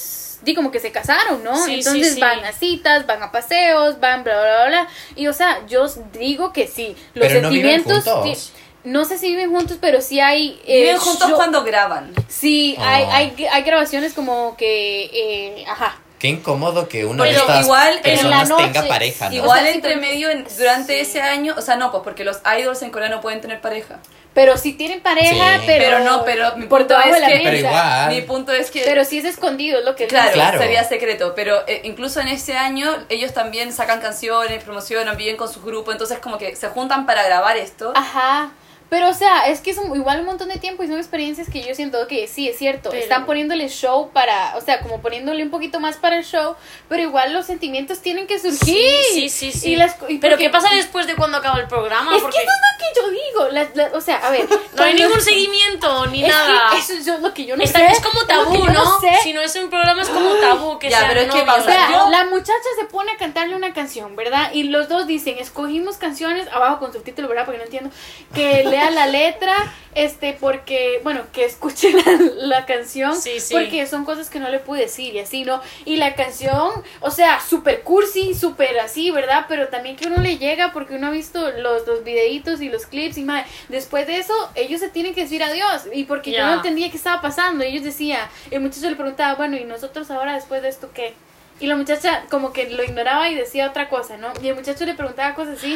di 0.43 0.55
como 0.55 0.71
que 0.71 0.79
se 0.79 0.93
casaron, 0.93 1.43
¿no? 1.43 1.57
Sí, 1.57 1.75
Entonces 1.75 2.07
sí, 2.07 2.13
sí. 2.15 2.21
van 2.21 2.45
a 2.45 2.53
citas, 2.53 3.05
van 3.05 3.21
a 3.21 3.33
paseos, 3.33 3.99
van 3.99 4.23
bla, 4.23 4.39
bla, 4.39 4.55
bla, 4.55 4.67
bla, 4.67 4.87
y 5.17 5.27
o 5.27 5.33
sea, 5.33 5.65
yo 5.67 5.87
digo 6.13 6.53
que 6.53 6.67
sí, 6.67 6.95
los 7.13 7.27
Pero 7.27 7.41
no 7.41 7.49
viven 7.49 7.83
sentimientos... 7.83 8.13
juntos. 8.13 8.53
No 8.87 9.05
sé 9.05 9.17
si 9.17 9.27
viven 9.29 9.51
juntos, 9.51 9.77
pero 9.79 10.01
sí 10.01 10.19
hay... 10.19 10.59
eh, 10.65 10.81
Viven 10.81 10.97
juntos 10.97 11.29
show- 11.29 11.35
cuando 11.35 11.63
graban. 11.63 12.13
Sí, 12.27 12.75
Ah. 12.79 12.93
hay, 12.95 13.03
hay, 13.37 13.45
hay 13.51 13.63
grabaciones 13.63 14.13
como 14.13 14.55
que... 14.57 15.05
eh, 15.13 15.65
ajá. 15.67 15.99
Qué 16.19 16.29
incómodo 16.29 16.87
que 16.89 17.05
de 17.05 17.29
Pero 17.29 17.41
estas 17.41 17.65
igual 17.65 17.93
en 17.97 18.01
personas 18.01 18.49
la 18.49 18.55
noche, 18.55 18.71
tenga 18.73 18.87
pareja, 18.87 19.29
¿no? 19.29 19.35
Igual 19.35 19.59
O 19.59 19.61
sea, 19.61 19.71
sí, 19.71 19.75
entre 19.77 19.95
medio, 19.97 20.29
en- 20.31 20.47
durante 20.57 20.93
Sí. 20.95 20.99
ese 21.01 21.21
año, 21.21 21.53
o 21.55 21.61
sea, 21.61 21.75
no, 21.75 21.91
pues 21.91 22.01
porque 22.03 22.23
los 22.23 22.37
idols 22.59 22.81
en 22.81 22.89
Corea 22.89 23.07
no 23.09 23.21
pueden 23.21 23.39
tener 23.39 23.61
pareja. 23.61 23.99
Pero 24.33 24.55
sí 24.57 24.73
tienen 24.73 25.01
pareja, 25.01 25.29
Sí. 25.59 25.63
pero... 25.67 25.83
Pero 25.85 25.99
no, 25.99 26.23
pero 26.25 26.55
mi 26.57 26.65
por 26.65 26.81
punto 26.87 26.99
es 26.99 27.13
de 27.13 27.19
la 27.19 27.27
que- 27.27 27.33
mesa. 27.35 27.43
Pero 27.51 27.57
igual. 27.57 28.09
Mi 28.09 28.21
punto 28.21 28.51
es 28.51 28.71
que... 28.71 28.81
Pero 28.83 29.03
sí 29.05 29.19
es 29.19 29.25
escondido, 29.25 29.77
es 29.79 29.85
lo 29.85 29.95
que 29.95 30.07
Claro, 30.07 30.31
Claro. 30.33 30.57
sería 30.59 30.83
secreto, 30.83 31.33
pero 31.35 31.63
eh, 31.67 31.81
incluso 31.83 32.19
en 32.19 32.29
ese 32.29 32.57
año 32.57 32.87
ellos 33.09 33.33
también 33.35 33.71
sacan 33.71 33.99
canciones, 34.01 34.63
promocionan, 34.63 35.17
viven 35.17 35.37
con 35.37 35.51
sus 35.53 35.63
grupos, 35.63 35.93
entonces 35.93 36.17
como 36.17 36.39
que 36.39 36.55
se 36.55 36.67
juntan 36.69 37.05
para 37.05 37.21
grabar 37.23 37.57
esto. 37.57 37.93
Ajá. 37.95 38.51
Pero, 38.89 39.09
o 39.09 39.13
sea, 39.13 39.47
es 39.49 39.59
que 39.61 39.71
es 39.71 39.77
un- 39.77 39.95
igual 39.95 40.21
un 40.21 40.25
montón 40.27 40.47
de 40.47 40.57
tiempo 40.57 40.81
y 40.83 40.87
son 40.87 40.97
experiencias 40.97 41.49
que 41.49 41.61
yo 41.61 41.75
siento 41.75 42.07
que 42.07 42.25
sí, 42.27 42.47
es 42.47 42.57
cierto. 42.57 42.89
Pero- 42.89 43.01
Están 43.03 43.25
poniéndole 43.25 43.67
show 43.69 44.11
para, 44.11 44.55
o 44.55 44.61
sea, 44.61 44.79
como 44.81 45.01
poniéndole 45.01 45.43
un 45.43 45.49
poquito 45.49 45.79
más 45.81 45.97
para 45.97 46.17
el 46.17 46.23
show, 46.23 46.55
pero 46.87 47.01
igual 47.03 47.33
los 47.33 47.45
sentimientos 47.45 47.99
tienen 47.99 48.27
que 48.27 48.39
surgir. 48.39 48.59
Sí, 48.65 48.89
sí, 49.13 49.29
sí, 49.29 49.51
sí. 49.51 49.71
Y 49.71 49.75
las, 49.75 49.95
y 50.07 50.19
Pero 50.19 50.33
porque- 50.35 50.45
¿qué 50.45 50.49
pasa 50.49 50.69
después 50.73 51.05
de 51.05 51.15
cuando 51.15 51.37
acaba 51.37 51.59
el 51.59 51.67
programa? 51.67 52.15
Es 52.15 52.21
Porque 52.21 52.37
que 52.37 52.43
eso 52.43 52.51
es 52.51 52.61
lo 52.61 52.77
que 52.77 52.99
yo 53.17 53.23
digo. 53.27 53.47
las- 53.51 53.75
las- 53.75 53.93
o 53.93 53.99
sea, 54.01 54.17
a 54.25 54.29
ver. 54.31 54.47
no 54.75 54.83
hay 54.83 54.93
ningún 54.93 55.19
seguimiento 55.21 56.05
ni 56.07 56.23
es 56.23 56.29
nada. 56.29 56.69
Que 56.71 56.77
eso 56.77 56.93
es 56.93 57.05
yo- 57.05 57.17
lo 57.17 57.33
que 57.33 57.45
yo 57.45 57.57
no 57.57 57.63
Está- 57.63 57.79
sé. 57.79 57.87
es 57.87 57.99
como 58.01 58.25
tabú, 58.25 58.55
yo 58.55 58.71
¿no? 58.71 58.99
sé. 59.01 59.11
Si 59.23 59.33
no 59.33 59.41
es 59.41 59.53
un 59.55 59.69
programa 59.69 60.01
es 60.01 60.09
como 60.09 60.29
tabú 60.35 60.79
que 60.79 60.89
Ya, 60.89 60.99
sean 60.99 61.09
pero 61.09 61.21
es 61.21 61.31
que 61.33 61.39
novios. 61.45 61.59
O 61.59 61.63
sea, 61.63 61.89
Yo- 61.91 62.09
la 62.09 62.25
muchacha 62.25 62.53
se 62.79 62.85
pone 62.85 63.11
a 63.11 63.17
cantarle 63.17 63.55
una 63.55 63.73
canción, 63.73 64.15
¿verdad? 64.15 64.51
Y 64.53 64.63
los 64.63 64.87
dos 64.87 65.07
dicen, 65.07 65.37
escogimos 65.39 65.97
canciones, 65.97 66.47
abajo 66.53 66.79
con 66.79 66.93
subtítulo, 66.93 67.27
¿verdad? 67.27 67.45
Porque 67.45 67.57
no 67.57 67.63
entiendo, 67.65 67.89
que 68.33 68.63
lea 68.79 68.91
la 68.91 69.07
letra, 69.07 69.55
este, 69.95 70.33
porque, 70.39 70.99
bueno, 71.03 71.21
que 71.33 71.45
escuche 71.45 71.91
la, 71.91 72.03
la 72.35 72.65
canción, 72.65 73.15
Sí, 73.19 73.39
sí. 73.39 73.53
porque 73.53 73.87
son 73.87 74.05
cosas 74.05 74.29
que 74.29 74.39
no 74.39 74.49
le 74.49 74.59
pude 74.59 74.81
decir 74.81 75.15
y 75.15 75.19
así, 75.19 75.43
¿no? 75.43 75.61
Y 75.85 75.95
la 75.95 76.13
canción, 76.15 76.71
o 76.99 77.09
sea, 77.11 77.39
súper 77.41 77.81
cursi, 77.81 78.33
súper 78.35 78.79
así, 78.79 79.09
¿verdad? 79.11 79.45
Pero 79.49 79.69
también 79.69 79.95
que 79.95 80.07
uno 80.07 80.17
le 80.21 80.37
llega 80.37 80.71
porque 80.71 80.95
uno 80.95 81.07
ha 81.07 81.11
visto 81.11 81.51
los, 81.51 81.87
los 81.87 82.03
videitos 82.03 82.61
y 82.61 82.69
los 82.69 82.85
clips 82.85 83.17
y 83.17 83.23
más. 83.23 83.45
Después 83.69 84.05
de 84.05 84.17
eso, 84.19 84.33
ellos 84.55 84.79
se 84.79 84.89
tienen 84.89 85.15
que 85.15 85.21
decir 85.21 85.41
adiós. 85.43 85.83
Y 85.93 86.03
porque 86.03 86.31
yo 86.31 86.37
Ya. 86.37 86.47
no 86.47 86.53
entendía 86.55 86.91
qué 86.91 86.97
estaba 86.97 87.21
pasando. 87.21 87.63
Ellos 87.63 87.83
decían, 87.83 88.27
el 88.51 88.59
muchacho 88.61 88.89
le 88.89 88.95
preguntaba, 88.95 89.33
bueno, 89.35 89.57
¿y 89.57 89.63
nosotros 89.63 90.11
ahora 90.11 90.33
después 90.35 90.61
de 90.61 90.69
esto 90.69 90.91
qué? 90.93 91.15
Y 91.59 91.65
la 91.65 91.75
muchacha 91.75 92.23
como 92.29 92.53
que 92.53 92.69
lo 92.69 92.83
ignoraba 92.83 93.29
y 93.29 93.33
decía 93.35 93.67
otra 93.67 93.89
cosa, 93.89 94.15
¿no? 94.17 94.31
Y 94.43 94.47
el 94.49 94.53
muchacho 94.55 94.85
le 94.85 94.93
preguntaba 94.93 95.33
cosas 95.33 95.57
así. 95.57 95.75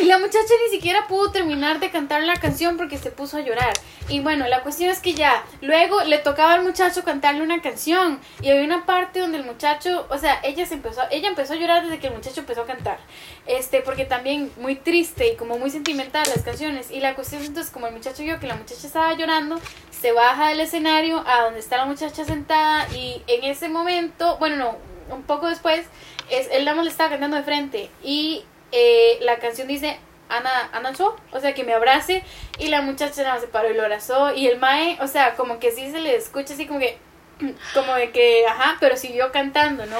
Y 0.00 0.04
la 0.04 0.18
muchacha 0.18 0.54
ni 0.64 0.70
siquiera 0.70 1.08
pudo 1.08 1.32
terminar 1.32 1.80
de 1.80 1.90
cantar 1.90 2.22
la 2.22 2.36
canción 2.36 2.76
porque 2.76 2.98
se 2.98 3.10
puso 3.10 3.36
a 3.36 3.40
llorar. 3.40 3.72
Y 4.08 4.20
bueno, 4.20 4.46
la 4.46 4.62
cuestión 4.62 4.90
es 4.90 5.00
que 5.00 5.12
ya, 5.12 5.44
luego 5.60 6.02
le 6.04 6.18
tocaba 6.18 6.54
al 6.54 6.62
muchacho 6.62 7.02
cantarle 7.02 7.42
una 7.42 7.60
canción. 7.60 8.20
Y 8.40 8.50
había 8.50 8.62
una 8.62 8.86
parte 8.86 9.18
donde 9.18 9.38
el 9.38 9.44
muchacho, 9.44 10.06
o 10.08 10.16
sea, 10.18 10.38
ella 10.44 10.66
se 10.66 10.74
empezó, 10.74 11.02
ella 11.10 11.28
empezó 11.28 11.54
a 11.54 11.56
llorar 11.56 11.82
desde 11.82 11.98
que 11.98 12.06
el 12.06 12.14
muchacho 12.14 12.40
empezó 12.40 12.62
a 12.62 12.66
cantar. 12.66 12.98
Este, 13.46 13.80
porque 13.80 14.04
también 14.04 14.52
muy 14.58 14.76
triste 14.76 15.32
y 15.32 15.36
como 15.36 15.58
muy 15.58 15.70
sentimental 15.70 16.24
las 16.32 16.44
canciones. 16.44 16.90
Y 16.92 17.00
la 17.00 17.14
cuestión 17.16 17.42
es 17.42 17.48
entonces, 17.48 17.72
como 17.72 17.88
el 17.88 17.94
muchacho 17.94 18.22
vio 18.22 18.38
que 18.38 18.46
la 18.46 18.56
muchacha 18.56 18.86
estaba 18.86 19.12
llorando, 19.14 19.60
se 19.90 20.12
baja 20.12 20.50
del 20.50 20.60
escenario 20.60 21.24
a 21.26 21.42
donde 21.42 21.58
está 21.58 21.76
la 21.76 21.86
muchacha 21.86 22.24
sentada. 22.24 22.86
Y 22.94 23.22
en 23.26 23.42
ese 23.44 23.68
momento, 23.68 24.36
bueno, 24.38 24.56
no, 24.56 24.76
un 25.14 25.24
poco 25.24 25.48
después, 25.48 25.84
es, 26.30 26.48
él 26.52 26.64
más 26.66 26.84
le 26.84 26.90
estaba 26.90 27.10
cantando 27.10 27.36
de 27.36 27.42
frente. 27.42 27.90
Y 28.02 28.44
eh, 28.72 29.18
la 29.22 29.38
canción 29.38 29.68
dice 29.68 29.98
Ana, 30.28 30.70
Ana 30.72 30.92
Cho, 30.92 31.16
o 31.32 31.40
sea, 31.40 31.54
que 31.54 31.64
me 31.64 31.74
abrace. 31.74 32.22
Y 32.58 32.68
la 32.68 32.82
muchacha 32.82 33.22
nada 33.22 33.34
más 33.34 33.42
se 33.42 33.48
paró 33.48 33.70
y 33.70 33.74
lo 33.74 33.82
abrazó. 33.82 34.34
Y 34.34 34.46
el 34.46 34.58
mae, 34.58 34.98
o 35.00 35.06
sea, 35.06 35.34
como 35.34 35.58
que 35.58 35.72
sí 35.72 35.90
se 35.90 36.00
le 36.00 36.16
escucha 36.16 36.54
así 36.54 36.66
como 36.66 36.80
que. 36.80 36.98
Como 37.72 37.94
de 37.94 38.10
que, 38.10 38.44
ajá, 38.48 38.78
pero 38.80 38.96
siguió 38.96 39.30
cantando, 39.30 39.86
¿no? 39.86 39.98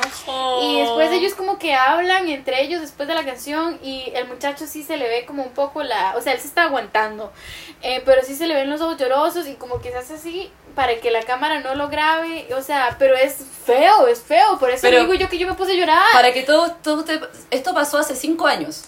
Y 0.60 0.80
después 0.80 1.12
ellos 1.12 1.36
como 1.36 1.56
que 1.56 1.72
hablan 1.72 2.28
entre 2.28 2.62
ellos 2.62 2.80
después 2.80 3.06
de 3.06 3.14
la 3.14 3.24
canción 3.24 3.78
y 3.80 4.10
el 4.16 4.26
muchacho 4.26 4.66
sí 4.66 4.82
se 4.82 4.96
le 4.96 5.08
ve 5.08 5.24
como 5.24 5.44
un 5.44 5.52
poco 5.52 5.84
la, 5.84 6.16
o 6.16 6.20
sea, 6.20 6.32
él 6.32 6.40
se 6.40 6.48
está 6.48 6.64
aguantando, 6.64 7.32
eh, 7.82 8.02
pero 8.04 8.24
sí 8.24 8.34
se 8.34 8.48
le 8.48 8.56
ven 8.56 8.68
los 8.68 8.80
ojos 8.80 8.96
llorosos 8.96 9.46
y 9.46 9.54
como 9.54 9.80
que 9.80 9.92
se 9.92 9.98
hace 9.98 10.14
así 10.14 10.50
para 10.78 11.00
que 11.00 11.10
la 11.10 11.24
cámara 11.24 11.58
no 11.58 11.74
lo 11.74 11.88
grabe, 11.88 12.46
o 12.56 12.62
sea, 12.62 12.94
pero 13.00 13.16
es 13.16 13.34
feo, 13.66 14.06
es 14.06 14.20
feo, 14.22 14.60
por 14.60 14.70
eso 14.70 14.82
Pero- 14.82 15.00
digo 15.00 15.14
yo 15.14 15.28
que 15.28 15.36
yo 15.36 15.48
me 15.48 15.54
puse 15.54 15.72
a 15.72 15.74
llorar. 15.74 16.04
Para 16.12 16.32
que 16.32 16.44
todo, 16.44 16.70
todo 16.84 17.02
te- 17.02 17.20
esto 17.50 17.74
pasó 17.74 17.98
hace 17.98 18.14
cinco 18.14 18.46
años. 18.46 18.84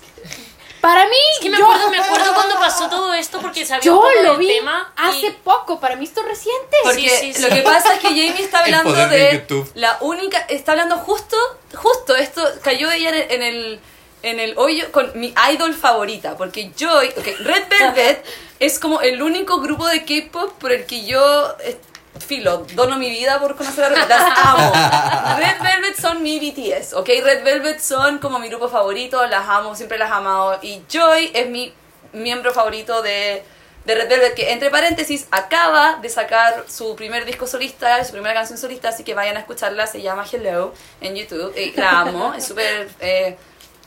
Para 0.80 1.04
mí, 1.06 1.16
Es 1.34 1.40
que 1.40 1.50
me 1.50 1.58
yo, 1.58 1.64
acuerdo, 1.64 1.90
me 1.90 1.98
acuerdo 1.98 2.32
cuando 2.32 2.54
pasó 2.60 2.88
todo 2.88 3.12
esto 3.12 3.40
porque 3.40 3.66
sabía 3.66 3.82
yo 3.82 3.94
un 3.96 4.02
poco 4.02 4.12
lo 4.22 4.30
del 4.30 4.38
vi 4.38 4.46
tema. 4.54 4.92
y- 4.96 5.00
hace 5.08 5.30
poco, 5.42 5.80
para 5.80 5.96
mí 5.96 6.04
esto 6.04 6.20
es 6.20 6.26
reciente. 6.28 6.76
Porque 6.84 7.10
Sí, 7.10 7.34
sí, 7.34 7.42
lo 7.42 7.48
que 7.48 7.62
pasa 7.62 7.94
es 7.94 7.98
que 7.98 8.06
Jamie 8.08 8.40
está 8.40 8.60
hablando 8.64 8.92
de 8.94 9.44
la 9.74 9.98
única, 10.00 10.38
está 10.48 10.70
hablando 10.70 10.96
justo, 10.98 11.36
justo 11.74 12.14
esto 12.14 12.40
cayó 12.62 12.88
ella 12.92 13.10
en 13.30 13.42
el, 13.42 13.80
en 14.22 14.38
el, 14.38 14.56
hoyo 14.56 14.92
con 14.92 15.10
mi 15.18 15.34
idol 15.52 15.74
favorita, 15.74 16.36
porque 16.36 16.70
Joy, 16.78 17.08
ok, 17.18 17.26
Red 17.40 17.64
Velvet 17.68 18.24
es 18.60 18.78
como 18.78 19.00
el 19.00 19.22
único 19.22 19.60
grupo 19.60 19.86
de 19.88 20.04
K-pop 20.04 20.52
por 20.58 20.70
el 20.70 20.86
que 20.86 21.04
yo 21.04 21.56
eh, 21.60 21.76
filo, 22.24 22.66
dono 22.74 22.98
mi 22.98 23.10
vida 23.10 23.40
por 23.40 23.56
conocer 23.56 23.84
a 23.84 23.88
Red, 23.88 24.08
las 24.08 24.38
amo. 24.38 24.72
Red 25.38 25.62
Velvet 25.62 25.96
son 26.00 26.22
mi 26.22 26.38
BTS, 26.38 26.92
ok, 26.92 27.08
Red 27.24 27.42
Velvet 27.42 27.80
son 27.80 28.18
como 28.18 28.38
mi 28.38 28.48
grupo 28.48 28.68
favorito, 28.68 29.26
las 29.26 29.48
amo, 29.48 29.74
siempre 29.74 29.98
las 29.98 30.10
he 30.10 30.14
amado. 30.14 30.58
Y 30.62 30.82
Joy 30.88 31.30
es 31.34 31.48
mi 31.48 31.72
miembro 32.12 32.52
favorito 32.52 33.02
de 33.02 33.42
de 33.84 33.94
Red 33.94 34.08
Velvet, 34.08 34.34
que 34.34 34.52
entre 34.52 34.70
paréntesis 34.70 35.26
acaba 35.30 35.96
de 36.02 36.08
sacar 36.08 36.64
su 36.68 36.94
primer 36.96 37.24
disco 37.24 37.46
solista, 37.46 38.04
su 38.04 38.12
primera 38.12 38.34
canción 38.34 38.58
solista, 38.58 38.90
así 38.90 39.04
que 39.04 39.14
vayan 39.14 39.36
a 39.36 39.40
escucharla, 39.40 39.86
se 39.86 40.02
llama 40.02 40.24
Hello 40.30 40.74
en 41.00 41.16
YouTube, 41.16 41.54
y 41.56 41.72
la 41.72 42.00
amo, 42.00 42.34
es 42.34 42.46
súper 42.46 42.88
eh, 43.00 43.36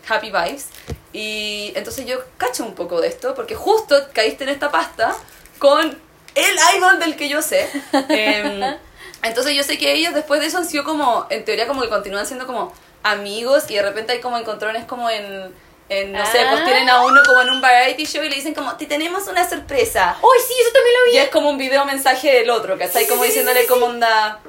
happy 0.07 0.27
vibes. 0.31 0.67
Y 1.11 1.71
entonces 1.75 2.05
yo 2.05 2.17
cacho 2.37 2.63
un 2.63 2.73
poco 2.75 3.01
de 3.01 3.07
esto, 3.07 3.35
porque 3.35 3.55
justo 3.55 3.95
caíste 4.13 4.43
en 4.43 4.49
esta 4.49 4.71
pasta 4.71 5.15
con 5.59 5.97
el 6.35 6.55
idol 6.77 6.99
del 6.99 7.15
que 7.15 7.29
yo 7.29 7.41
sé. 7.41 7.69
Em, 8.09 8.77
entonces 9.21 9.55
yo 9.55 9.63
sé 9.63 9.77
que 9.77 9.93
ellos 9.93 10.13
después 10.13 10.41
de 10.41 10.47
eso 10.47 10.57
han 10.57 10.67
sido 10.67 10.83
como, 10.83 11.27
en 11.29 11.45
teoría 11.45 11.67
como 11.67 11.81
que 11.81 11.89
continúan 11.89 12.25
siendo 12.25 12.45
como 12.47 12.73
amigos 13.03 13.65
y 13.69 13.75
de 13.75 13.81
repente 13.83 14.13
hay 14.13 14.21
como 14.21 14.37
encontrones 14.37 14.85
como 14.85 15.09
en... 15.09 15.53
en, 15.89 16.11
no 16.13 16.25
sé, 16.25 16.39
pues 16.49 16.61
Ah. 16.61 16.65
tienen 16.65 16.89
a 16.89 17.03
uno 17.05 17.21
como 17.25 17.41
en 17.41 17.49
un 17.51 17.61
variety 17.61 18.05
show 18.05 18.23
y 18.23 18.29
le 18.29 18.35
dicen 18.35 18.53
como, 18.53 18.75
te 18.77 18.85
tenemos 18.85 19.27
una 19.27 19.47
sorpresa. 19.47 20.17
¡Uy, 20.21 20.37
sí, 20.47 20.53
eso 20.59 20.71
también 20.73 20.95
lo 20.97 21.11
vi! 21.11 21.17
Y 21.17 21.19
es 21.19 21.29
como 21.29 21.49
un 21.49 21.57
video 21.57 21.85
mensaje 21.85 22.33
del 22.33 22.49
otro, 22.49 22.77
¿cachai? 22.77 23.07
Como 23.07 23.21
sí, 23.23 23.29
sí, 23.29 23.33
diciéndole 23.39 23.61
sí, 23.61 23.67
como 23.67 23.85
onda, 23.85 24.39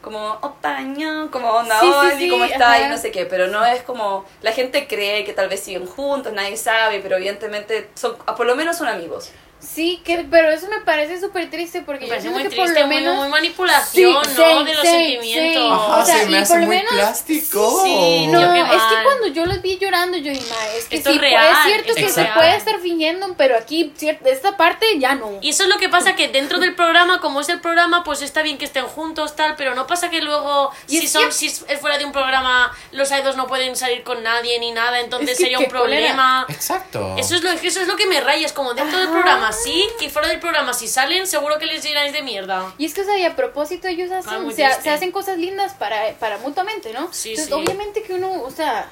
como, 0.00 0.38
opaño, 0.40 1.30
como 1.30 1.50
onda, 1.50 1.78
Sí, 1.80 1.86
sí, 1.86 1.92
Oli, 1.92 2.18
sí, 2.18 2.28
¿cómo 2.30 2.44
está? 2.44 2.80
Y 2.80 2.88
no 2.88 2.98
sé 2.98 3.10
qué, 3.10 3.26
pero 3.26 3.48
no 3.48 3.64
es 3.64 3.82
como, 3.82 4.24
la 4.42 4.52
gente 4.52 4.86
cree 4.86 5.24
que 5.24 5.32
tal 5.32 5.48
vez 5.48 5.60
siguen 5.60 5.86
juntos, 5.86 6.32
nadie 6.32 6.56
sabe, 6.56 7.00
pero 7.00 7.16
evidentemente 7.16 7.90
son, 7.94 8.16
ah, 8.26 8.34
por 8.34 8.46
lo 8.46 8.56
menos 8.56 8.76
son 8.76 8.88
amigos. 8.88 9.30
Sí, 9.60 10.00
que, 10.04 10.26
pero 10.30 10.48
eso 10.50 10.68
me 10.68 10.80
parece 10.80 11.20
súper 11.20 11.50
triste 11.50 11.82
porque 11.82 12.06
Me 12.06 12.06
yo 12.06 12.10
parece 12.12 12.28
siento 12.28 12.40
muy 12.40 12.48
que 12.50 12.56
por 12.56 12.64
triste, 12.64 12.80
lo 12.80 12.86
muy, 12.86 12.96
menos... 12.96 13.16
muy 13.16 13.28
manipulación, 13.28 14.24
Sí, 14.24 14.30
¿no? 14.38 14.58
sí, 14.58 14.64
de 14.64 14.74
los 14.74 14.82
sí, 14.82 14.88
sentimientos. 14.88 15.62
sí. 15.62 15.68
Ajá, 15.70 15.96
O 16.00 16.04
sea, 16.06 16.16
se 16.18 16.24
y 16.24 16.28
me 16.28 16.38
hace 16.38 16.52
por 16.52 16.60
lo 16.60 16.66
muy 16.66 16.76
menos- 16.76 16.92
plástico. 16.94 17.80
Sí, 17.84 18.26
No, 18.28 18.40
Yo 18.40 18.52
qué 18.52 18.60
es 18.60 18.82
que 18.82 19.04
cuando 19.04 19.26
yo 19.28 19.46
los 19.46 19.62
vi 19.62 19.78
llorando, 19.78 20.16
yo 20.16 20.32
dije, 20.32 20.46
"Ma, 20.48 20.66
es 20.76 20.84
que 20.86 20.96
Esto 20.96 21.10
sí, 21.10 21.16
es 21.16 21.20
real, 21.20 21.52
es 21.52 21.72
cierto 21.72 21.94
que 21.94 22.06
es 22.06 22.12
se 22.14 22.22
real. 22.22 22.34
puede 22.34 22.56
estar 22.56 22.80
fingiendo, 22.80 23.34
pero 23.36 23.56
aquí, 23.56 23.92
esta 24.24 24.56
parte 24.56 24.86
ya 24.98 25.14
no. 25.14 25.38
Y 25.42 25.50
eso 25.50 25.64
es 25.64 25.68
lo 25.68 25.78
que 25.78 25.88
pasa, 25.88 26.16
que 26.16 26.28
dentro 26.28 26.58
del 26.58 26.74
programa, 26.74 27.20
como 27.20 27.40
es 27.42 27.48
el 27.50 27.60
programa, 27.60 28.02
pues 28.02 28.22
está 28.22 28.42
bien 28.42 28.56
que 28.58 28.64
estén 28.64 28.86
juntos, 28.86 29.36
tal, 29.36 29.56
pero 29.56 29.74
no 29.74 29.86
pasa 29.86 30.08
que 30.10 30.22
luego, 30.22 30.70
Y 30.88 30.98
si 30.98 31.04
es 31.06 31.12
son, 31.12 31.26
que- 31.26 31.32
si 31.32 31.46
es 31.46 31.64
fuera 31.80 31.98
de 31.98 32.04
un 32.06 32.12
programa, 32.12 32.72
los 32.92 33.10
idols 33.12 33.36
no 33.36 33.46
pueden 33.46 33.76
salir 33.76 34.02
con 34.04 34.22
nadie 34.22 34.58
ni 34.58 34.72
nada, 34.72 35.00
entonces 35.00 35.30
Es 35.32 35.36
que 35.36 35.42
sería 35.44 35.58
un 35.58 35.66
problema. 35.66 36.46
Exacto. 36.48 37.14
Eso 37.18 37.34
es, 37.36 37.42
lo, 37.42 37.50
eso 37.50 37.80
es 37.80 37.86
lo 37.86 37.96
que 37.96 38.06
me 38.06 38.20
raya, 38.20 38.46
es 38.46 38.52
como 38.52 38.74
dentro 38.74 38.98
del 38.98 39.08
Ajá. 39.08 39.14
programa 39.16 39.49
sí, 39.52 39.84
y 40.00 40.08
fuera 40.08 40.28
del 40.28 40.40
programa 40.40 40.72
si 40.74 40.88
salen, 40.88 41.26
seguro 41.26 41.58
que 41.58 41.66
les 41.66 41.82
dirán 41.82 42.10
de 42.12 42.22
mierda. 42.22 42.72
Y 42.78 42.86
es 42.86 42.94
que, 42.94 43.02
o 43.02 43.04
sea, 43.04 43.18
y 43.18 43.24
a 43.24 43.36
propósito 43.36 43.88
ellos 43.88 44.10
hacen, 44.10 44.46
Ah, 44.48 44.52
se, 44.54 44.64
ha- 44.64 44.80
se 44.80 44.90
hacen 44.90 45.12
cosas 45.12 45.38
lindas 45.38 45.72
para, 45.74 46.12
para 46.18 46.38
mutuamente, 46.38 46.92
¿no? 46.92 47.12
Sí, 47.12 47.30
Entonces, 47.30 47.46
sí. 47.46 47.52
obviamente 47.52 48.02
que 48.02 48.14
uno, 48.14 48.42
o 48.42 48.50
sea, 48.50 48.88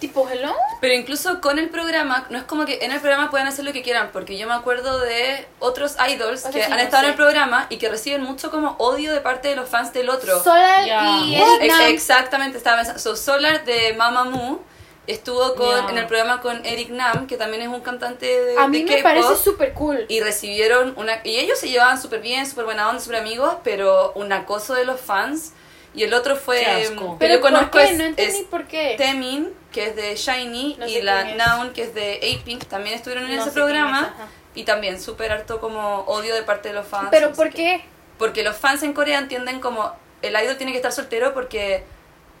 tipo, 0.00 0.28
hello. 0.28 0.54
Pero 0.80 0.94
incluso 0.94 1.40
con 1.40 1.58
el 1.58 1.70
programa, 1.70 2.26
no 2.30 2.38
es 2.38 2.44
como 2.44 2.64
que 2.64 2.78
en 2.82 2.92
el 2.92 3.00
programa 3.00 3.30
pueden 3.30 3.48
hacer 3.48 3.64
lo 3.64 3.72
que 3.72 3.82
quieran, 3.82 4.10
porque 4.12 4.38
yo 4.38 4.46
me 4.46 4.54
acuerdo 4.54 5.00
de 5.00 5.46
otros 5.58 5.96
idols 6.08 6.40
O 6.40 6.42
sea, 6.42 6.50
que 6.52 6.58
sí, 6.64 6.70
han 6.70 6.78
no 6.78 6.84
estado 6.84 7.02
en 7.04 7.10
el 7.10 7.16
programa 7.16 7.66
y 7.68 7.78
que 7.78 7.88
reciben 7.88 8.22
mucho 8.22 8.50
como 8.52 8.76
odio 8.78 9.12
de 9.12 9.20
parte 9.20 9.48
de 9.48 9.56
los 9.56 9.68
fans 9.68 9.92
del 9.92 10.08
otro. 10.08 10.40
Solar 10.42 10.86
Ya. 10.86 11.18
y 11.24 11.34
Ex- 11.62 11.80
exactamente, 11.88 12.58
estaba 12.58 12.76
pensando. 12.76 13.00
So, 13.00 13.16
Solar 13.16 13.64
de 13.64 13.92
Mamamoo 13.94 14.60
estuvo 15.08 15.54
con, 15.54 15.88
en 15.88 15.98
el 15.98 16.06
programa 16.06 16.40
con 16.40 16.64
Eric 16.64 16.90
Nam, 16.90 17.26
que 17.26 17.36
también 17.36 17.62
es 17.62 17.68
un 17.68 17.80
cantante 17.80 18.26
de, 18.26 18.58
A 18.58 18.68
mí 18.68 18.84
de 18.84 18.96
me 18.96 19.02
parece 19.02 19.34
súper 19.36 19.72
cool. 19.72 20.04
Y 20.08 20.20
recibieron 20.20 20.94
una. 20.96 21.20
Y 21.24 21.38
ellos 21.38 21.58
se 21.58 21.68
llevaban 21.68 22.00
súper 22.00 22.20
bien, 22.20 22.46
súper 22.46 22.66
buena 22.66 22.88
onda, 22.88 23.00
súper 23.00 23.20
amigos, 23.20 23.56
pero 23.64 24.12
un 24.14 24.32
acoso 24.32 24.74
de 24.74 24.84
los 24.84 25.00
fans. 25.00 25.52
Y 25.94 26.04
el 26.04 26.14
otro 26.14 26.36
fue. 26.36 26.60
Qué 26.60 26.66
asco. 26.84 27.12
que 27.14 27.18
Pero 27.18 27.34
yo 27.34 27.40
conozco 27.40 27.70
¿por 27.70 27.80
qué? 27.80 27.90
es, 27.90 27.98
no 27.98 28.04
entendí 28.04 28.38
es 28.38 28.44
por 28.44 28.66
qué. 28.66 28.94
Temin, 28.98 29.52
que 29.72 29.86
es 29.86 29.96
de 29.96 30.14
Shiny, 30.14 30.76
No 30.78 30.86
y 30.86 31.00
la. 31.02 31.34
Noun, 31.34 31.72
que 31.72 31.82
es 31.82 31.94
de 31.94 32.16
A-Pink, 32.16 32.66
también 32.66 32.94
estuvieron 32.94 33.24
en 33.24 33.34
No 33.34 33.40
ese 33.40 33.48
es, 33.48 33.54
programa. 33.54 34.14
y 34.54 34.64
también 34.64 35.00
súper 35.00 35.32
harto 35.32 35.58
como 35.60 36.00
odio 36.02 36.34
de 36.34 36.42
parte 36.42 36.68
de 36.68 36.74
los 36.74 36.86
fans. 36.86 37.08
Pero 37.10 37.32
¿por 37.32 37.50
qué? 37.50 37.82
Porque 38.18 38.42
los 38.42 38.56
fans 38.56 38.82
en 38.82 38.92
Corea 38.92 39.18
entienden 39.18 39.60
como 39.60 39.92
el 40.20 40.36
idol 40.40 40.56
tiene 40.56 40.72
que 40.72 40.78
estar 40.78 40.92
soltero 40.92 41.32
porque 41.32 41.84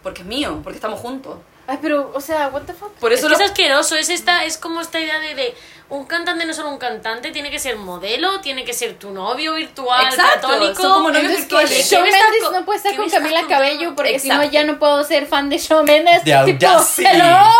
porque 0.02 0.20
es 0.22 0.26
mío, 0.26 0.60
porque 0.62 0.76
estamos 0.76 1.00
juntos. 1.00 1.38
Ay, 1.70 1.78
pero, 1.82 2.10
o 2.14 2.20
sea, 2.20 2.48
what 2.48 2.62
the 2.62 2.72
fuck. 2.72 2.90
Por 2.94 3.12
Es 3.12 3.18
eso 3.20 3.28
que 3.28 3.34
es 3.34 3.40
asqueroso, 3.42 3.94
es, 3.94 4.08
esta, 4.08 4.44
es 4.44 4.56
como 4.56 4.80
esta 4.80 4.98
idea 4.98 5.20
de, 5.20 5.34
de 5.34 5.54
un 5.90 6.06
cantante 6.06 6.46
no 6.46 6.50
es 6.50 6.56
solo 6.56 6.70
un 6.70 6.78
cantante, 6.78 7.30
tiene 7.30 7.50
que 7.50 7.58
ser 7.58 7.76
modelo, 7.76 8.40
tiene 8.40 8.64
que 8.64 8.72
ser 8.72 8.98
tu 8.98 9.10
novio 9.10 9.52
virtual, 9.54 10.06
Exacto, 10.06 10.48
platónico. 10.48 10.82
son 10.82 10.92
como 10.94 11.10
novios 11.10 11.30
virtuales. 11.36 11.90
Shawn 11.90 12.04
¿Qué 12.04 12.10
me 12.10 12.16
estás 12.16 12.30
Mendes 12.32 12.50
no 12.52 12.64
puede 12.64 12.76
estar 12.78 12.96
con 12.96 13.10
Camila? 13.10 13.46
Cabello 13.46 13.94
porque 13.94 14.18
si 14.18 14.28
no 14.30 14.42
ya 14.44 14.64
no 14.64 14.78
puedo 14.78 15.04
ser 15.04 15.26
fan 15.26 15.50
de 15.50 15.58
Shawn 15.58 15.84
Mendes. 15.84 16.24
De 16.24 16.32
tipo. 16.44 16.58
Ya 16.96 17.12
no, 17.12 17.52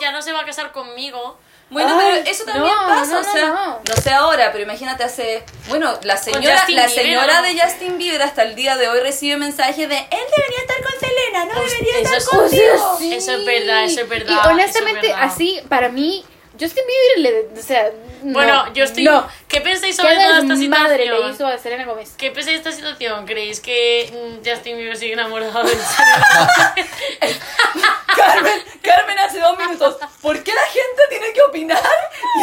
ya 0.00 0.12
no 0.12 0.22
se 0.22 0.32
va 0.32 0.40
a 0.40 0.44
casar 0.44 0.72
conmigo. 0.72 1.38
Bueno, 1.72 1.98
Ay, 1.98 2.20
pero 2.20 2.30
eso 2.30 2.44
también 2.44 2.66
no, 2.74 2.86
pasa, 2.86 3.12
no, 3.14 3.20
o 3.20 3.24
sea, 3.24 3.46
no, 3.88 3.96
sé 4.02 4.10
ahora, 4.10 4.52
pero 4.52 4.62
imagínate 4.64 5.04
hace, 5.04 5.42
bueno, 5.68 5.98
la 6.02 6.16
señora, 6.18 6.64
la 6.68 6.88
señora 6.88 7.40
de 7.42 7.58
Justin 7.58 7.96
Bieber 7.98 8.20
hasta 8.22 8.42
el 8.42 8.54
día 8.54 8.76
de 8.76 8.88
hoy 8.88 9.00
recibe 9.00 9.36
mensajes 9.38 9.88
de 9.88 9.96
él 9.96 10.04
debería 10.36 10.58
estar 10.60 10.82
con 10.82 10.92
Selena, 11.00 11.44
no 11.46 11.60
debería 11.60 11.98
eso 11.98 12.02
estar 12.02 12.18
es- 12.18 12.28
contigo. 12.28 12.96
sí. 12.98 13.14
Eso 13.14 13.32
es 13.32 13.44
verdad, 13.46 13.84
eso 13.84 14.00
es 14.02 14.08
verdad, 14.08 14.32
Y 14.32 14.38
es 14.38 14.46
honestamente, 14.46 15.08
verdad. 15.08 15.22
así, 15.24 15.60
para 15.68 15.88
mí, 15.88 16.24
Justin 16.58 16.84
Bieber 16.86 17.32
le, 17.32 17.60
o 17.60 17.62
sea, 17.62 17.90
no, 18.22 18.32
Bueno, 18.34 18.72
yo 18.74 18.84
estoy... 18.84 19.04
No. 19.04 19.26
¿Qué 19.48 19.60
pensáis 19.60 19.96
¿Qué 19.96 20.02
sobre 20.02 20.14
toda 20.14 20.38
esta 20.38 20.54
madre 20.68 20.98
le 20.98 21.04
situación? 21.04 21.34
hizo 21.34 21.46
a 21.46 21.58
Selena 21.58 21.84
Gómez? 21.84 22.12
¿Qué 22.16 22.30
pensáis 22.30 22.62
de 22.62 22.70
esta 22.70 22.72
situación? 22.72 23.26
¿Creéis 23.26 23.60
que 23.60 24.10
mm, 24.12 24.46
Justin 24.48 24.76
Bieber 24.76 24.96
sigue 24.96 25.14
enamorado 25.14 25.62
de 25.64 25.76
Carmen, 28.16 28.62
Carmen 28.82 29.18
hace 29.18 29.40
dos 29.40 29.56
minutos. 29.58 29.96
¿Por 30.20 30.42
qué 30.42 30.52
la 30.52 30.62
gente 30.62 31.02
tiene 31.08 31.32
que 31.32 31.42
opinar 31.42 31.82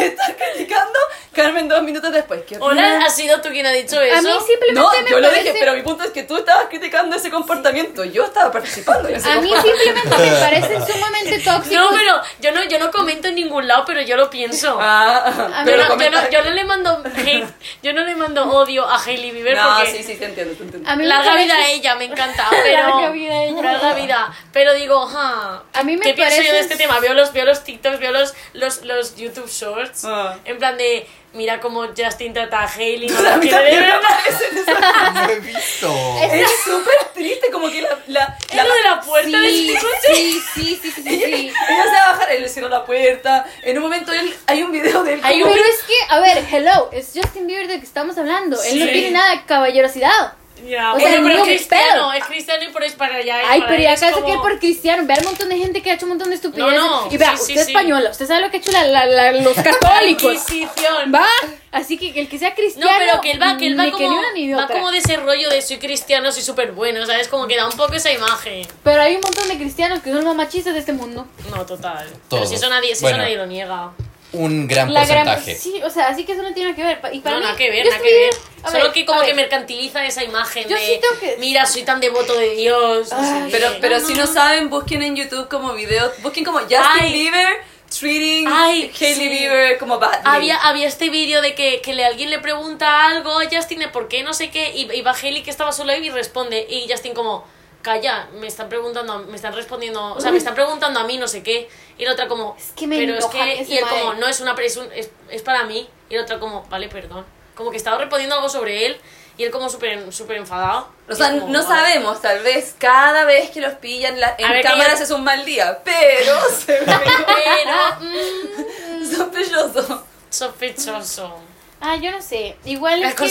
y 0.00 0.04
estar 0.04 0.36
criticando? 0.36 0.98
Carmen 1.32 1.68
dos 1.68 1.82
minutos 1.82 2.12
después. 2.12 2.42
¿Qué 2.46 2.56
Hola, 2.58 3.04
así 3.06 3.22
sido 3.22 3.40
tú 3.40 3.50
quien 3.50 3.64
ha 3.66 3.70
dicho 3.70 4.00
eso? 4.00 4.18
A 4.18 4.22
mí 4.22 4.32
simplemente 4.46 4.80
No, 4.80 4.90
me 5.02 5.10
yo 5.10 5.20
lo 5.20 5.30
dije, 5.30 5.54
pero 5.58 5.74
mi 5.74 5.82
punto 5.82 6.04
es 6.04 6.10
que 6.10 6.24
tú 6.24 6.36
estabas 6.36 6.66
criticando 6.68 7.16
ese 7.16 7.30
comportamiento. 7.30 8.04
Yo 8.04 8.24
estaba 8.24 8.50
participando 8.50 9.08
en 9.08 9.16
ese 9.16 9.30
A 9.30 9.40
mí 9.40 9.50
simplemente 9.62 10.18
me 10.18 10.32
parecen 10.32 10.86
sumamente 10.86 11.38
tóxicos. 11.38 11.70
No, 11.80 11.88
pero 11.90 12.20
yo 12.40 12.52
no, 12.52 12.64
yo 12.64 12.78
no 12.78 12.90
comento 12.90 13.28
en 13.28 13.36
ningún 13.36 13.66
lado, 13.66 13.84
pero 13.86 13.99
yo 14.02 14.16
lo 14.16 14.28
pienso. 14.30 14.78
Ah, 14.92 15.24
Yo 15.60 15.64
pero 15.64 15.76
no, 15.76 15.82
yo, 15.84 15.88
comenta- 15.90 16.22
no, 16.22 16.30
yo 16.30 16.44
no 16.44 16.50
le 16.50 16.64
mando 16.64 17.02
hate, 17.04 17.46
yo 17.82 17.92
no 17.92 18.04
le 18.04 18.14
mando 18.16 18.44
odio 18.50 18.84
a 18.86 19.02
Hailey 19.02 19.30
Bieber 19.30 19.56
No, 19.56 19.76
porque 19.76 19.90
sí, 19.92 20.02
sí, 20.02 20.16
te 20.16 20.24
entiendo, 20.26 20.54
te 20.54 20.62
entiendo. 20.64 20.88
A 20.90 20.96
mí 20.96 21.02
me 21.02 21.08
larga 21.08 21.30
parece- 21.32 21.44
vida 21.44 21.54
a 21.56 21.68
ella, 21.70 21.94
me 21.96 22.04
encanta, 22.04 22.46
pero 22.50 22.88
Larga 22.88 23.10
vida 23.10 23.32
a 23.34 23.44
ella. 23.44 23.62
larga 23.62 23.94
vida. 23.94 24.32
Pero 24.52 24.74
digo, 24.74 25.08
A 25.14 25.82
mí 25.84 25.96
me 25.96 26.04
¿qué 26.04 26.14
pienso 26.14 26.42
yo 26.42 26.52
de 26.52 26.60
este 26.60 26.76
tema? 26.76 26.98
Veo 27.00 27.14
los, 27.14 27.32
veo 27.32 27.44
los 27.44 27.62
TikToks, 27.64 27.98
veo 28.00 28.12
los, 28.12 28.34
los, 28.54 28.82
los 28.84 29.16
YouTube 29.16 29.48
Shorts, 29.50 30.04
Ah. 30.04 30.36
en 30.44 30.58
plan 30.58 30.76
de 30.76 31.06
mira 31.32 31.60
cómo 31.60 31.86
Justin 31.96 32.32
trata 32.32 32.60
a 32.62 32.66
Hailey, 32.68 33.08
no 33.10 33.18
A 33.18 33.22
la 33.22 33.38
de 33.38 33.48
también 33.48 33.80
me 33.80 33.86
verdad. 33.86 34.00
parece 34.02 34.60
esa- 34.60 35.10
No 35.12 35.28
he 35.30 35.40
visto. 35.40 36.16
Es 36.22 36.50
súper 36.64 37.12
triste, 37.14 37.39
como 37.60 37.72
que 37.72 37.82
la... 37.82 37.98
la, 38.08 38.36
lo 38.64 38.72
de 38.74 38.82
la 38.82 39.00
puerta 39.00 39.38
Sí, 39.48 39.74
coche. 39.80 40.14
sí, 40.14 40.40
sí, 40.54 40.80
sí, 40.82 40.90
sí, 40.90 41.02
sí, 41.02 41.02
sí. 41.02 41.52
Ella 41.68 41.84
se 41.84 41.90
va 41.90 42.02
a 42.08 42.12
bajar, 42.12 42.32
él 42.32 42.42
le 42.42 42.48
cierra 42.48 42.68
la 42.68 42.84
puerta. 42.84 43.46
En 43.62 43.76
un 43.78 43.82
momento 43.84 44.12
él, 44.12 44.34
hay 44.46 44.62
un 44.62 44.72
video 44.72 45.02
de 45.02 45.14
él. 45.14 45.20
Hay 45.22 45.40
como- 45.40 45.52
un- 45.52 45.58
Pero 45.58 45.68
es 45.70 45.82
que, 45.84 45.94
a 46.08 46.20
ver, 46.20 46.44
hello, 46.52 46.90
es 46.92 47.10
Justin 47.14 47.46
Bieber 47.46 47.68
de 47.68 47.78
que 47.80 47.86
estamos 47.86 48.16
hablando. 48.18 48.60
Él 48.62 48.78
no 48.80 48.86
tiene 48.86 49.10
nada 49.12 49.30
de 49.36 49.44
caballerosidad. 49.44 50.34
Ya, 50.68 50.92
O 50.94 50.98
sea, 51.00 51.08
pero 51.10 51.22
ni 51.22 51.32
es 51.32 51.38
un 51.38 51.44
cristiano, 51.46 51.92
pedo. 51.92 52.12
es 52.12 52.24
cristiano 52.24 52.64
y 52.64 52.68
por 52.68 52.84
eso 52.84 52.96
para 52.96 53.16
allá. 53.16 53.36
Ay, 53.48 53.60
para 53.60 53.70
pero 53.72 53.82
ya 53.82 53.92
es 53.94 54.02
acaso 54.02 54.20
como- 54.20 54.34
que 54.34 54.38
por 54.40 54.58
cristiano, 54.58 55.02
ve 55.06 55.14
al 55.14 55.24
montón 55.24 55.48
de 55.48 55.56
gente 55.58 55.82
que 55.82 55.90
ha 55.90 55.94
hecho 55.94 56.06
un 56.06 56.10
montón 56.10 56.28
de 56.28 56.34
estupideces. 56.36 56.74
No, 56.78 57.06
no, 57.06 57.12
y 57.12 57.16
vea, 57.16 57.30
sí, 57.32 57.36
sí, 57.36 57.42
usted 57.42 57.56
es 57.60 57.66
sí. 57.66 57.72
española, 57.72 58.10
usted 58.10 58.26
sabe 58.26 58.40
lo 58.42 58.50
que 58.50 58.56
ha 58.58 58.60
hecho 58.60 58.70
la, 58.72 58.84
la- 58.86 59.06
la- 59.06 59.32
los 59.32 59.54
católicos. 59.56 60.32
Inquisición. 60.34 61.12
Va, 61.14 61.26
así 61.72 61.96
que 61.98 62.20
el 62.20 62.28
que 62.28 62.38
sea 62.38 62.50
No, 62.50 62.54
cristiano. 62.56 62.90
pero 62.98 63.20
que 63.20 63.30
él 63.32 63.42
va, 63.42 63.56
que 63.56 63.66
él 63.66 63.78
va 63.78 63.90
como, 63.90 64.20
ni 64.34 64.52
va 64.52 64.66
como 64.68 64.90
de 64.90 64.98
ese 64.98 65.16
rollo 65.16 65.48
de 65.50 65.62
soy 65.62 65.78
cristiano, 65.78 66.30
soy 66.32 66.42
súper 66.42 66.72
bueno, 66.72 67.04
¿sabes? 67.06 67.28
Como 67.28 67.46
que 67.46 67.56
da 67.56 67.66
un 67.66 67.76
poco 67.76 67.94
esa 67.94 68.12
imagen. 68.12 68.66
Pero 68.84 69.02
hay 69.02 69.14
un 69.16 69.20
montón 69.22 69.48
de 69.48 69.56
cristianos 69.56 70.00
que 70.00 70.10
son 70.12 70.24
los 70.24 70.34
machistas 70.34 70.74
de 70.74 70.80
este 70.80 70.92
mundo. 70.92 71.26
No, 71.50 71.64
total. 71.66 72.06
Pero 72.08 72.20
Todos. 72.28 72.48
si 72.48 72.54
eso 72.56 72.68
nadie, 72.68 72.94
si 72.94 73.02
Bueno. 73.02 73.16
eso 73.18 73.22
nadie 73.24 73.36
lo 73.36 73.46
niega. 73.46 73.90
Un 74.32 74.68
gran 74.68 74.92
La 74.94 75.04
gran, 75.04 75.24
porcentaje. 75.26 75.56
sí, 75.56 75.80
o 75.82 75.90
sea, 75.90 76.08
así 76.08 76.24
que 76.24 76.32
eso 76.32 76.42
no 76.42 76.52
tiene 76.54 76.74
que 76.74 76.84
ver. 76.84 77.00
Y 77.12 77.18
para 77.20 77.36
no, 77.36 77.40
mí, 77.40 77.46
nada 77.46 77.56
que 77.56 77.70
ver, 77.70 77.86
nada 77.86 78.00
que 78.00 78.12
ver. 78.14 78.34
Solo 78.70 78.84
ver, 78.84 78.92
que 78.92 79.04
como 79.06 79.22
que 79.22 79.34
mercantiliza 79.34 80.04
esa 80.06 80.22
imagen 80.22 80.68
Yo 80.68 80.76
de, 80.76 80.86
sí 80.86 81.00
tengo 81.00 81.18
que- 81.18 81.36
mira, 81.38 81.66
soy 81.66 81.82
tan 81.82 81.98
devoto 82.00 82.34
de 82.34 82.50
Dios. 82.54 83.12
Ay. 83.12 83.48
Pero, 83.50 83.68
pero 83.80 83.98
No, 83.98 84.06
si 84.06 84.14
no. 84.14 84.20
no 84.20 84.26
saben, 84.32 84.70
busquen 84.70 85.02
en 85.02 85.16
YouTube 85.16 85.48
como 85.48 85.72
videos, 85.72 86.12
busquen 86.22 86.44
como 86.44 86.60
Justin 86.60 86.78
Ay. 87.00 87.12
Bieber 87.12 87.56
treating 87.98 88.46
Ay, 88.46 88.92
Hailey 89.00 89.14
sí. 89.16 89.28
Bieber 89.28 89.78
como 89.78 89.98
badly. 89.98 90.20
Había, 90.24 90.56
había 90.58 90.86
este 90.86 91.10
vídeo 91.10 91.42
de 91.42 91.56
que, 91.56 91.80
que 91.80 91.92
le, 91.94 92.04
alguien 92.04 92.30
le 92.30 92.38
pregunta 92.38 93.06
algo 93.08 93.36
a 93.40 93.46
Justin 93.50 93.80
de 93.80 93.88
por 93.88 94.06
qué 94.06 94.22
no 94.22 94.32
sé 94.32 94.50
qué 94.50 94.70
y, 94.76 94.88
y 94.92 95.02
va 95.02 95.12
Hailey 95.12 95.42
que 95.42 95.50
estaba 95.50 95.72
solo 95.72 95.90
ahí 95.90 96.06
y 96.06 96.10
responde 96.10 96.64
y 96.70 96.86
Justin 96.88 97.14
como 97.14 97.44
calla 97.82 98.28
me 98.34 98.46
están 98.46 98.68
preguntando 98.68 99.20
me 99.20 99.36
están 99.36 99.54
respondiendo 99.54 100.14
o 100.14 100.20
sea 100.20 100.30
me 100.30 100.38
están 100.38 100.54
preguntando 100.54 101.00
a 101.00 101.04
mí 101.04 101.16
no 101.18 101.26
sé 101.28 101.42
qué 101.42 101.68
y 101.98 102.04
la 102.04 102.12
otra 102.12 102.28
como 102.28 102.54
Es 102.58 102.72
que 102.76 102.86
me 102.86 102.98
pero 102.98 103.16
es 103.16 103.26
que 103.26 103.62
y 103.72 103.78
él 103.78 103.84
como 103.88 104.14
no 104.14 104.26
es 104.28 104.40
una 104.40 104.52
es, 104.62 104.76
un- 104.76 104.92
es, 104.92 105.10
es 105.30 105.42
para 105.42 105.64
mí 105.64 105.88
y 106.08 106.14
la 106.16 106.22
otra 106.22 106.38
como 106.38 106.64
vale 106.68 106.88
perdón 106.88 107.24
como 107.54 107.70
que 107.70 107.76
estaba 107.78 107.98
respondiendo 107.98 108.34
algo 108.36 108.48
sobre 108.48 108.86
él 108.86 109.00
y 109.38 109.44
él 109.44 109.50
como 109.50 109.70
súper 109.70 110.12
súper 110.12 110.36
enfadado 110.36 110.88
O 111.08 111.14
sea, 111.14 111.30
como, 111.30 111.48
no 111.48 111.62
"Vale". 111.62 111.66
sabemos, 111.66 112.20
tal 112.20 112.40
vez 112.42 112.74
cada 112.78 113.24
vez 113.24 113.50
que 113.50 113.60
los 113.62 113.72
pillan 113.74 114.20
la- 114.20 114.34
en 114.38 114.48
ver, 114.50 114.62
cámaras 114.62 115.00
es 115.00 115.10
un 115.10 115.24
mal 115.24 115.44
día, 115.46 115.80
pero 115.82 116.34
se 116.50 116.72
ve 116.80 116.86
pero 116.86 118.00
mm, 118.00 119.16
sospechoso. 119.16 120.04
sospechoso 120.28 121.40
Ah, 121.80 121.96
yo 121.96 122.10
no 122.10 122.20
sé. 122.20 122.56
Igual 122.64 123.02
es 123.02 123.08
es 123.10 123.14
que, 123.14 123.24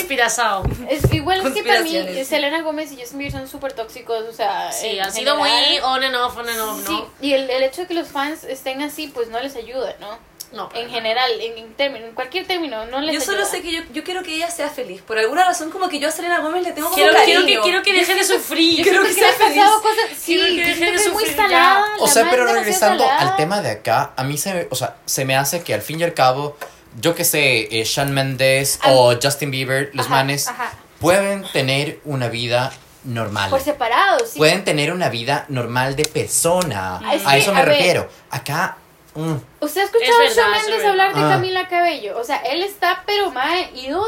es, 0.90 1.14
igual 1.14 1.46
es 1.46 1.54
que 1.54 1.64
para 1.64 1.82
mí. 1.82 2.26
Selena 2.26 2.62
Gómez 2.62 2.92
y 2.92 2.98
Justin 3.00 3.20
Bieber 3.20 3.40
son 3.40 3.48
súper 3.48 3.74
tóxicos, 3.74 4.24
o 4.28 4.34
sea, 4.34 4.72
sí 4.72 5.00
han 5.00 5.12
sido 5.12 5.36
muy 5.36 5.50
on 5.84 6.04
and 6.04 6.16
off 6.16 6.36
on 6.38 6.50
and 6.50 6.60
off 6.60 6.80
Sí, 6.86 6.92
no 6.94 7.08
y 7.22 7.34
el, 7.34 7.50
el 7.50 7.64
hecho 7.64 7.82
de 7.82 7.88
que 7.88 7.94
los 7.94 8.08
fans 8.08 8.44
estén 8.44 8.82
así, 8.82 9.08
pues 9.08 9.28
no 9.30 9.40
les 9.40 9.56
ayuda, 9.56 9.96
¿no? 10.00 10.18
no 10.52 10.68
En 10.74 10.88
nada. 10.88 10.94
general, 10.96 11.30
en, 11.40 11.60
en 11.60 11.74
término, 11.76 12.08
en 12.08 12.14
cualquier 12.16 12.48
término, 12.48 12.84
no 12.88 13.02
les 13.02 13.14
Yo 13.14 13.20
ayuda. 13.22 13.34
solo 13.34 13.46
sé 13.46 13.62
que 13.62 13.72
yo, 13.72 13.82
yo 13.94 14.04
quiero 14.04 14.24
que 14.24 14.34
ella 14.34 14.50
sea 14.50 14.68
feliz. 14.70 15.00
Por 15.04 15.20
alguna 15.20 15.46
razón, 15.46 15.70
como 15.70 15.88
que 15.90 16.00
yo 16.00 16.08
a 16.08 16.12
Selena 16.12 16.40
Gómez 16.40 16.64
le 16.64 16.72
tengo 16.72 16.88
como 16.90 16.96
Quiero, 17.00 17.14
cariño. 17.14 17.42
quiero, 17.46 17.62
que, 17.62 17.70
quiero 17.70 17.84
que 17.84 17.94
deje 17.94 18.16
de 18.16 18.24
sufrir. 18.34 18.82
Quiero 18.82 19.04
que 19.04 19.10
le 19.10 19.14
sea 19.14 19.32
feliz. 19.34 19.64
cosas, 19.80 20.06
sí, 20.18 20.34
Quiero 20.36 20.46
que 20.48 20.56
que 20.56 20.68
deje 20.70 20.86
de 20.86 20.92
que 20.92 20.98
es 20.98 21.14
muy 21.14 21.24
sufrir 21.26 21.38
ya. 21.38 21.44
salada. 21.50 21.86
O 22.00 22.08
sea, 22.08 22.28
pero 22.32 22.46
regresando 22.52 23.04
salada. 23.04 23.30
al 23.30 23.36
tema 23.36 23.62
de 23.62 23.70
acá, 23.70 24.14
a 24.16 24.24
mí 24.24 24.40
se, 24.40 24.68
o 24.72 24.76
sea, 24.76 24.96
se 25.06 25.24
me 25.24 25.36
hace 25.36 25.62
que 25.62 25.76
al 25.76 25.84
fin 25.84 26.00
y 26.00 26.04
al 26.04 26.16
cabo, 26.16 26.58
yo 27.00 27.16
que 27.16 27.24
sé, 27.24 27.68
eh, 27.80 27.84
Shawn 27.86 28.12
Mendes 28.14 28.80
Al- 28.82 28.94
o 28.96 29.20
Justin 29.22 29.52
Bieber, 29.52 29.90
los 29.94 30.06
Ajá, 30.08 30.16
manes, 30.16 30.48
ajá. 30.48 30.72
pueden 31.00 31.44
tener 31.54 32.00
una 32.06 32.28
vida 32.30 32.72
normal. 33.04 33.50
Por 33.50 33.62
separado, 33.62 34.20
sí. 34.26 34.38
Pueden 34.38 34.64
tener 34.66 34.92
una 34.92 35.10
vida 35.10 35.46
normal 35.50 35.96
de 35.96 36.04
persona. 36.04 37.00
Es 37.14 37.26
a 37.26 37.32
que, 37.32 37.38
eso 37.38 37.54
me 37.54 37.62
a 37.62 37.66
ver. 37.66 37.78
refiero. 37.78 38.10
Acá, 38.30 38.78
mm, 39.16 39.36
¿Usted 39.62 39.82
ha 39.82 39.86
escuchado 39.86 40.22
Es 40.24 40.32
a 40.38 40.42
Shawn 40.42 40.52
verdad, 40.52 40.62
es 40.62 40.68
Mendes 40.68 40.78
verdad. 40.78 40.90
hablar 40.92 41.16
de 41.16 41.22
Ah. 41.22 41.30
Camila 41.30 41.68
Cabello? 41.70 42.20
O 42.20 42.24
sea, 42.24 42.38
él 42.38 42.64
está, 42.64 43.04
pero 43.06 43.32
mae, 43.32 43.72
ido 43.76 44.04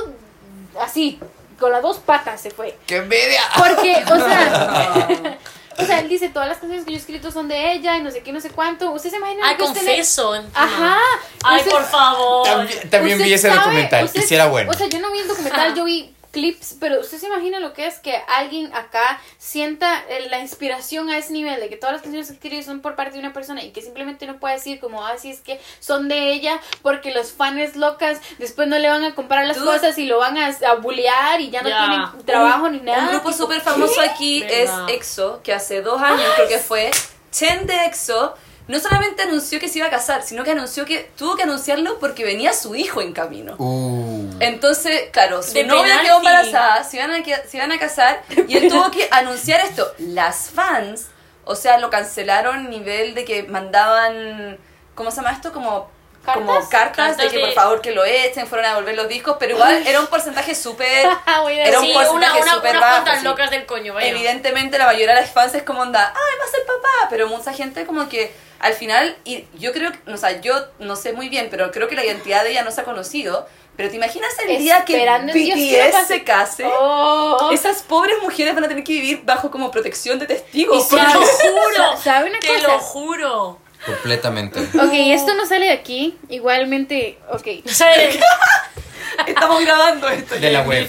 así, 0.81 1.19
con 1.59 1.71
las 1.71 1.81
dos 1.81 1.99
patas 1.99 2.41
se 2.41 2.51
fue. 2.51 2.77
¡qué 2.87 2.97
envidia! 2.97 3.41
Porque, 3.55 4.03
o 4.11 4.17
sea, 4.17 5.37
o 5.77 5.85
sea, 5.85 5.99
él 5.99 6.09
dice, 6.09 6.29
todas 6.29 6.47
las 6.49 6.57
canciones 6.57 6.85
que 6.85 6.91
yo 6.91 6.97
he 6.97 6.99
escrito 6.99 7.31
son 7.31 7.47
de 7.47 7.73
ella 7.73 7.97
y 7.97 8.01
no 8.01 8.11
sé 8.11 8.21
qué, 8.23 8.31
no 8.33 8.41
sé 8.41 8.49
cuánto. 8.49 8.91
¿Usted 8.91 9.09
se 9.09 9.17
imagina 9.17 9.41
Ay, 9.47 9.55
que 9.57 9.63
confeso. 9.63 10.35
encima. 10.35 10.51
Ajá. 10.53 10.97
Ay, 11.43 11.59
Usted- 11.59 11.71
por 11.71 11.83
favor. 11.85 12.45
También, 12.45 12.89
también 12.89 13.17
usted 13.17 13.25
vi 13.27 13.33
ese 13.33 13.47
sabe- 13.49 13.59
documental, 13.59 14.05
usted- 14.05 14.21
y 14.21 14.23
sí 14.23 14.35
era 14.35 14.47
bueno. 14.47 14.71
O 14.71 14.73
sea, 14.73 14.87
yo 14.87 14.99
no 14.99 15.11
vi 15.11 15.19
el 15.19 15.27
documental, 15.27 15.73
yo 15.75 15.83
vi 15.85 16.13
clips, 16.31 16.75
pero 16.79 16.99
usted 16.99 17.17
se 17.17 17.27
imagina 17.27 17.59
lo 17.59 17.73
que 17.73 17.85
es 17.85 17.99
que 17.99 18.15
alguien 18.27 18.73
acá 18.73 19.19
sienta 19.37 20.03
eh, 20.09 20.27
la 20.29 20.39
inspiración 20.39 21.09
a 21.09 21.17
ese 21.17 21.33
nivel 21.33 21.59
de 21.59 21.69
que 21.69 21.77
todas 21.77 21.93
las 21.93 22.01
canciones 22.01 22.27
que 22.27 22.33
escribe 22.33 22.63
son 22.63 22.81
por 22.81 22.95
parte 22.95 23.13
de 23.13 23.19
una 23.19 23.33
persona 23.33 23.63
y 23.63 23.71
que 23.71 23.81
simplemente 23.81 24.25
no 24.25 24.39
puede 24.39 24.55
decir 24.55 24.79
como 24.79 25.05
así 25.05 25.29
es 25.29 25.41
que 25.41 25.59
son 25.79 26.07
de 26.07 26.31
ella 26.33 26.59
porque 26.81 27.13
los 27.13 27.31
fans 27.31 27.75
locas 27.75 28.19
después 28.37 28.67
no 28.67 28.79
le 28.79 28.89
van 28.89 29.03
a 29.03 29.15
comprar 29.15 29.45
las 29.45 29.57
cosas 29.57 29.97
y 29.97 30.05
lo 30.05 30.17
van 30.19 30.37
a, 30.37 30.47
a 30.47 30.75
bullear 30.75 31.41
y 31.41 31.49
ya 31.49 31.61
no 31.61 31.69
tienen 31.69 32.25
trabajo 32.25 32.69
ni 32.69 32.79
nada. 32.79 33.03
Un 33.03 33.09
grupo 33.09 33.33
súper 33.33 33.61
famoso 33.61 34.01
aquí 34.01 34.43
es 34.43 34.69
EXO, 34.87 35.41
que 35.43 35.53
hace 35.53 35.81
dos 35.81 36.01
años 36.01 36.25
creo 36.35 36.47
que 36.47 36.59
fue. 36.59 36.91
Chen 37.31 37.65
de 37.65 37.85
EXO 37.85 38.35
no 38.71 38.79
solamente 38.79 39.21
anunció 39.23 39.59
que 39.59 39.67
se 39.69 39.77
iba 39.79 39.87
a 39.87 39.91
casar, 39.91 40.23
sino 40.23 40.43
que 40.43 40.51
anunció 40.51 40.85
que 40.85 41.11
tuvo 41.17 41.35
que 41.35 41.43
anunciarlo 41.43 41.99
porque 41.99 42.23
venía 42.23 42.53
su 42.53 42.73
hijo 42.75 43.01
en 43.01 43.13
camino. 43.13 43.55
Uh. 43.59 44.29
Entonces, 44.39 45.09
claro, 45.11 45.43
su 45.43 45.53
De 45.53 45.63
novia 45.63 45.83
penalti. 45.83 46.05
quedó 46.07 46.17
embarazada, 46.17 46.83
se 46.83 46.97
iban, 46.97 47.11
a, 47.11 47.23
se 47.23 47.57
iban 47.57 47.71
a 47.71 47.77
casar 47.79 48.23
y 48.47 48.57
él 48.57 48.69
tuvo 48.69 48.89
que 48.89 49.07
anunciar 49.11 49.59
esto. 49.61 49.93
Las 49.99 50.49
fans, 50.49 51.07
o 51.43 51.55
sea, 51.55 51.77
lo 51.77 51.89
cancelaron 51.89 52.65
a 52.65 52.69
nivel 52.69 53.13
de 53.13 53.25
que 53.25 53.43
mandaban, 53.43 54.57
¿cómo 54.95 55.11
se 55.11 55.17
llama 55.17 55.31
esto? 55.33 55.51
Como 55.53 55.89
¿Cartas? 56.25 56.45
como 56.45 56.69
cartas, 56.69 57.17
de 57.17 57.29
que 57.29 57.37
de- 57.37 57.45
por 57.45 57.53
favor 57.53 57.81
que 57.81 57.91
lo 57.91 58.05
echen, 58.05 58.45
fueron 58.45 58.65
a 58.67 58.69
devolver 58.69 58.95
los 58.95 59.07
discos, 59.07 59.37
pero 59.39 59.55
igual 59.55 59.85
era 59.87 59.99
un 59.99 60.05
porcentaje 60.07 60.53
súper... 60.53 61.07
Voy 61.41 61.59
a 61.59 61.65
Era 61.65 61.79
un 61.79 61.85
sí, 61.87 61.93
porcentaje 61.93 62.33
una, 62.33 62.43
una, 62.43 62.53
súper 62.53 62.79
bajo, 62.79 63.07
sí. 63.17 63.23
locas 63.23 63.49
del 63.49 63.65
coño, 63.65 63.95
vaya. 63.95 64.07
Evidentemente 64.07 64.77
la 64.77 64.85
mayoría 64.85 65.15
de 65.15 65.21
las 65.21 65.31
fans 65.31 65.55
es 65.55 65.63
como 65.63 65.81
onda, 65.81 66.07
ay, 66.15 66.39
va 66.39 66.45
a 66.45 66.51
ser 66.51 66.61
papá, 66.65 67.07
pero 67.09 67.27
mucha 67.27 67.51
gente 67.53 67.85
como 67.87 68.07
que 68.07 68.31
al 68.61 68.73
final, 68.73 69.17
y 69.25 69.45
yo 69.57 69.71
creo 69.73 69.91
que, 69.91 70.11
o 70.11 70.17
sea, 70.17 70.39
yo 70.41 70.53
no 70.79 70.95
sé 70.95 71.13
muy 71.13 71.29
bien, 71.29 71.47
pero 71.49 71.71
creo 71.71 71.87
que 71.87 71.95
la 71.95 72.05
identidad 72.05 72.43
de 72.43 72.51
ella 72.51 72.63
no 72.63 72.71
se 72.71 72.81
ha 72.81 72.83
conocido, 72.83 73.47
pero 73.75 73.89
te 73.89 73.95
imaginas 73.95 74.29
el 74.47 74.57
día 74.59 74.85
que 74.85 74.93
Esperando 74.97 75.31
en 75.33 75.37
Dios 75.43 75.57
que 75.57 75.81
lo 75.81 75.87
BTS 75.97 76.07
se 76.07 76.23
case, 76.23 76.63
Oh. 76.67 77.49
esas 77.53 77.81
pobres 77.83 78.15
mujeres 78.21 78.53
van 78.53 78.63
a 78.65 78.67
tener 78.67 78.83
que 78.83 78.93
vivir 78.93 79.21
bajo 79.23 79.49
como 79.49 79.71
protección 79.71 80.19
de 80.19 80.27
testigos. 80.27 80.85
Y 80.87 80.95
te 80.95 81.01
lo 81.01 81.21
juro. 81.21 81.97
¿Sabe 82.03 82.29
una 82.29 82.39
Te 82.39 82.47
cosa? 82.47 82.67
lo 82.67 82.79
juro. 82.79 83.59
Completamente. 83.85 84.59
Ok, 84.59 84.91
esto 84.93 85.33
no 85.33 85.45
sale 85.47 85.65
de 85.65 85.71
aquí. 85.71 86.15
Igualmente, 86.29 87.17
ok. 87.31 87.47
Estamos 89.27 89.63
grabando 89.65 90.07
esto. 90.09 90.35
De 90.35 90.51
la 90.51 90.61
web. 90.61 90.87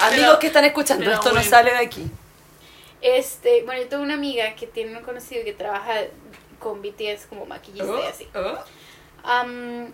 Amigos 0.00 0.38
que 0.38 0.46
están 0.46 0.64
escuchando, 0.64 1.10
esto 1.12 1.32
no 1.32 1.42
sale 1.42 1.72
de 1.72 1.78
aquí. 1.78 2.06
Este, 3.02 3.62
bueno, 3.64 3.82
yo 3.82 3.88
tengo 3.88 4.02
una 4.02 4.14
amiga 4.14 4.54
que 4.54 4.66
tiene 4.66 4.96
un 4.96 5.02
conocido 5.02 5.42
que 5.44 5.52
trabaja 5.52 5.92
con 6.60 6.80
BTS 6.82 7.26
como 7.28 7.44
maquillista 7.46 7.92
y 8.04 8.06
así. 8.06 8.28
Oh. 8.36 8.58
Am, 9.24 9.92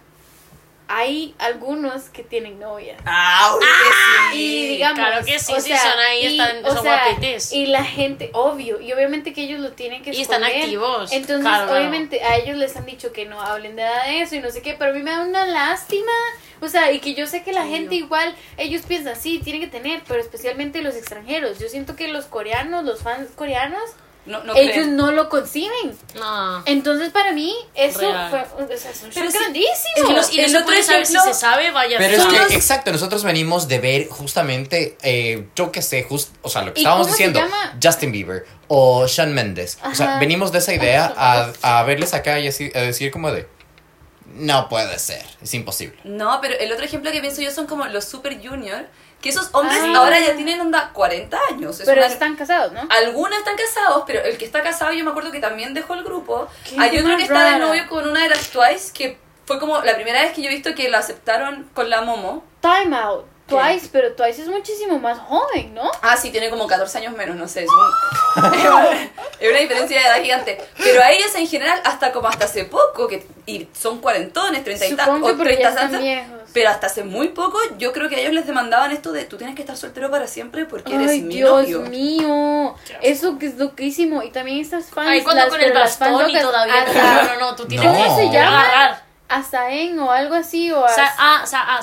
hay 0.88 1.34
algunos 1.40 2.10
que 2.10 2.22
tienen 2.22 2.60
novias. 2.60 3.00
Ah, 3.04 3.52
obvio 3.56 3.66
que 3.66 4.36
sí. 4.36 4.38
Y 4.38 4.68
digamos, 4.68 4.98
claro 5.00 5.24
que 5.26 5.38
sí, 5.40 5.52
o 5.52 5.56
sí, 5.60 5.70
sea, 5.70 5.80
son 5.82 5.98
ahí, 5.98 6.26
y, 6.26 6.38
están- 6.38 6.64
o 6.64 6.74
son 6.74 6.82
sea, 6.84 7.04
guapetes. 7.08 7.52
Y 7.52 7.66
la 7.66 7.82
gente, 7.84 8.30
obvio, 8.34 8.80
y 8.80 8.92
obviamente 8.92 9.32
que 9.32 9.42
ellos 9.42 9.58
lo 9.58 9.72
tienen 9.72 10.02
que 10.04 10.10
Y 10.14 10.20
están 10.22 10.44
esconder. 10.44 10.62
activos, 10.62 11.10
Entonces, 11.12 11.40
claro, 11.40 11.64
claro. 11.66 11.80
obviamente, 11.80 12.22
a 12.22 12.36
ellos 12.36 12.56
les 12.56 12.76
han 12.76 12.86
dicho 12.86 13.12
que 13.12 13.24
no 13.26 13.40
hablen 13.42 13.74
de 13.74 13.82
nada 13.82 14.04
de 14.04 14.20
eso 14.22 14.36
y 14.36 14.38
no 14.40 14.50
sé 14.50 14.62
qué, 14.62 14.74
pero 14.78 14.92
a 14.92 14.94
mí 14.94 15.02
me 15.02 15.10
da 15.10 15.24
una 15.24 15.44
lástima. 15.44 16.12
O 16.60 16.68
sea, 16.68 16.92
y 16.92 17.00
que 17.00 17.14
yo 17.14 17.26
sé 17.26 17.42
que 17.42 17.52
la 17.52 17.64
Sí, 17.64 17.70
gente 17.70 17.98
yo- 17.98 18.04
igual, 18.04 18.36
ellos 18.56 18.82
piensan, 18.86 19.16
sí, 19.16 19.40
tienen 19.42 19.62
que 19.62 19.68
tener, 19.68 20.02
pero 20.06 20.20
especialmente 20.20 20.82
los 20.82 20.94
extranjeros. 20.94 21.58
Yo 21.58 21.68
siento 21.68 21.96
que 21.96 22.06
los 22.06 22.26
coreanos, 22.26 22.84
los 22.84 23.02
fans 23.02 23.28
coreanos, 23.34 23.82
No, 24.26 24.42
no 24.44 24.54
ellos 24.56 24.72
creen. 24.74 24.96
no 24.96 25.12
lo 25.12 25.28
conciben. 25.28 25.96
No. 26.16 26.62
Entonces 26.66 27.10
para 27.12 27.32
mí 27.32 27.54
eso 27.74 28.00
Real. 28.00 28.30
fue 28.30 28.64
o 28.64 28.78
sea, 28.78 28.90
es 28.90 29.02
un 29.04 29.10
Pero 29.10 29.26
shock 29.26 29.32
sí, 29.32 29.38
grandísimo. 29.38 29.76
Es 29.96 30.04
que 30.04 30.12
los- 30.12 30.32
y 30.32 30.36
no 30.38 30.42
el 30.44 30.56
otro 30.56 30.66
puede 30.66 30.82
saber 30.82 31.06
si 31.06 31.18
se 31.18 31.34
sabe, 31.34 31.70
vaya. 31.70 31.96
Pero 31.98 32.16
es 32.16 32.26
que, 32.48 32.54
exacto, 32.54 32.90
nosotros 32.92 33.22
venimos 33.24 33.68
de 33.68 33.78
ver 33.78 34.08
justamente, 34.08 34.96
eh, 35.02 35.46
yo 35.54 35.70
que 35.72 35.80
sé, 35.82 36.02
just, 36.02 36.30
o 36.42 36.48
sea, 36.48 36.62
lo 36.62 36.74
que 36.74 36.80
¿Y 36.80 36.82
estábamos 36.82 37.06
cómo 37.06 37.16
se 37.16 37.22
diciendo, 37.22 37.40
llama? 37.48 37.78
Justin 37.82 38.12
Bieber 38.12 38.44
o 38.68 39.06
Shawn 39.06 39.32
Mendes. 39.32 39.78
O 39.84 39.94
sea, 39.94 40.18
venimos 40.18 40.50
de 40.52 40.58
esa 40.58 40.74
idea 40.74 41.12
a, 41.16 41.52
a 41.62 41.82
verles 41.84 42.12
acá 42.14 42.40
y 42.40 42.48
así, 42.48 42.70
a 42.74 42.80
decir 42.80 43.10
como 43.12 43.30
de, 43.30 43.46
no 44.36 44.68
puede 44.68 44.98
ser, 44.98 45.24
es 45.42 45.52
imposible. 45.54 45.98
No, 46.04 46.38
pero 46.40 46.54
el 46.58 46.72
otro 46.72 46.84
ejemplo 46.84 47.10
que 47.12 47.20
pienso 47.20 47.42
yo 47.42 47.50
son 47.50 47.66
como 47.66 47.86
los 47.86 48.04
Super 48.04 48.40
Junior, 48.46 48.86
que 49.20 49.30
esos 49.30 49.48
hombres 49.52 49.80
Ah. 49.82 49.92
ahora 49.96 50.20
ya 50.20 50.34
tienen 50.36 50.60
onda 50.60 50.90
40 50.92 51.38
años. 51.50 51.80
Es 51.80 51.86
Pero 51.86 52.02
una- 52.02 52.12
están 52.12 52.36
casados, 52.36 52.72
¿no? 52.72 52.86
Algunos 52.90 53.38
están 53.38 53.56
casados, 53.56 54.04
pero 54.06 54.22
el 54.22 54.36
que 54.38 54.44
está 54.44 54.62
casado 54.62 54.92
yo 54.92 55.04
me 55.04 55.10
acuerdo 55.10 55.32
que 55.32 55.40
también 55.40 55.74
dejó 55.74 55.94
el 55.94 56.04
grupo. 56.04 56.48
Qué 56.68 56.76
Hay 56.78 56.98
otro 56.98 57.16
que 57.16 57.22
está 57.24 57.52
de 57.52 57.58
novio 57.58 57.86
con 57.88 58.08
una 58.08 58.22
de 58.22 58.28
las 58.28 58.50
Twice, 58.50 58.92
que 58.92 59.18
fue 59.46 59.58
como 59.58 59.80
la 59.82 59.94
primera 59.94 60.22
vez 60.22 60.32
que 60.32 60.42
yo 60.42 60.48
he 60.50 60.54
visto 60.54 60.74
que 60.74 60.88
lo 60.88 60.98
aceptaron 60.98 61.68
con 61.74 61.88
la 61.88 62.02
Momo. 62.02 62.44
Time 62.60 62.96
out. 62.96 63.24
¿Qué? 63.46 63.54
Twice, 63.54 63.88
pero 63.92 64.12
Twice 64.14 64.42
es 64.42 64.48
muchísimo 64.48 64.98
más 64.98 65.18
joven, 65.20 65.72
¿no? 65.72 65.88
Ah, 66.02 66.16
sí, 66.16 66.30
tiene 66.30 66.50
como 66.50 66.66
14 66.66 66.98
años 66.98 67.16
menos, 67.16 67.36
no 67.36 67.46
sé. 67.46 67.62
Es, 67.64 67.70
un- 67.70 68.42
es 69.40 69.50
una 69.50 69.58
diferencia 69.60 70.00
de 70.00 70.06
edad 70.06 70.22
gigante. 70.22 70.58
Pero 70.78 71.00
a 71.02 71.10
ellos 71.12 71.32
en 71.36 71.46
general, 71.46 71.80
hasta 71.84 72.10
como 72.12 72.28
hasta 72.28 72.46
hace 72.46 72.64
poco, 72.64 73.06
que 73.06 73.24
y 73.46 73.68
son 73.78 74.00
cuarentones, 74.00 74.64
30 74.64 74.86
y 74.86 74.94
tantos, 74.96 75.16
que 75.28 75.32
o 75.32 75.36
porque 75.36 75.54
30 75.56 75.62
ya 75.62 75.68
están 75.68 75.82
tantos, 75.84 76.00
viejos. 76.00 76.36
Pero 76.52 76.70
hasta 76.70 76.86
hace 76.88 77.04
muy 77.04 77.28
poco, 77.28 77.58
yo 77.78 77.92
creo 77.92 78.08
que 78.08 78.16
a 78.16 78.18
ellos 78.20 78.32
les 78.32 78.46
demandaban 78.46 78.90
esto 78.90 79.12
de 79.12 79.24
tú 79.24 79.36
tienes 79.36 79.54
que 79.54 79.62
estar 79.62 79.76
soltero 79.76 80.10
para 80.10 80.26
siempre 80.26 80.64
porque 80.64 80.94
eres 80.94 81.10
Ay, 81.10 81.22
mi 81.22 81.34
Dios 81.36 81.50
novio. 81.62 81.80
mío. 81.82 82.74
Eso 83.02 83.38
que 83.38 83.46
es 83.46 83.56
loquísimo. 83.58 84.22
Y 84.22 84.30
también 84.30 84.58
estas 84.60 84.86
fans. 84.86 85.08
Ay, 85.08 85.22
cuando 85.22 85.42
las- 85.42 85.50
con 85.50 85.60
el 85.60 85.72
bastón 85.72 86.30
y 86.30 86.32
locas 86.32 86.42
todavía. 86.42 86.82
hasta- 86.82 87.22
No, 87.22 87.22
no, 87.34 87.40
no, 87.50 87.56
tú 87.56 87.66
tienes 87.66 87.86
No. 87.86 87.92
que 87.96 88.04
¿Cómo 88.04 88.16
se 88.16 88.24
llama? 88.32 88.60
agarrar. 88.62 89.02
Asaen 89.28 89.98
o 90.00 90.10
algo 90.10 90.34
así. 90.34 90.72
O 90.72 90.88
Sa- 90.88 91.04
as- 91.06 91.14
ah, 91.18 91.42
sa- 91.46 91.76
ah, 91.76 91.82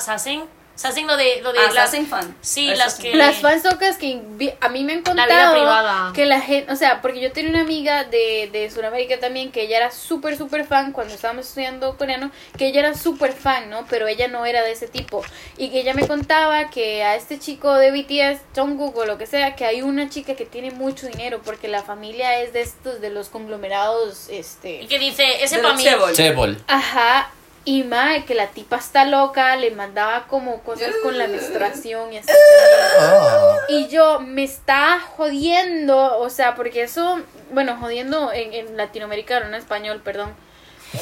Sasen. 0.76 0.94
Sasen 0.94 1.06
lo 1.06 1.16
de, 1.16 1.40
lo 1.42 1.52
de 1.52 1.58
Ah, 1.60 1.70
las. 1.72 1.90
Sasen 1.90 2.06
fan. 2.06 2.36
Sí, 2.40 2.68
Eso 2.70 2.78
las 2.78 2.94
que. 2.96 3.14
Las 3.14 3.36
fans 3.36 3.64
locas 3.64 3.96
que 3.96 4.20
vi- 4.30 4.52
a 4.60 4.68
mí 4.68 4.82
me 4.84 4.92
han 4.94 5.02
La 5.04 5.12
vida 5.12 5.24
contado 5.26 5.52
privada. 5.54 6.12
que 6.14 6.26
la 6.26 6.40
gente, 6.40 6.72
o 6.72 6.76
sea, 6.76 7.00
porque 7.00 7.20
yo 7.20 7.32
tenía 7.32 7.50
una 7.50 7.60
amiga 7.60 8.04
de, 8.04 8.48
de 8.52 8.70
Sudamérica 8.70 9.18
también 9.20 9.52
que 9.52 9.62
ella 9.62 9.76
era 9.78 9.90
súper, 9.90 10.36
súper 10.36 10.64
fan 10.66 10.92
cuando 10.92 11.14
estábamos 11.14 11.46
estudiando 11.46 11.96
coreano, 11.96 12.30
que 12.58 12.66
ella 12.68 12.80
era 12.80 12.94
súper 12.94 13.32
fan, 13.32 13.70
¿no? 13.70 13.86
Pero 13.88 14.08
ella 14.08 14.28
no 14.28 14.44
era 14.46 14.62
de 14.62 14.72
ese 14.72 14.88
tipo. 14.88 15.22
Y 15.56 15.70
que 15.70 15.80
ella 15.80 15.94
me 15.94 16.06
contaba 16.08 16.70
que 16.70 17.02
a 17.04 17.14
este 17.16 17.38
chico 17.38 17.72
de 17.74 17.90
BTS, 17.92 18.40
Jungkook 18.56 18.96
o 18.96 19.06
lo 19.06 19.16
que 19.18 19.26
sea, 19.26 19.54
que 19.56 19.64
hay 19.66 19.82
una 19.82 20.08
chica 20.10 20.34
que 20.34 20.44
tiene 20.44 20.70
mucho 20.72 21.06
dinero 21.06 21.40
porque 21.44 21.68
la 21.68 21.82
familia 21.82 22.40
es 22.40 22.52
de 22.52 22.62
estos, 22.62 23.00
de 23.00 23.10
los 23.10 23.28
conglomerados, 23.28 24.28
Y 24.30 24.36
este... 24.36 24.86
que 24.88 24.98
dice, 24.98 25.24
ese 25.44 25.58
para 25.58 25.74
mí. 25.74 25.82
Chebol. 25.84 26.12
Chebol. 26.14 26.58
Ajá. 26.66 27.30
Y 27.66 27.82
mae, 27.82 28.24
que 28.26 28.34
la 28.34 28.48
tipa 28.48 28.76
está 28.76 29.06
loca, 29.06 29.56
le 29.56 29.70
mandaba 29.70 30.26
como 30.26 30.62
cosas 30.62 30.92
con 31.02 31.16
la 31.16 31.26
menstruación 31.28 32.12
y 32.12 32.18
así. 32.18 32.30
Ah. 33.00 33.56
Y 33.68 33.88
yo, 33.88 34.20
me 34.20 34.44
está 34.44 35.00
jodiendo, 35.00 36.18
o 36.18 36.28
sea, 36.28 36.54
porque 36.54 36.82
eso, 36.82 37.20
bueno, 37.52 37.78
jodiendo 37.80 38.32
en, 38.32 38.52
en 38.52 38.76
latinoamericano, 38.76 39.46
no 39.46 39.56
en 39.56 39.62
español, 39.62 40.02
perdón. 40.04 40.34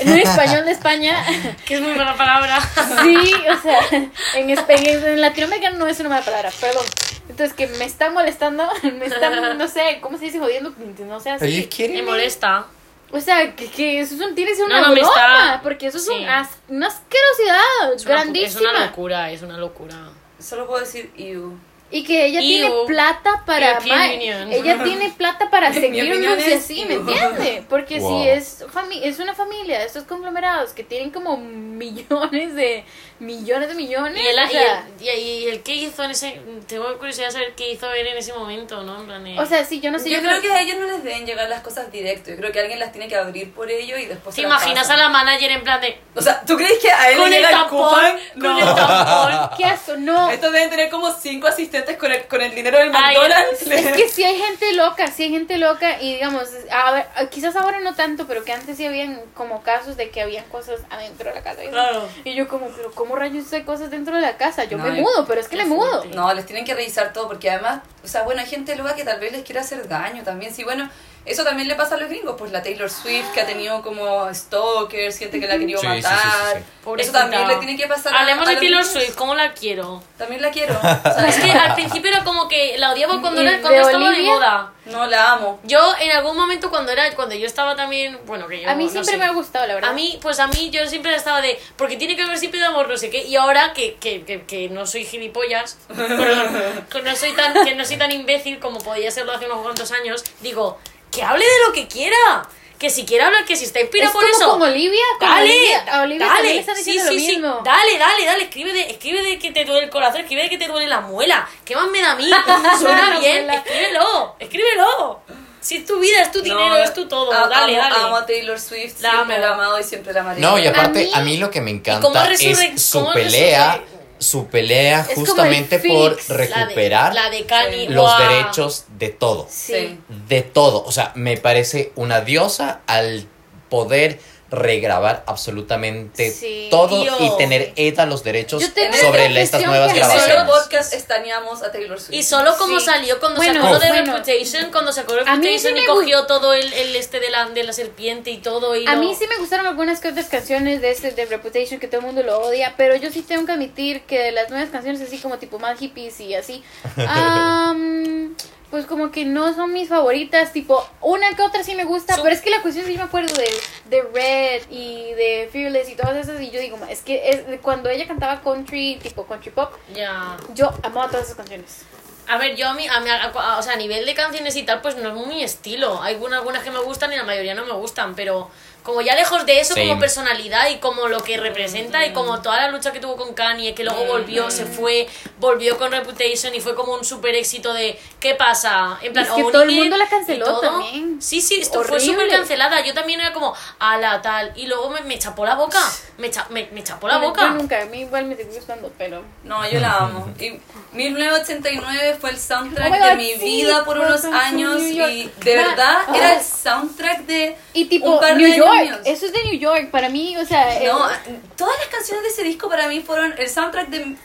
En 0.01 0.09
español 0.19 0.65
de 0.65 0.73
España, 0.73 1.23
Que 1.67 1.75
es 1.75 1.81
muy 1.81 1.93
buena 1.93 2.17
palabra. 2.17 2.59
sí, 3.03 3.19
o 3.51 3.61
sea, 3.61 3.79
en, 3.91 4.51
en, 4.51 4.59
en 4.59 5.21
latinoamericano 5.21 5.79
no 5.79 5.87
es 5.87 5.99
una 6.01 6.11
mala 6.11 6.25
palabra, 6.25 6.51
perdón. 6.61 6.85
Entonces, 7.29 7.55
que 7.55 7.67
me 7.67 7.85
está 7.85 8.11
molestando, 8.11 8.69
me 8.83 9.07
está, 9.07 9.31
no 9.55 9.69
sé, 9.69 9.99
¿cómo 10.01 10.19
se 10.19 10.27
dice 10.27 10.39
jodiendo? 10.39 10.73
No 11.07 11.21
sé, 11.21 11.31
así. 11.31 11.69
Me 11.93 12.03
molesta. 12.03 12.67
O 13.13 13.21
sea, 13.21 13.55
que, 13.55 13.71
que 13.71 14.01
eso 14.01 14.15
es 14.15 14.21
un, 14.23 14.35
tiene 14.35 14.51
que 14.53 14.57
ser 14.57 14.69
No, 14.69 14.79
una 14.79 14.89
no, 14.89 14.95
broma, 14.95 15.09
está- 15.09 15.61
porque 15.63 15.87
eso 15.89 15.99
es 15.99 16.07
sí. 16.07 16.13
un 16.13 16.29
as- 16.29 16.59
una 16.69 16.87
asquerosidad 16.87 17.93
Es 17.95 18.05
una, 18.07 18.15
grandísima. 18.15 18.49
es 18.49 18.57
una 18.75 18.87
locura, 18.87 19.31
es 19.31 19.43
una 19.43 19.59
locura. 19.59 19.95
Solo 20.39 20.67
puedo 20.67 20.81
decir 20.81 21.13
you. 21.15 21.59
Y 21.93 22.03
que 22.05 22.25
ella 22.27 22.41
tiene 22.49 22.71
plata 22.87 23.43
para 23.47 23.79
ella 23.79 24.83
tiene 24.83 25.11
plata 25.11 25.49
para 25.51 25.71
y 25.71 25.77
es 25.77 26.57
así, 26.65 26.85
¿me 26.87 26.95
entiende? 26.95 27.65
Porque 27.69 27.99
Wow. 28.01 28.23
si 28.23 28.29
es 28.29 28.65
fami 28.73 29.01
es 29.05 29.19
una 29.19 29.35
familia 29.35 29.79
de 29.79 29.85
estos 29.87 30.05
conglomerados 30.05 30.73
que 30.73 30.83
tienen 30.83 31.11
como 31.11 31.37
millones 31.37 32.55
de 32.55 32.85
millones 33.21 33.69
de 33.69 33.75
millones, 33.75 34.21
Y 34.21 34.27
el, 34.27 34.39
o, 34.39 34.45
y, 34.47 34.49
sea, 34.51 34.87
el, 35.01 35.05
y, 35.05 35.21
y 35.21 35.47
el 35.49 35.63
que 35.63 35.75
hizo 35.77 36.03
en 36.03 36.11
ese. 36.11 36.41
Tengo 36.67 36.99
curiosidad 36.99 37.27
de 37.27 37.33
saber 37.33 37.55
qué 37.55 37.71
hizo 37.73 37.93
él 37.93 38.07
en 38.09 38.17
ese 38.17 38.33
momento, 38.33 38.83
¿no? 38.83 38.99
En 39.01 39.07
plan 39.07 39.23
de- 39.25 39.39
o 39.39 39.47
sea, 39.47 39.65
sí, 39.65 39.81
yo 39.81 39.91
no 39.93 39.99
sé, 40.01 40.11
yo 40.11 40.21
creo 40.21 40.41
que 40.41 40.51
a 40.51 40.61
ellos 40.63 40.79
no 40.81 40.87
les 40.87 41.05
deben 41.05 41.25
llegar 41.27 41.49
las 41.49 41.61
cosas 41.61 41.93
directo. 41.93 42.31
Yo 42.31 42.37
creo 42.37 42.51
que 42.53 42.59
alguien 42.61 42.81
las 42.81 42.91
tiene 42.91 43.07
que 43.09 43.15
abrir 43.17 43.53
por 43.53 43.71
ello 43.71 43.97
y 43.97 44.07
después. 44.07 44.35
¿Te 44.35 44.41
se 44.43 44.47
imaginas 44.47 44.91
a 44.91 44.97
la 44.97 45.09
manager 45.09 45.51
en 45.53 45.63
plan 45.63 45.81
de. 45.81 45.99
O 46.17 46.21
sea, 46.23 46.43
¿tú 46.45 46.57
crees 46.57 46.79
que 46.81 46.91
a 46.91 47.11
él 47.11 47.19
Con 47.19 47.31
le 47.31 47.37
el 47.37 47.43
llega 47.43 47.59
tampón, 47.61 47.79
coupon? 47.81 48.21
con 48.33 48.43
No. 48.43 48.59
el 48.59 48.65
tampón. 48.77 49.51
qué 49.57 49.65
asco, 49.67 49.97
no. 49.99 50.31
Estos 50.31 50.53
deben 50.53 50.71
tener 50.71 50.91
como 50.91 51.13
cinco 51.13 51.47
asistentes 51.47 51.82
con 51.99 52.13
el, 52.13 52.27
con 52.27 52.41
el 52.41 52.55
dinero 52.55 52.79
del 52.79 52.91
Ay, 52.95 53.17
McDonald's. 53.17 53.63
Es 53.63 53.97
que 53.97 54.09
sí 54.11 54.25
hay 54.25 54.37
gente 54.37 54.73
loca, 54.75 55.07
sí 55.09 55.25
hay 55.25 55.31
gente 55.31 55.59
loca 55.59 56.01
y 56.01 56.15
digamos, 56.15 56.49
a 56.71 56.93
ver, 56.93 57.07
quizás 57.31 57.57
ahora 57.57 57.81
no 57.81 57.95
tanto, 57.95 58.27
pero 58.27 58.45
que 58.45 58.53
antes 58.53 58.77
sí 58.77 58.87
habían 58.87 59.21
como 59.35 59.63
casos 59.63 59.97
de 59.97 60.11
que 60.11 60.23
habían 60.23 60.45
cosas 60.47 60.81
adentro 60.91 61.29
de 61.29 61.35
la 61.35 61.43
casa. 61.43 61.61
y 61.63 61.67
así. 61.67 61.73
Claro. 61.73 62.09
Y 62.25 62.35
yo 62.35 62.49
como, 62.49 62.69
pero 62.69 62.93
¿cómo 62.93 63.17
rayos 63.17 63.53
hay 63.53 63.63
cosas 63.63 63.91
dentro 63.91 64.15
de 64.17 64.23
la 64.23 64.37
casa? 64.37 64.65
Yo 64.65 64.79
No, 64.79 64.85
me 64.85 65.01
mudo, 65.01 65.25
pero 65.27 65.41
es 65.41 65.49
que 65.49 65.57
me 65.57 65.65
mudo. 65.65 66.05
No, 66.15 66.33
les 66.35 66.47
tienen 66.47 66.65
que 66.65 66.75
revisar 66.75 67.13
todo 67.13 67.29
porque 67.29 67.51
además, 67.51 67.81
o 68.05 68.09
sea, 68.09 68.23
bueno, 68.23 68.41
hay 68.41 68.47
gente 68.47 68.75
loca 68.77 68.95
que 68.95 69.05
tal 69.05 69.21
vez 69.21 69.33
les 69.33 69.43
quiera 69.43 69.61
hacer 69.61 69.89
daño 69.89 70.23
también. 70.23 70.55
Sí, 70.55 70.65
bueno, 70.65 70.89
eso 71.25 71.45
también 71.45 71.69
le 71.69 71.75
pasa 71.75 71.95
a 71.95 71.99
los 71.99 72.09
gringos, 72.09 72.35
pues 72.39 72.51
la 72.53 72.63
Taylor 72.63 72.91
Swift 72.91 73.31
que 73.33 73.41
ha 73.41 73.47
tenido 73.47 73.81
como 73.83 74.33
stalkers, 74.35 75.19
gente 75.19 75.39
que 75.41 75.47
la 75.47 75.55
ha 75.55 75.59
querido 75.59 75.81
Sí, 75.81 75.87
sí, 75.87 75.93
sí, 75.97 76.03
matar. 76.03 76.21
sí, 76.57 76.59
sí. 76.85 76.91
Eso 76.99 77.13
también 77.13 77.47
le 77.49 77.57
tiene 77.57 77.77
que 77.77 77.87
pasar 77.87 78.13
a- 78.15 78.21
Hablemos 78.21 78.47
a 78.47 78.51
de 78.51 78.55
los 78.55 78.61
Taylor 78.61 78.85
gringos. 78.85 79.03
Swift, 79.05 79.17
¿cómo 79.17 79.35
la 79.35 79.53
quiero? 79.53 80.03
También 80.19 80.43
la 80.43 80.51
quiero. 80.51 80.75
O 80.83 81.15
sea, 81.15 81.29
Es 81.29 81.37
que 81.37 81.51
al 81.53 81.75
principio 81.75 82.11
era 82.11 82.25
como 82.25 82.49
que 82.49 82.77
la 82.79 82.91
odiaba 82.93 83.21
cuando, 83.21 83.41
¿Y 83.43 83.47
era, 83.47 83.57
de 83.57 83.63
cuando 83.63 83.81
estaba 83.83 84.11
de 84.11 84.23
moda. 84.23 84.73
no 84.87 85.07
la 85.07 85.33
amo. 85.33 85.61
Yo 85.63 85.95
en 86.01 86.11
algún 86.11 86.37
momento 86.37 86.71
cuando 86.71 86.91
era 86.93 87.09
cuando 87.15 87.35
yo 87.37 87.47
estaba 87.47 87.77
también, 87.77 88.19
bueno, 88.27 88.49
que 88.49 88.61
yo 88.63 88.69
A 88.69 88.75
mí 88.75 88.85
no 88.87 88.91
siempre 88.91 89.13
sé. 89.13 89.19
me 89.19 89.25
ha 89.27 89.31
gustado, 89.31 89.67
la 89.67 89.75
verdad. 89.75 89.91
A 89.91 89.93
mí, 89.93 90.19
pues 90.21 90.41
a 90.41 90.49
mí 90.49 90.71
yo 90.71 90.87
siempre 90.89 91.15
estaba 91.15 91.41
de, 91.41 91.59
porque 91.77 91.97
tiene 91.97 92.17
que 92.17 92.23
haber 92.23 92.39
siempre 92.39 92.59
de 92.59 92.67
amor, 92.67 92.89
no 92.89 92.97
sé 92.97 93.11
qué, 93.11 93.23
y 93.25 93.37
ahora 93.37 93.73
que, 93.75 93.95
que, 93.95 94.25
que, 94.25 94.43
que 94.43 94.69
no 94.71 94.87
soy 94.87 95.05
gilipollas, 95.05 95.79
que 96.91 97.03
no 97.03 97.17
soy 97.17 97.33
tan, 97.33 97.65
que 97.65 97.75
no 97.75 97.85
soy 97.85 97.97
tan 97.97 98.11
imbécil 98.11 98.59
como 98.59 98.79
podía 98.81 99.11
serlo 99.11 99.33
hace 99.33 99.47
unos 99.47 99.59
cuantos 99.63 99.91
años, 99.93 100.25
digo, 100.41 100.79
que 101.13 101.23
hable 101.23 101.45
de 101.45 101.67
lo 101.67 101.73
que 101.73 101.87
quiera, 101.87 102.49
que 102.79 102.91
si 102.91 103.05
quiere 103.05 103.23
hablar, 103.23 103.45
que 103.45 103.55
si 103.55 103.65
está 103.67 103.81
inspirado 103.81 104.11
es 104.11 104.13
por 104.15 104.25
como 104.29 104.37
eso. 104.43 104.51
con 104.59 104.63
Olivia, 104.63 105.01
con 105.21 105.29
Dale, 105.29 105.51
Olivia, 105.51 105.85
a 105.93 106.03
Olivia 106.03 106.27
dale, 106.27 106.59
están 106.59 106.75
sí, 106.77 106.83
sí, 106.85 106.99
lo 106.99 107.05
sí, 107.11 107.15
mismo. 107.15 107.61
dale, 107.65 107.97
dale, 107.99 108.25
dale, 108.25 108.43
escribe 108.45 108.73
de, 108.73 108.81
escribe 108.91 109.23
de 109.23 109.39
que 109.39 109.53
te 109.53 109.65
duele 109.65 109.85
el 109.85 109.91
corazón, 109.91 110.23
escribe 110.23 110.43
de 110.43 110.49
que 110.51 110.59
te 110.59 110.67
duele 110.67 110.89
la 110.89 111.01
muela, 111.01 111.49
¿qué 111.65 111.77
más 111.77 111.89
me 111.91 112.01
da 112.01 112.13
a 112.13 112.17
mí? 112.17 112.29
Suena 112.81 113.21
bien, 113.21 113.49
escríbelo, 113.51 114.35
escríbelo. 114.41 115.21
Si 115.61 115.77
es 115.77 115.87
tu 115.87 116.01
vida, 116.01 116.21
es 116.23 116.33
tu 116.33 116.43
dinero, 116.43 116.71
No, 116.71 116.77
es 116.77 116.93
tu 116.93 117.07
todo, 117.07 117.33
a- 117.33 117.47
dale, 117.47 117.79
amo, 117.81 117.89
dale. 117.95 118.05
Amo 118.07 118.17
a 118.17 118.27
Taylor 118.27 118.59
Swift, 118.59 119.01
La 119.01 119.11
siempre 119.13 119.37
amo. 119.37 119.45
la 119.45 119.49
he 119.51 119.53
amado 119.55 119.79
y 119.79 119.85
siempre 119.85 120.13
la 120.13 120.21
amaré. 120.23 120.41
No, 120.41 120.59
y 120.59 120.67
aparte, 120.67 121.09
A 121.15 121.19
a 121.19 121.21
mí- 121.21 121.31
mí, 121.33 121.37
lo 121.37 121.53
que 121.53 121.61
me 121.61 121.71
encanta 121.71 122.33
es 122.33 122.83
su 122.83 123.09
pelea, 123.13 123.77
resurre- 123.77 123.92
su 124.23 124.47
pelea 124.47 125.07
Es 125.09 125.15
justamente 125.17 125.79
por 125.81 126.15
fix, 126.17 126.29
La 126.31 126.37
de- 126.37 126.47
recuperar 126.47 127.15
la 127.15 127.29
de 127.31 127.45
Kanye, 127.45 127.89
los 127.91 128.11
derechos 128.19 128.85
de 128.99 129.09
todo. 129.11 129.47
Sí. 129.51 129.99
De 130.29 130.43
todo. 130.43 130.85
O 130.85 130.93
sea, 130.93 131.13
me 131.15 131.37
parece 131.37 131.93
una 131.97 132.21
diosa 132.21 132.81
al 132.87 133.27
poder 133.69 134.21
regrabar 134.53 135.25
absolutamente 135.27 136.31
Sí. 136.31 136.69
todo 136.71 137.05
y 137.19 137.37
tener 137.39 137.73
ella 137.77 138.07
los 138.07 138.23
derechos 138.23 138.63
sobre 139.01 139.41
estas 139.43 139.65
nuevas 139.67 139.93
que 139.93 139.99
En 140.01 140.05
solo 140.05 140.19
grabaciones. 140.25 140.53
podcast 140.53 140.93
estaneamos 140.95 141.63
a 141.63 141.73
Taylor 141.73 141.99
Swift. 141.99 142.15
Y 142.17 142.23
solo 142.23 142.57
como 142.59 142.79
Sí. 142.79 142.85
salió 142.87 143.19
cuando 143.19 143.39
Bueno, 143.39 143.55
sacó 143.63 143.73
lo 143.75 143.79
de 143.81 143.89
bueno. 143.89 144.13
Reputation, 144.19 144.71
cuando 144.71 144.93
sacó 144.93 145.15
A 145.27 145.37
mí 145.37 145.59
sí 145.59 145.69
Reputation 145.69 145.79
y 145.79 145.87
cogió 145.87 146.27
todo 146.27 146.53
el, 146.53 146.73
el 146.73 146.95
este 146.97 147.19
de 147.21 147.31
la, 147.31 147.49
de 147.49 147.65
la 147.65 147.73
serpiente 147.73 148.31
y 148.31 148.39
todo. 148.39 148.77
Y 148.77 148.87
A 148.87 148.95
lo- 148.95 149.01
mí 149.01 149.15
sí 149.19 149.27
me 149.27 149.37
gustaron 149.39 149.67
algunas 149.67 150.01
que 150.01 150.09
otras 150.09 150.27
canciones 150.27 150.81
de 150.83 150.91
este 150.91 151.11
de 151.13 151.25
Reputation 151.27 151.81
que 151.81 151.89
todo 151.89 152.01
el 152.01 152.07
mundo 152.07 152.23
lo 152.23 152.39
odia, 152.41 152.75
pero 152.77 152.95
yo 152.97 153.11
sí 153.11 153.23
tengo 153.23 153.47
que 153.47 153.53
admitir 153.53 154.03
que 154.03 154.19
de 154.19 154.33
las 154.33 154.51
nuevas 154.51 154.69
canciones 154.71 155.01
así 155.01 155.19
como 155.19 155.39
tipo 155.39 155.59
más 155.59 155.79
hippies 155.79 156.21
y 156.21 156.35
así, 156.35 156.63
am, 157.09 158.35
pues 158.73 158.87
como 158.87 159.11
que 159.13 159.25
no 159.27 159.55
son 159.55 159.73
mis 159.73 159.89
favoritas, 159.91 160.53
tipo 160.53 160.85
una 161.03 161.37
que 161.37 161.43
otra 161.43 161.63
sí 161.63 161.75
me 161.75 161.85
gusta, 161.85 162.17
pero 162.17 162.31
es 162.35 162.41
que 162.41 162.49
la 162.51 162.63
cuestión 162.63 162.85
es 162.85 162.89
que 162.89 162.95
yo 162.95 163.01
me 163.01 163.05
acuerdo 163.05 163.35
de, 163.37 163.51
de 163.91 164.03
Red 164.03 164.63
y 164.71 165.13
de 165.13 165.49
Fearless 165.53 165.91
y 165.91 165.95
todas 165.95 166.17
esas 166.17 166.41
y 166.41 166.51
yo 166.51 166.59
digo, 166.59 166.79
es 166.89 167.03
que 167.03 167.29
es, 167.31 167.61
cuando 167.61 167.91
ella 167.91 168.09
cantaba 168.09 168.41
country, 168.43 168.99
tipo 169.03 169.27
country 169.27 169.51
pop, 169.53 169.75
Ya. 169.95 170.37
yo 170.55 170.73
amaba 170.83 171.09
todas 171.09 171.27
esas 171.27 171.37
canciones. 171.37 171.83
A 172.29 172.39
ver, 172.39 172.57
yo 172.57 172.67
a 172.69 172.73
mí, 172.75 172.87
a 172.89 173.01
mí 173.01 173.11
a- 173.11 173.25
a- 173.25 173.59
o 173.59 173.63
sea, 173.63 173.75
a 173.75 173.77
nivel 173.77 174.07
de 174.07 174.15
canciones 174.15 174.57
y 174.57 174.63
tal, 174.63 174.81
pues 174.81 174.97
no 174.97 175.09
es 175.11 175.15
muy 175.15 175.43
estilo. 175.43 176.01
Hay 176.01 176.15
algunas, 176.15 176.39
algunas 176.39 176.63
que 176.63 176.71
me 176.71 176.79
gustan 176.79 177.13
y 177.13 177.17
la 177.17 177.25
mayoría 177.25 177.55
no 177.55 177.67
me 177.67 177.73
gustan, 177.73 178.15
pero 178.15 178.49
como 178.83 179.01
ya 179.01 179.15
lejos 179.15 179.47
de 179.47 179.61
eso, 179.61 179.75
como 179.75 179.99
personalidad 179.99 180.69
y 180.71 180.79
como 180.79 181.07
lo 181.09 181.23
que 181.23 181.37
representa 181.37 182.05
y 182.05 182.13
como 182.13 182.43
toda 182.43 182.57
la 182.63 182.69
lucha 182.69 182.93
que 182.93 182.99
tuvo 183.01 183.17
con 183.17 183.33
Kanye, 183.35 183.75
que 183.75 183.85
luego 183.85 184.05
volvió, 184.07 184.51
se 184.51 184.67
fue, 184.67 185.07
volvió 185.39 185.79
con 185.79 185.93
Reputation 185.93 186.55
y 186.55 186.61
fue 186.61 186.75
como 186.75 186.95
un 186.95 187.05
super 187.05 187.35
éxito 187.35 187.73
de 187.73 187.99
¿qué 188.19 188.35
pasa? 188.35 188.99
En 189.03 189.13
plan, 189.13 189.25
Es 189.25 189.31
que 189.33 189.37
owning 189.43 189.53
todo 189.53 189.63
el 189.63 189.71
it 189.71 189.79
mundo 189.79 189.97
la 189.97 190.09
canceló 190.09 190.59
también. 190.61 191.23
Sí, 191.23 191.41
sí, 191.41 191.61
esto 191.61 191.83
fue 191.85 192.01
súper 192.01 192.29
cancelada. 192.29 192.85
Yo 192.85 192.93
también 192.95 193.21
era 193.21 193.33
como, 193.33 193.55
ala, 193.79 194.21
tal. 194.21 194.53
Y 194.57 194.67
luego 194.67 194.91
me, 194.91 195.01
me 195.03 195.19
chapó 195.19 195.45
la 195.45 195.55
boca. 195.55 195.79
Me, 196.19 196.31
cha- 196.31 196.47
me, 196.51 196.69
me 196.73 196.83
chapó 196.83 197.07
la 197.09 197.19
Bueno, 197.19 197.31
boca. 197.31 197.43
Yo 197.43 197.55
nunca, 197.55 197.83
a 197.83 197.85
mí 197.87 198.01
igual 198.01 198.25
me 198.27 198.37
sigue 198.37 198.51
gustando, 198.51 198.93
pero... 198.99 199.23
No, 199.45 199.69
yo 199.71 199.79
la 199.81 199.99
amo. 199.99 200.29
Y 200.39 200.59
1989 200.93 202.17
fue 202.21 202.31
el 202.31 202.39
soundtrack 202.39 202.89
Oh 202.89 202.91
my 202.91 202.99
de 203.09 203.17
mi 203.17 203.33
sí, 203.35 203.39
vida 203.63 203.85
por 203.85 203.99
unos 203.99 204.25
años 204.25 204.81
y 204.83 205.31
de 205.43 205.57
verdad 205.57 205.99
era 206.15 206.35
el 206.35 206.43
soundtrack 206.43 207.21
de 207.27 207.57
Y 207.73 207.87
tipo, 207.87 208.11
un 208.11 208.21
par 208.21 208.37
New 208.37 208.55
York, 208.55 208.72
míos. 208.73 208.99
eso 209.05 209.27
es 209.27 209.33
de 209.33 209.45
New 209.45 209.59
York, 209.59 209.91
para 209.91 210.09
mí, 210.09 210.37
o 210.37 210.45
sea... 210.45 210.65
No, 210.81 211.11
eh, 211.11 211.41
todas 211.57 211.79
las 211.79 211.89
canciones 211.89 212.23
de 212.25 212.29
ese 212.31 212.45
disco 212.45 212.69
para 212.69 212.89
mí 212.89 213.01
fueron 213.01 213.35
el 213.37 213.49
soundtrack 213.49 213.89
de 213.89 214.17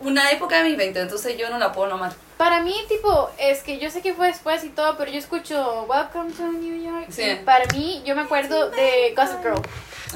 una 0.00 0.30
época 0.30 0.58
de 0.58 0.64
mis 0.64 0.76
20, 0.76 1.00
entonces 1.00 1.36
yo 1.36 1.50
no 1.50 1.58
la 1.58 1.72
puedo 1.72 1.88
nomar. 1.88 2.12
Para 2.36 2.60
mí, 2.60 2.74
tipo, 2.88 3.30
es 3.36 3.62
que 3.64 3.78
yo 3.78 3.90
sé 3.90 4.00
que 4.00 4.14
fue 4.14 4.28
después 4.28 4.62
y 4.62 4.68
todo, 4.68 4.96
pero 4.96 5.10
yo 5.10 5.18
escucho 5.18 5.86
Welcome 5.88 6.30
to 6.32 6.44
New 6.44 6.84
York. 6.84 7.06
Sí. 7.10 7.22
y 7.22 7.34
para 7.36 7.66
mí, 7.72 8.00
yo 8.04 8.14
me 8.14 8.22
acuerdo 8.22 8.70
de 8.70 9.12
Gossip 9.16 9.42
Girl. 9.42 9.60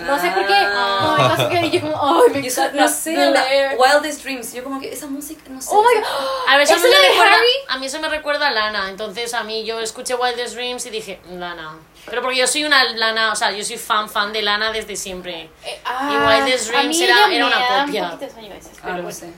No 0.07 0.18
sé 0.18 0.30
por 0.30 0.47
qué. 0.47 0.55
Ah. 0.55 1.16
No, 1.18 1.22
de 1.22 1.28
Gossip 1.28 1.51
Girl 1.51 1.64
y 1.64 1.70
yo 1.70 1.80
como, 1.80 2.01
ay, 2.01 2.30
me 2.33 2.47
encanta. 2.47 2.80
no 2.80 2.89
sé, 2.89 3.16
la. 3.16 3.45
Wildest 3.76 4.22
Dreams, 4.22 4.53
yo 4.53 4.62
como 4.62 4.80
que 4.80 4.93
esa 4.93 5.09
música, 5.09 5.43
no 5.49 5.61
sé. 5.61 5.70
Oh 5.72 5.83
my 5.83 6.01
god. 6.01 6.07
A 6.49 6.57
ver, 6.57 6.62
eso, 6.62 6.74
¿Eso 6.74 6.83
me 6.85 7.09
recuerda, 7.09 7.35
Harry? 7.35 7.47
a 7.68 7.78
mí 7.78 7.87
eso 7.87 8.01
me 8.01 8.09
recuerda 8.09 8.49
a 8.49 8.51
Lana. 8.53 8.89
Entonces 8.89 9.35
a 9.35 9.43
mí 9.43 9.64
yo 9.64 9.80
escuché 9.80 10.14
Wildest 10.14 10.55
Dreams 10.55 10.87
y 10.87 10.91
dije, 10.91 11.20
Lana. 11.28 11.76
Pero 12.07 12.20
porque 12.22 12.36
yo 12.38 12.46
soy 12.46 12.64
una 12.64 12.82
Lana, 12.84 13.32
o 13.32 13.36
sea, 13.36 13.53
yo 13.53 13.64
soy 13.64 13.78
fan, 13.78 14.09
fan 14.09 14.32
de 14.32 14.42
Lana 14.42 14.72
desde 14.72 14.96
siempre. 14.96 15.50
Eh, 15.64 15.80
ah, 15.84 16.26
Wildest 16.44 16.68
a 16.68 16.72
Dreams 16.78 17.00
era- 17.00 17.32
era 17.32 17.46
una 17.46 17.57
copia. 17.84 18.18
Sueño 18.32 18.55
veces, 18.55 18.72
Ah, 18.78 18.80
pero 18.82 18.96
no 18.96 19.03
bueno. 19.05 19.32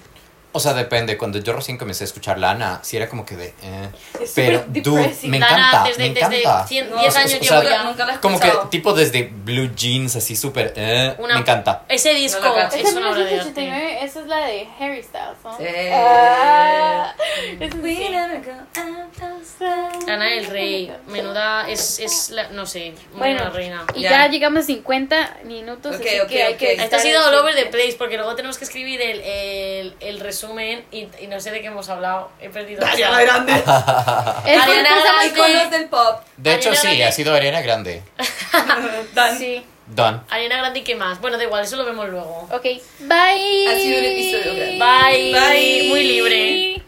O 0.56 0.60
sea, 0.60 0.72
depende. 0.72 1.18
Cuando 1.18 1.38
yo 1.40 1.52
recién 1.52 1.76
comencé 1.76 2.04
a 2.04 2.06
escuchar 2.06 2.38
Lana, 2.38 2.78
sí 2.84 2.96
era 2.96 3.08
como 3.08 3.26
que 3.26 3.36
de. 3.36 3.46
eh. 3.62 3.88
Es 4.22 4.32
Pero, 4.36 4.64
dude, 4.68 5.00
depressing. 5.00 5.30
me 5.30 5.40
Lana 5.40 5.56
encanta. 5.68 5.84
desde, 5.88 6.02
me 6.08 6.14
desde 6.14 6.40
encanta. 6.42 6.66
100 6.68 6.90
No, 6.90 6.96
10 7.00 7.08
o 7.08 7.10
sea, 7.12 7.20
años 7.22 7.32
o 7.34 7.40
llevo 7.42 7.60
sea, 7.62 7.70
ya. 7.70 7.82
nunca 7.84 8.06
la 8.06 8.14
he 8.14 8.20
Como 8.20 8.38
que 8.40 8.52
tipo 8.70 8.92
desde 8.94 9.22
Blue 9.34 9.70
Jeans, 9.74 10.14
así 10.16 10.36
súper. 10.36 10.72
eh, 10.76 11.14
Una- 11.18 11.34
Me 11.34 11.40
encanta. 11.40 11.82
Ese 11.88 12.14
disco 12.14 12.40
No 12.40 12.56
es 12.60 12.74
Esa 12.74 12.98
una 12.98 13.10
obra 13.10 13.24
de 13.24 13.40
arte. 13.40 13.60
1989, 13.62 13.98
esa 14.04 14.20
es 14.20 14.26
la 14.26 14.36
de 14.46 14.68
Harry 14.78 15.02
Styles, 15.02 15.38
¿no? 15.42 15.56
Sí. 15.58 15.64
Ah, 15.92 17.14
out 17.60 17.74
of 19.22 20.06
Lana 20.06 20.24
del 20.26 20.46
Rey, 20.46 20.92
menuda, 21.06 21.68
es, 21.68 21.98
es 21.98 22.30
la- 22.30 22.48
no 22.50 22.66
sé, 22.66 22.92
muy 23.12 23.18
Bueno, 23.18 23.36
buena 23.38 23.50
reina. 23.50 23.84
y 23.94 24.02
Ya. 24.02 24.10
ya. 24.10 24.28
llegamos 24.28 24.62
a 24.64 24.66
50 24.66 25.38
minutos, 25.44 25.96
Ok, 25.96 26.02
así 26.06 26.20
ok, 26.20 26.28
que 26.28 26.42
hay 26.42 26.52
ok. 26.54 26.58
que... 26.58 26.72
Esto 26.74 26.96
ha 26.96 26.98
sido 26.98 27.20
al 27.22 27.34
all 27.34 27.40
over 27.40 27.54
the 27.54 27.66
place 27.66 27.94
porque 27.98 28.16
luego 28.16 28.34
tenemos 28.34 28.58
que 28.58 28.64
escribir 28.64 29.00
el, 29.00 29.20
el, 29.20 29.94
el 30.00 30.20
resumen 30.20 30.43
y, 30.90 31.08
y 31.20 31.26
no 31.28 31.40
sé 31.40 31.50
de 31.50 31.60
qué 31.60 31.68
hemos 31.68 31.88
hablado. 31.88 32.30
He 32.40 32.48
perdido. 32.48 32.84
Ariana 32.86 33.20
Grande. 33.22 33.52
Es 33.52 33.62
Ariana 34.62 34.90
Grande. 35.00 35.26
Iconos 35.28 35.70
del 35.70 35.88
pop. 35.88 36.20
De 36.36 36.54
hecho, 36.54 36.70
Ariana 36.70 36.80
sí, 36.80 36.86
Grande. 36.88 37.04
ha 37.04 37.12
sido 37.12 37.34
Ariana 37.34 37.60
Grande. 37.62 38.02
Dan. 39.14 39.38
Sí. 39.38 39.64
Done. 39.86 40.20
Ariana 40.30 40.56
Grande 40.58 40.78
y 40.80 40.82
qué 40.82 40.94
más. 40.94 41.20
Bueno, 41.20 41.36
da 41.36 41.44
igual, 41.44 41.64
eso 41.64 41.76
lo 41.76 41.84
vemos 41.84 42.08
luego. 42.08 42.48
Ok, 42.50 42.62
bye. 43.00 43.68
Ha 43.68 43.74
sido 43.76 43.98
un 43.98 44.04
episodio 44.04 44.54
grande. 44.54 44.78
Bye. 44.78 45.32
Bye. 45.32 45.88
Muy 45.90 46.02
libre. 46.04 46.82